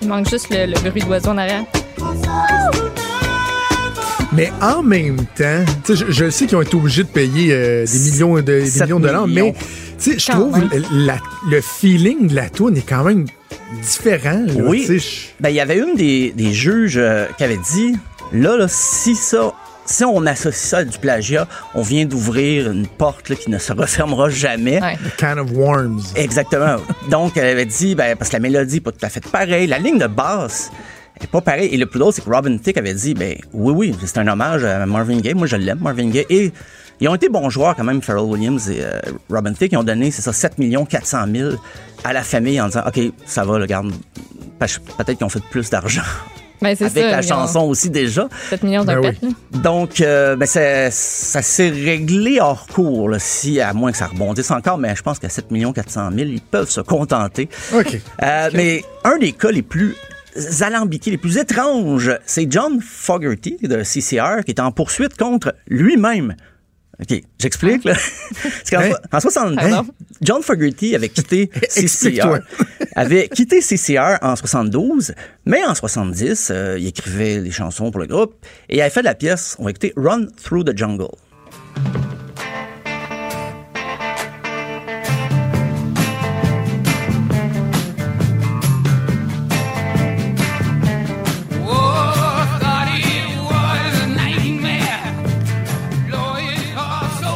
[0.03, 1.65] Il manque juste le, le bruit d'oiseau en arrière.
[4.33, 7.53] Mais en même temps, tu sais, je, je sais qu'ils ont été obligés de payer
[7.53, 9.53] euh, des millions de, des 7 millions de dollars, millions.
[9.57, 11.21] mais sais, je trouve le, la-
[11.51, 13.27] le feeling de la tune est quand même
[13.83, 14.43] différent.
[14.47, 14.87] là, Oui.
[15.41, 17.97] Ben, il y avait une des, des juges euh, qui avait dit
[18.33, 19.53] là, là, si ça.
[19.87, 23.59] Si on associe ça à du plagiat, on vient d'ouvrir une porte là, qui ne
[23.59, 24.81] se refermera jamais.
[24.81, 24.95] Ouais.
[24.95, 26.01] A can of worms.
[26.17, 26.77] Exactement.
[27.11, 29.67] Donc, elle avait dit, ben, parce que la mélodie n'est pas tout à fait pareille,
[29.67, 30.71] la ligne de basse
[31.21, 31.69] est pas pareille.
[31.71, 34.27] Et le plus drôle, c'est que Robin Thicke avait dit, ben, oui, oui, c'est un
[34.27, 35.35] hommage à Marvin Gaye.
[35.35, 36.25] Moi, je l'aime, Marvin Gaye.
[36.31, 36.51] Et
[37.01, 39.01] ils ont été bons joueurs quand même, Pharrell Williams et euh,
[39.31, 39.73] Robin Thicke.
[39.73, 40.55] Ils ont donné, c'est ça, 7
[40.89, 41.51] 400 000
[42.05, 43.93] à la famille en disant, OK, ça va, le garde.
[44.59, 46.03] Peut-être qu'ils ont fait plus d'argent
[46.63, 47.11] Ben, c'est avec ça.
[47.11, 48.29] la ont chanson aussi déjà.
[48.49, 49.35] 7 millions de Ben oui.
[49.63, 54.07] Donc, euh, ben, ça, ça s'est réglé hors cours, là, si, à moins que ça
[54.07, 57.49] rebondisse encore, mais je pense qu'à 7 400 000, ils peuvent se contenter.
[57.75, 58.01] OK.
[58.23, 59.95] Euh, Mais un des cas les plus
[60.61, 66.35] alambiqués, les plus étranges, c'est John Fogerty de CCR qui est en poursuite contre lui-même.
[67.01, 67.85] OK, j'explique.
[67.85, 67.95] là.
[68.73, 68.93] Hein?
[69.13, 69.87] en 60 Pardon?
[70.23, 72.39] John Fogerty avait quitté CCR.
[72.97, 75.15] Avait quitté CCR en 72,
[75.45, 78.35] mais en 70, euh, il écrivait des chansons pour le groupe
[78.69, 81.09] et il avait fait de la pièce, on va écouter Run Through the Jungle.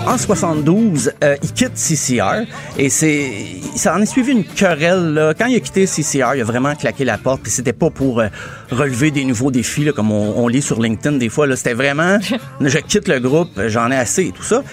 [0.09, 2.47] En 72, euh, il quitte CCR
[2.79, 3.31] et c'est
[3.77, 5.13] ça en est suivi une querelle.
[5.13, 5.35] Là.
[5.35, 7.43] Quand il a quitté CCR, il a vraiment claqué la porte.
[7.43, 8.29] Puis c'était pas pour euh,
[8.71, 11.47] relever des nouveaux défis, là, comme on, on lit sur LinkedIn des fois.
[11.47, 11.57] Là.
[11.57, 12.19] C'était vraiment,
[12.63, 14.65] je quitte le groupe, j'en ai assez et tout ça.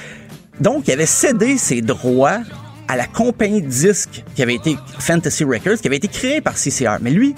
[0.61, 2.39] Donc, il avait cédé ses droits
[2.87, 6.53] à la compagnie de disques qui avait été Fantasy Records, qui avait été créée par
[6.53, 6.99] CCR.
[7.01, 7.35] Mais lui,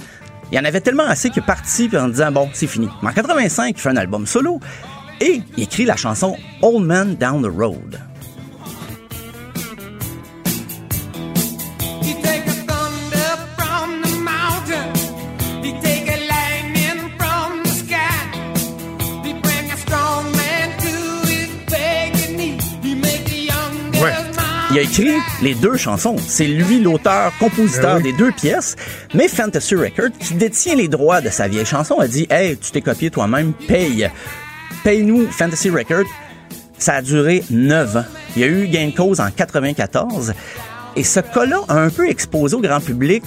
[0.51, 2.89] il en avait tellement assez qu'il est parti puis en disant bon, c'est fini.
[3.01, 4.59] Mais en 85, il fait un album solo
[5.21, 7.99] et il écrit la chanson Old Man Down the Road.
[24.69, 25.09] Il a écrit
[25.41, 26.17] les deux chansons.
[26.19, 28.11] C'est lui l'auteur, compositeur Ben oui.
[28.11, 28.75] des deux pièces.
[29.13, 32.71] Mais Fantasy Records, qui détient les droits de sa vieille chanson, a dit Hey, tu
[32.71, 34.09] t'es copié toi-même, paye.
[34.83, 36.07] Paye-nous Fantasy Records.
[36.77, 38.05] Ça a duré 9 ans.
[38.35, 40.33] Il y a eu gain de cause en 94.
[40.95, 43.23] Et ce cas-là a un peu exposé au grand public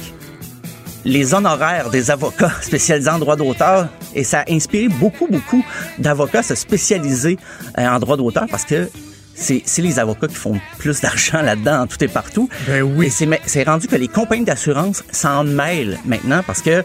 [1.05, 5.64] les honoraires des avocats spécialisés en droit d'auteur et ça a inspiré beaucoup, beaucoup
[5.98, 7.39] d'avocats à se spécialiser
[7.78, 8.89] euh, en droit d'auteur parce que
[9.35, 12.48] c'est c'est les avocats qui font plus d'argent là-dedans, en tout et partout.
[12.66, 13.06] Ben oui.
[13.06, 16.85] Et c'est c'est rendu que les compagnies d'assurance s'en mêlent maintenant parce que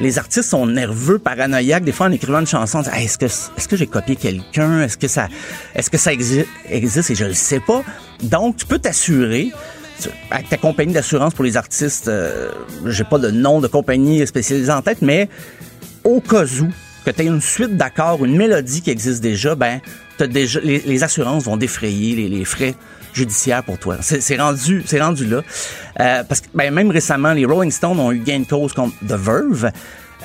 [0.00, 1.84] les artistes sont nerveux, paranoïaques.
[1.84, 4.82] Des fois, en écrivant une chanson, on dit, est-ce que, est-ce que j'ai copié quelqu'un?
[4.82, 5.28] Est-ce que ça,
[5.74, 7.10] est-ce que ça exi- existe?
[7.10, 7.82] Et je le sais pas?
[8.22, 9.52] Donc, tu peux t'assurer
[10.30, 12.50] avec ta compagnie d'assurance pour les artistes, euh,
[12.86, 15.28] j'ai pas de nom de compagnie spécialisée en tête, mais
[16.02, 16.68] au cas où
[17.04, 19.80] que tu aies une suite d'accords, une mélodie qui existe déjà, ben
[20.18, 22.74] t'as déjà les, assurances vont défrayer les frais
[23.14, 23.96] judiciaires pour toi.
[24.00, 25.40] C'est rendu, c'est rendu là.
[26.00, 28.94] Euh, parce que ben, même récemment, les Rolling Stones ont eu gain de cause contre
[29.06, 29.70] The Verve.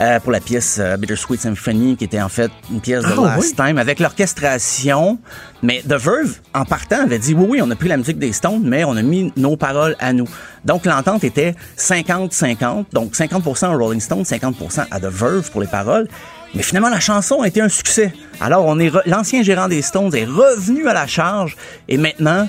[0.02, 3.36] euh, pour la pièce euh, Bittersweet Symphony, qui était en fait une pièce de Ah,
[3.36, 3.66] Last oui.
[3.68, 5.20] Time avec l'orchestration.
[5.62, 8.32] Mais The Verve, en partant, avait dit oui, oui, on a pris la musique des
[8.32, 10.28] Stones, mais on a mis nos paroles à nous.
[10.64, 15.68] Donc l'entente était 50-50, donc 50% à Rolling Stone, 50% à The Verve pour les
[15.68, 16.08] paroles.
[16.56, 18.12] Mais finalement, la chanson a été un succès.
[18.42, 21.56] Alors, on est l'ancien gérant des Stones est revenu à la charge
[21.88, 22.48] et maintenant,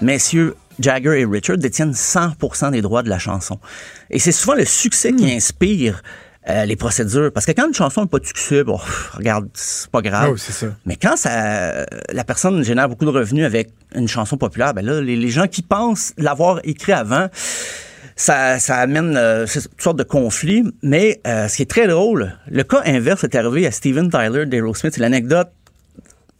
[0.00, 3.58] messieurs Jagger et Richard détiennent 100% des droits de la chanson.
[4.10, 6.02] Et c'est souvent le succès qui inspire
[6.48, 7.32] euh, les procédures.
[7.32, 8.78] Parce que quand une chanson n'a pas de succès, bon,
[9.12, 10.34] regarde, c'est pas grave.
[10.36, 10.66] Ah ça.
[10.86, 15.00] Mais quand ça, la personne génère beaucoup de revenus avec une chanson populaire, ben là,
[15.00, 17.28] les, les gens qui pensent l'avoir écrit avant,
[18.18, 20.64] ça, ça amène euh, toutes sortes de conflits.
[20.82, 24.46] Mais euh, ce qui est très drôle, le cas inverse est arrivé à Steven Tyler
[24.46, 24.94] d'Aerosmith.
[24.94, 25.48] C'est l'anecdote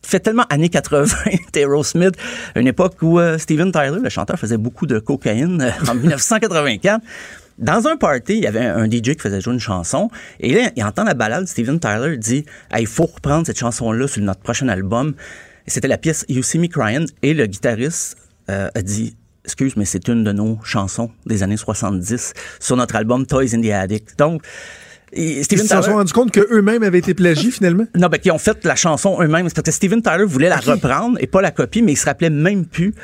[0.08, 1.06] fait tellement années 80
[1.52, 2.14] d'Aerosmith,
[2.56, 7.02] une époque où euh, Steven Tyler, le chanteur, faisait beaucoup de cocaïne euh, en 1984.
[7.58, 10.10] Dans un party, il y avait un DJ qui faisait jouer une chanson.
[10.38, 11.46] Et là, il entend la balade.
[11.48, 15.14] Steven Tyler dit Hey, Il faut reprendre cette chanson-là sur notre prochain album.
[15.66, 17.08] Et C'était la pièce You See Me Crying.
[17.22, 18.16] Et le guitariste
[18.48, 22.94] euh, a dit Excuse, mais c'est une de nos chansons des années 70 sur notre
[22.94, 24.16] album Toys in the Attic.
[24.18, 24.42] Donc,
[25.12, 27.84] et Ils Steven se sont Tyler- rendus compte qu'eux-mêmes avaient été plagiés, finalement?
[27.94, 29.42] non, ben, qui ont fait la chanson eux-mêmes.
[29.50, 32.30] Parce que Steven Tyler voulait la reprendre et pas la copie, mais il se rappelait
[32.30, 32.94] même plus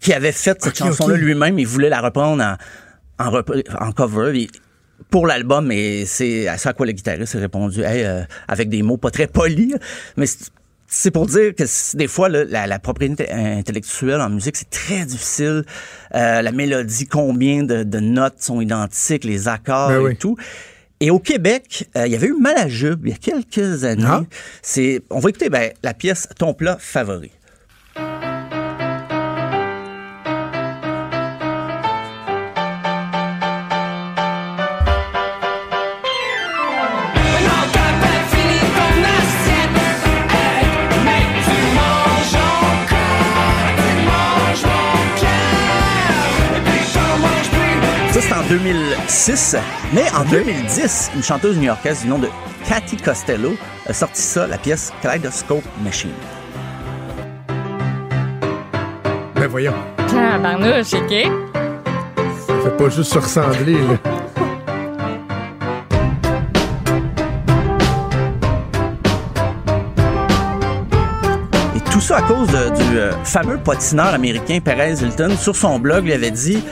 [0.00, 1.58] qu'il avait fait cette chanson-là lui-même.
[1.58, 2.56] Il voulait la reprendre en,
[3.24, 4.38] en, repr- en cover.
[4.42, 4.48] Et
[5.10, 8.68] pour l'album, et c'est à ça à quoi le guitariste a répondu, Hey, euh, avec
[8.68, 9.74] des mots pas très polis,
[10.16, 10.26] mais
[10.86, 11.64] c'est- pour dire que
[11.96, 15.64] des fois, là, la, la propriété intellectuelle en musique, c'est très difficile.
[16.14, 20.16] Euh, la mélodie, combien de, de notes sont identiques, les accords Ben et oui.
[20.16, 20.36] tout.
[21.00, 24.04] Et au Québec, euh, il y avait eu Malajube il y a quelques années.
[24.04, 24.24] Ah.
[24.62, 27.30] C'est, on va écouter ben, la pièce Ton plat favori.
[48.48, 49.56] 2006.
[49.92, 52.28] Mais en 2010, une chanteuse new-yorkaise du nom de
[52.68, 53.54] Cathy Costello
[53.86, 56.10] a sorti ça, la pièce Kaleidoscope Machine.
[59.34, 59.74] Ben voyons.
[60.16, 61.30] Ah, barnouche, OK.
[62.46, 63.96] Ça fait pas juste se ressembler, là.
[71.76, 75.30] Et tout ça à cause de- du euh, fameux patineur américain Perez Hilton.
[75.38, 76.62] Sur son blog, il avait dit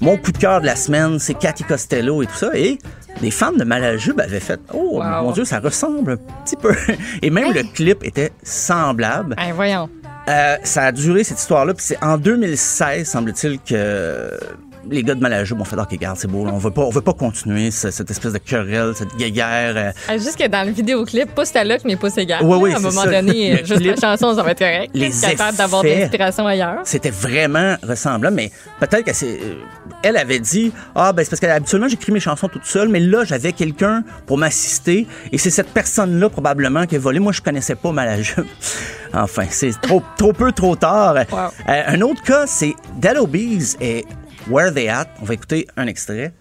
[0.00, 2.50] Mon coup de cœur de la semaine, c'est Cathy Costello et tout ça.
[2.54, 2.78] Et
[3.20, 5.22] des fans de Malajube avaient fait Oh Wow.
[5.22, 6.74] mon Dieu, ça ressemble un petit peu.
[7.22, 9.34] Et même le clip était semblable.
[9.36, 9.88] Ben, voyons.
[10.28, 14.30] Euh, ça a duré cette histoire-là, puis c'est en 2016, semble-t-il, que
[14.90, 16.90] les gars de Malajube ont fait OK, regarde, c'est beau, là, on veut pas, on
[16.90, 19.74] veut pas continuer ce- cette espèce de querelle, cette guéguerre.
[19.76, 22.40] euh, Ah, Juste que dans le vidéoclip, pousse ta loque, mais pousse égal.
[22.44, 23.10] Oui, oui, À un moment ça.
[23.10, 24.90] donné, juste la clip, chanson, ça va être correct.
[24.94, 26.80] les capable d'avoir de l'inspiration ailleurs.
[26.84, 28.50] C'était vraiment ressemblant, mais
[28.80, 29.54] peut-être qu'elle euh,
[30.02, 33.24] elle avait dit ah ben c'est parce qu'habituellement j'écris mes chansons toute seule, mais là
[33.24, 37.18] j'avais quelqu'un pour m'assister et c'est cette personne-là probablement qui a volé.
[37.20, 38.44] Moi je connaissais pas Malajube.
[39.16, 41.14] Enfin c'est trop trop peu trop tard.
[41.16, 44.04] Euh, un autre cas c'est Dead Obies et
[44.46, 45.06] Where They At.
[45.22, 46.32] On va écouter un extrait.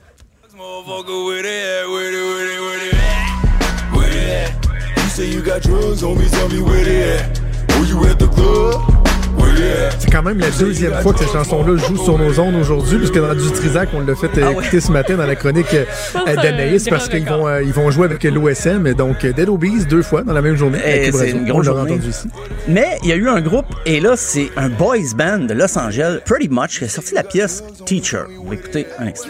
[10.00, 13.18] C'est quand même la deuxième fois que cette chanson-là joue sur nos ondes aujourd'hui, puisque
[13.20, 15.86] dans du Trisac, on l'a fait euh, Ah écouter ce matin dans la chronique euh,
[16.26, 19.50] c'est d'Anaïs, parce qu'ils vont, euh, ils vont jouer avec l'OSM, et donc euh, Dead
[19.50, 20.80] Obies deux fois dans la même journée.
[20.86, 21.94] Eh, c'est une On grosse l'aura journée.
[21.94, 22.28] entendu ici.
[22.68, 25.78] Mais il y a eu un groupe, et là, c'est un boys band de Los
[25.78, 28.24] Angeles, Pretty Much, qui a sorti la pièce Teacher.
[28.44, 29.30] On va écouter un extrait.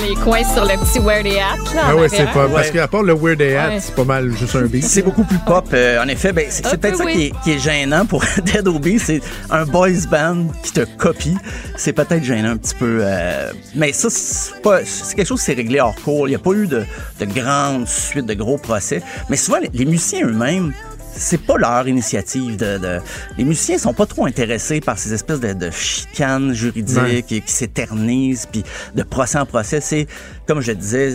[0.00, 1.74] Les coince sur le petit Where They At.
[1.74, 3.78] Là, Ah ouais, c'est pas, parce qu'à part le Where They At, Ouais.
[3.80, 4.84] c'est pas mal juste un beat.
[4.84, 5.66] C'est beaucoup plus pop.
[5.72, 7.12] euh, en effet, ben, c'est peut-être peu, ça oui.
[7.14, 8.98] qui, est, qui est gênant pour Dead Obies.
[8.98, 9.20] C'est
[9.50, 11.36] un boys band qui te copie.
[11.76, 13.00] C'est peut-être gênant un petit peu.
[13.02, 16.26] euh, mais ça, c'est quelque chose qui s'est réglé hors cours.
[16.28, 16.84] Il n'y a pas eu de,
[17.20, 19.02] de grandes suites, de gros procès.
[19.28, 20.72] Mais souvent, les, les musiciens eux-mêmes,
[21.12, 22.56] c'est pas leur initiative.
[22.56, 22.98] De, de-
[23.36, 27.22] les musiciens sont pas trop intéressés par ces espèces de, de chicanes juridiques Ouais.
[27.22, 28.62] qui, qui s'éternisent, puis
[28.94, 29.80] de procès en procès.
[29.80, 30.06] C'est,
[30.46, 31.14] comme je disais,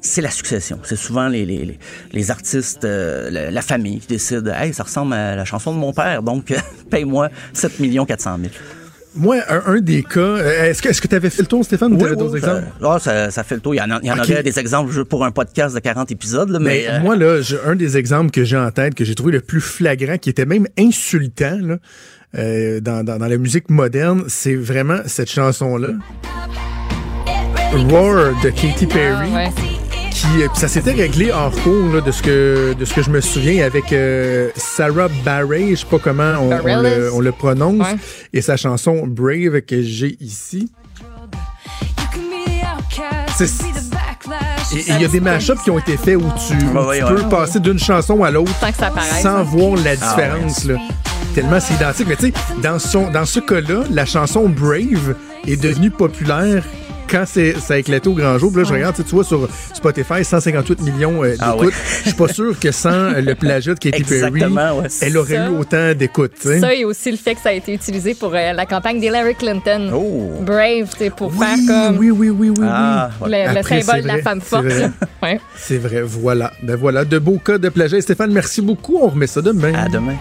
[0.00, 0.78] c'est la succession.
[0.82, 1.78] C'est souvent les, les, les,
[2.12, 5.78] les artistes, euh, la, la famille qui décide Hey, ça ressemble à la chanson de
[5.78, 6.54] mon père, donc
[6.90, 7.72] paye-moi 7
[8.06, 8.50] 400 000.
[9.14, 10.20] Moi, un, un des cas.
[10.20, 12.18] euh, Est-ce que est-ce que tu avais fait le tour, Stéphane, ou Oui, t'avais oui,
[12.18, 12.66] d'autres exemples?
[12.84, 13.74] ah, ça, ça fait le tour.
[13.74, 16.12] Il y en, a- il y en aurait des exemples pour un podcast de 40
[16.12, 19.04] épisodes, là, mais, Mais euh, moi, là, un des exemples que j'ai en tête, que
[19.04, 21.76] j'ai trouvé le plus flagrant, qui était même insultant là,
[22.38, 25.88] euh, dans, dans- dans la musique moderne, c'est vraiment cette chanson-là.
[27.88, 29.28] Roar de Katy Perry.
[29.32, 29.79] Ah, ouais.
[30.10, 33.02] Qui, euh, puis ça s'était réglé hors cours là, de, ce que, de ce que
[33.02, 37.32] je me souviens avec euh, Sarah Bareilles, je sais pas comment on, le, on le
[37.32, 37.96] prononce, Ouais.
[38.32, 40.70] et sa chanson Brave que j'ai ici.
[44.72, 47.08] Et il y a des mashups qui ont été faits où tu, Ouais, ouais.
[47.08, 48.52] peux passer d'une chanson à l'autre
[49.22, 50.64] Sans voir la Ah, différence.
[50.64, 50.74] là.
[51.34, 52.06] Tellement c'est identique.
[52.08, 52.32] Mais tu sais,
[52.62, 55.14] dans, son- dans ce cas-là, la chanson Brave
[55.46, 56.64] est devenue populaire
[57.10, 58.52] quand c'est- ça a éclaté au grand jour.
[58.56, 61.40] Là, je regarde, tu vois, sur Spotify, 158 millions euh, d'écoutes.
[61.42, 61.70] Ah ouais.
[62.04, 64.86] Je suis pas sûr que sans euh, le plagiat de Katy Perry, ouais.
[65.00, 65.46] elle aurait Ça.
[65.46, 66.38] eu autant d'écoutes.
[66.60, 69.34] Ça et aussi le fait que ça a été utilisé pour euh, la campagne d'Hillary
[69.34, 69.90] Clinton.
[69.94, 70.42] Oh.
[70.42, 73.30] Brave, c'est pour faire Oui, comme oui, oui, oui, oui, Ah, oui.
[73.30, 74.64] le, le Après, symbole de la vrai, femme c'est forte.
[74.64, 74.90] vrai.
[75.22, 75.40] Ouais.
[75.56, 76.52] C'est vrai, voilà.
[76.62, 78.00] Ben voilà, de beaux cas de plagiat.
[78.00, 78.98] Stéphane, merci beaucoup.
[79.02, 79.74] On remet ça demain.
[79.74, 80.16] à demain.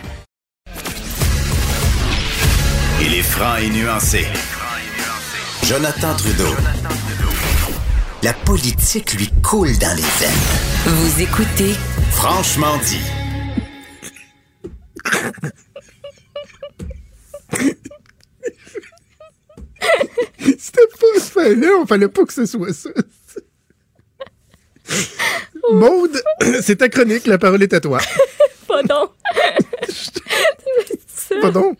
[3.01, 4.25] Il est franc et nuancé.
[5.69, 6.49] Jonathan Trudeau.
[8.23, 10.31] La politique lui coule dans les veines.
[10.87, 11.75] Vous écoutez
[12.09, 13.03] Franchement dit.
[20.57, 22.89] C'était pas fallait, on fallait pas que ce soit ça.
[25.71, 26.19] Maude,
[26.63, 27.99] c'est ta chronique, la parole est à toi.
[28.67, 29.11] Pas donc.
[31.41, 31.77] Pardon.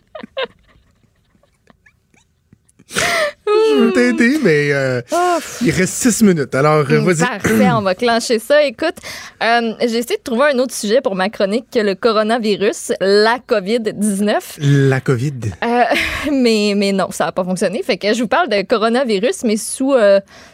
[3.46, 5.00] Je veux t'aider, mais euh,
[5.62, 6.54] il reste six minutes.
[6.54, 7.18] Alors, euh, vas-y.
[7.18, 8.62] Parfait, on va clencher ça.
[8.62, 8.96] Écoute,
[9.42, 13.38] euh, j'ai essayé de trouver un autre sujet pour ma chronique que le coronavirus, la
[13.38, 14.40] COVID-19.
[14.58, 15.40] La COVID.
[15.64, 15.82] Euh,
[16.32, 17.82] mais, mais non, ça n'a pas fonctionné.
[17.82, 19.94] Fait que je vous parle de coronavirus, mais sous,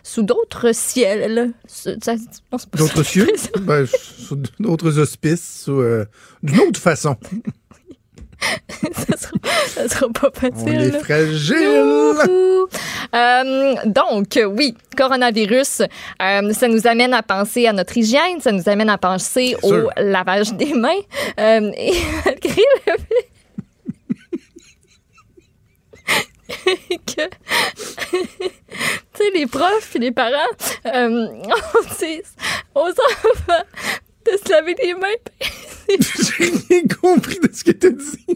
[0.03, 1.53] sous d'autres ciels.
[2.77, 3.29] D'autres cieux?
[3.61, 6.05] Ben, sur d'autres hospices, ou, euh,
[6.43, 7.17] d'une autre façon.
[8.93, 9.33] ça, sera,
[9.69, 10.69] ça sera pas On facile.
[10.81, 10.99] est là.
[11.01, 12.67] fragile.
[13.15, 15.83] Euh, donc, oui, coronavirus,
[16.23, 19.69] euh, ça nous amène à penser à notre hygiène, ça nous amène à penser au
[19.69, 19.91] sûr.
[19.97, 21.01] lavage des mains.
[21.39, 21.93] Euh, et
[22.25, 23.31] malgré le fait
[27.07, 27.29] que,
[28.11, 28.19] tu
[29.15, 30.33] sais, les profs et les parents,
[30.87, 32.23] euh, on dit
[32.75, 33.65] aux enfants
[34.27, 35.09] de se laver les mains.
[35.89, 38.27] J'ai rien compris de ce que t'as dit.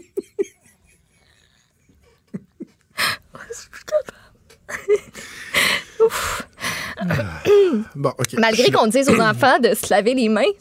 [7.95, 8.33] Bon, OK.
[8.37, 10.43] Malgré qu'on dise aux enfants de se laver les mains.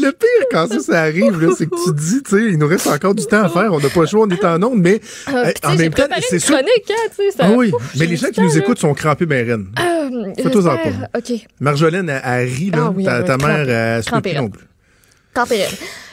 [0.00, 2.58] Le pire quand ça, ça arrive, là, c'est que tu te dis, tu sais, il
[2.58, 4.62] nous reste encore du temps à faire, on n'a pas le choix, on est en
[4.62, 6.54] onde, mais Euh, euh, en même temps, c'est sûr.
[6.54, 9.66] chronique, hein, ça- Ah oui, mais les gens qui nous écoutent sont crampés, ben raide.
[9.78, 11.08] Euh, Fais-toi-en j'espère.
[11.16, 11.46] OK.
[11.60, 12.84] Marjolaine, elle, elle rit, là.
[12.86, 14.66] Ah oui, ta, mère, elle se plus non plus.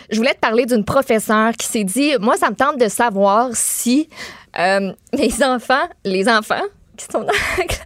[0.09, 3.49] Je voulais te parler d'une professeure qui s'est dit Moi, ça me tente de savoir
[3.53, 4.07] si
[4.57, 6.64] euh, mes enfants, les enfants
[6.95, 7.27] qui sont dans
[7.57, 7.77] la classe,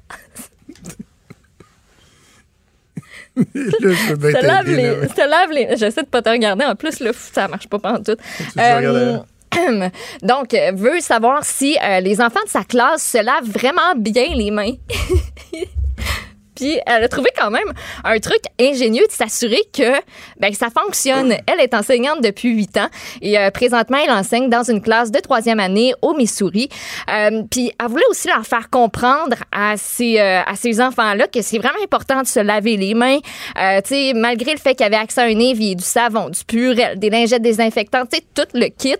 [2.95, 5.07] Là, je peux bien se là, les, ouais.
[5.07, 5.77] se lavent les.
[5.77, 6.65] J'essaie de pas te regarder.
[6.65, 8.17] En plus, là, ça marche pas pendant tout.
[8.55, 9.25] Regardes
[10.23, 14.33] donc, euh, veut savoir si euh, les enfants de sa classe se lavent vraiment bien
[14.33, 14.73] les mains.
[16.55, 17.71] Puis elle a trouvé quand même
[18.03, 19.93] un truc ingénieux de s'assurer que
[20.39, 21.35] ben, ça fonctionne.
[21.47, 22.89] Elle est enseignante depuis huit ans
[23.21, 26.69] et euh, présentement, elle enseigne dans une classe de troisième année au Missouri.
[27.09, 31.41] Euh, puis elle voulait aussi leur faire comprendre à ces, euh, à ces enfants-là que
[31.41, 33.19] c'est vraiment important de se laver les mains.
[33.21, 36.43] Tu sais, malgré le fait qu'il y avait accès à un évier, du savon, du
[36.43, 38.95] purel, des lingettes désinfectantes, tu sais, tout le kit.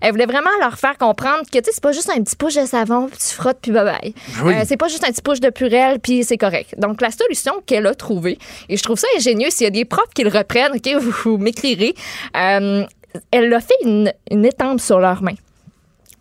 [0.00, 2.54] Elle voulait vraiment leur faire comprendre que tu sais, c'est pas juste un petit push
[2.54, 4.14] de savon, puis tu frottes, puis bye-bye.
[4.36, 4.54] Ah oui.
[4.66, 6.74] C'est pas juste un petit push de purel, puis c'est correct.
[6.80, 8.38] Donc, la solution qu'elle a trouvée,
[8.68, 11.38] et je trouve ça ingénieux, s'il y a des profs qui le reprennent, OK, vous,
[11.38, 11.94] m'écrirez,
[12.36, 12.84] euh,
[13.30, 15.36] elle a fait une, étampe sur leurs mains.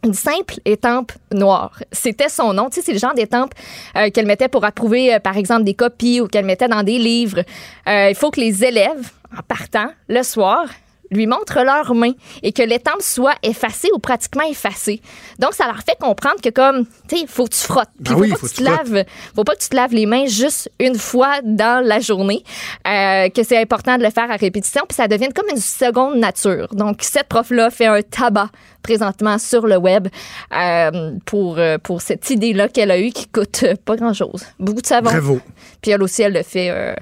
[0.03, 1.77] Une simple étampe noire.
[1.91, 2.69] C'était son nom.
[2.69, 3.53] Tu sais, c'est le genre d'étampe
[3.97, 6.97] euh, qu'elle mettait pour approuver, euh, par exemple, des copies ou qu'elle mettait dans des
[6.97, 7.43] livres.
[7.85, 10.67] Il faut que les élèves, en partant le soir,
[11.11, 12.13] lui montrent leurs mains
[12.43, 15.01] et que l'étampe soit effacée ou pratiquement effacée.
[15.39, 17.89] Donc, ça leur fait comprendre que comme, tu sais, il faut que tu frottes.
[18.03, 18.87] Puis, Ah faut oui, pas faut que tu tu te frottes.
[18.89, 19.05] laves,
[19.35, 22.43] faut pas que tu te laves les mains juste une fois dans la journée,
[22.87, 26.17] euh, que c'est important de le faire à répétition, puis ça devient comme une seconde
[26.17, 26.67] nature.
[26.73, 28.49] Donc, cette prof-là fait un tabac
[28.83, 30.07] présentement sur le web
[30.55, 34.45] euh, pour, euh, pour cette idée-là qu'elle a eue qui coûte pas grand-chose.
[34.59, 35.09] Beaucoup de savon.
[35.09, 35.39] Bravo.
[35.81, 36.69] Puis elle aussi, elle le fait.
[36.69, 36.93] euh,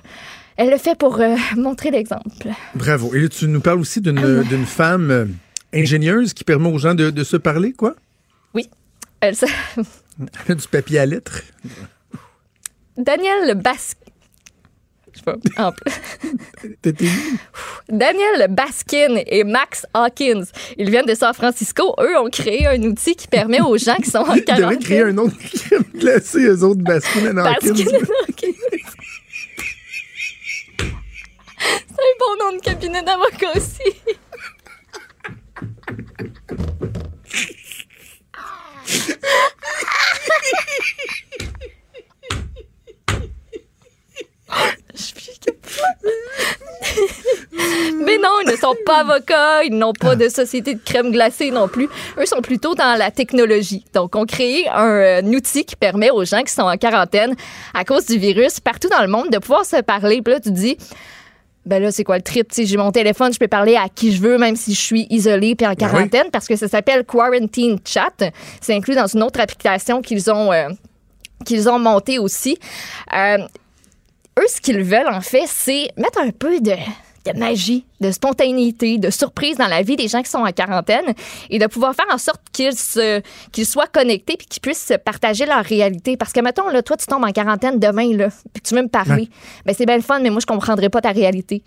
[0.57, 2.49] Elle le fait pour euh, montrer l'exemple.
[2.75, 3.13] Bravo.
[3.15, 5.25] Et tu nous parles aussi d'une d'une femme euh,
[5.73, 7.95] ingénieuse qui permet aux gens de, de se parler, quoi?
[8.53, 8.69] Oui.
[9.21, 9.35] Elle,
[10.49, 11.41] a du papier à lettres.
[12.97, 13.99] Daniel Baskin.
[15.13, 15.35] Je sais pas.
[15.63, 15.93] en plus.
[16.81, 17.07] T'étais
[17.89, 20.43] Daniel Baskin et Max Hawkins.
[20.77, 21.95] Ils viennent de San Francisco.
[21.99, 24.79] Eux ont créé un outil qui permet aux gens qui sont en Ils devraient quarantaine.
[24.79, 27.69] créer un autre crème glacée, eux autres, Baskin and Hawkins.
[27.73, 28.53] Baskin and Hawkins.
[31.59, 33.93] C'est un bon nom de cabinet d'avocat aussi.
[47.99, 51.51] Mais non, ils ne sont pas avocats, ils n'ont pas de société de crème glacée
[51.51, 51.89] non plus.
[52.17, 53.85] Eux sont plutôt dans la technologie.
[53.93, 57.35] Donc, on crée un, euh, outil qui permet aux gens qui sont en quarantaine
[57.73, 60.21] à cause du virus partout dans le monde de pouvoir se parler.
[60.21, 60.77] Puis là, tu dis,
[61.67, 62.51] ben là, c'est quoi le trip?
[62.55, 65.53] J'ai mon téléphone, je peux parler à qui je veux, même si je suis isolée
[65.55, 68.23] puis en quarantaine, parce que ça s'appelle Quarantine Chat.
[68.61, 70.69] C'est inclus dans une autre application qu'ils ont, euh,
[71.45, 72.57] qu'ils ont montée aussi.
[73.13, 73.37] Euh,
[74.39, 76.73] eux, ce qu'ils veulent, en fait, c'est mettre un peu de,
[77.33, 81.13] de magie, de spontanéité, de surprise dans la vie des gens qui sont en quarantaine
[81.49, 85.63] et de pouvoir faire en sorte qu'ils soient connectés puis qu'ils puissent se partager leur
[85.63, 86.17] réalité.
[86.17, 88.87] Parce que, mettons, là, toi, tu tombes en quarantaine demain, là, puis tu veux me
[88.87, 89.23] parler.
[89.23, 89.29] Ouais.
[89.65, 91.63] Ben, c'est bien le fun, mais moi, je comprendrai pas ta réalité.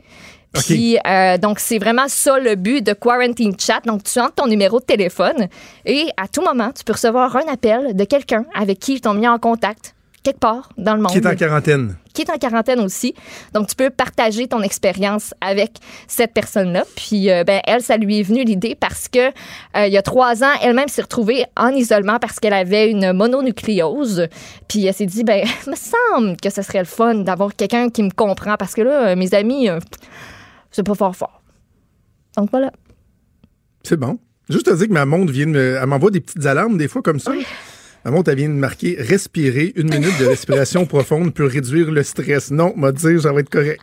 [0.53, 3.81] Puis, euh, donc, c'est vraiment ça le but de Quarantine Chat.
[3.87, 5.47] Donc, tu entres ton numéro de téléphone
[5.87, 9.15] et à tout moment, tu peux recevoir un appel de quelqu'un avec qui ils t'ont
[9.15, 11.97] mis en contact quelque part dans le monde Qui est en quarantaine.
[12.13, 13.15] Qui est en quarantaine aussi.
[13.55, 15.73] Donc, tu peux partager ton expérience avec
[16.07, 16.85] cette personne-là.
[16.97, 20.03] Puis, euh, ben, elle, ça lui est venu l'idée parce que euh, il y a
[20.03, 24.29] trois ans, elle-même s'est retrouvée en isolement parce qu'elle avait une mononucléose.
[24.69, 27.91] Puis, elle s'est dit, ben, il me semble que ce serait le fun d'avoir quelqu'un
[27.91, 29.79] qui me comprend parce que là, euh, mes amis, euh,
[30.71, 31.43] c'est pas fort fort.
[32.37, 32.73] Donc, voilà.
[33.83, 34.19] C'est bon.
[34.49, 35.79] Juste à dire que ma montre vient de me...
[35.81, 37.33] Elle m'envoie des petites alarmes des fois comme ça.
[38.07, 39.73] Montre, elle vient de marquer respirer.
[39.77, 42.51] Une minute de respiration profonde peut réduire le stress.
[42.51, 43.83] Non, m'a dire, ça va être correct.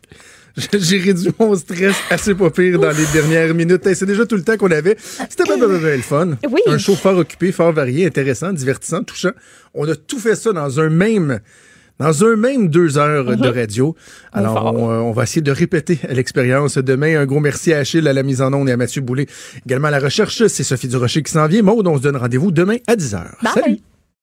[0.73, 3.85] J'ai réduit mon stress assez pas pire dans les dernières minutes.
[3.85, 4.97] Hey, C'est déjà tout le temps qu'on avait.
[5.29, 6.29] C'était pas mal le fun.
[6.49, 6.61] Oui.
[6.65, 9.33] Un show fort occupé, fort varié, intéressant, divertissant, touchant.
[9.75, 11.39] On a tout fait ça dans un même
[11.99, 13.95] dans un même deux heures de radio.
[14.31, 17.19] Alors, on, euh, on va essayer de répéter l'expérience demain.
[17.19, 19.25] Un gros merci à Achille, à la mise en onde et à Mathieu Boulet.
[19.65, 21.63] Également à la recherche, c'est Sophie Durocher qui s'en vient.
[21.63, 23.23] Maud, on se donne rendez-vous demain à 10h.
[23.41, 23.53] Bye.
[23.53, 23.77] Salut!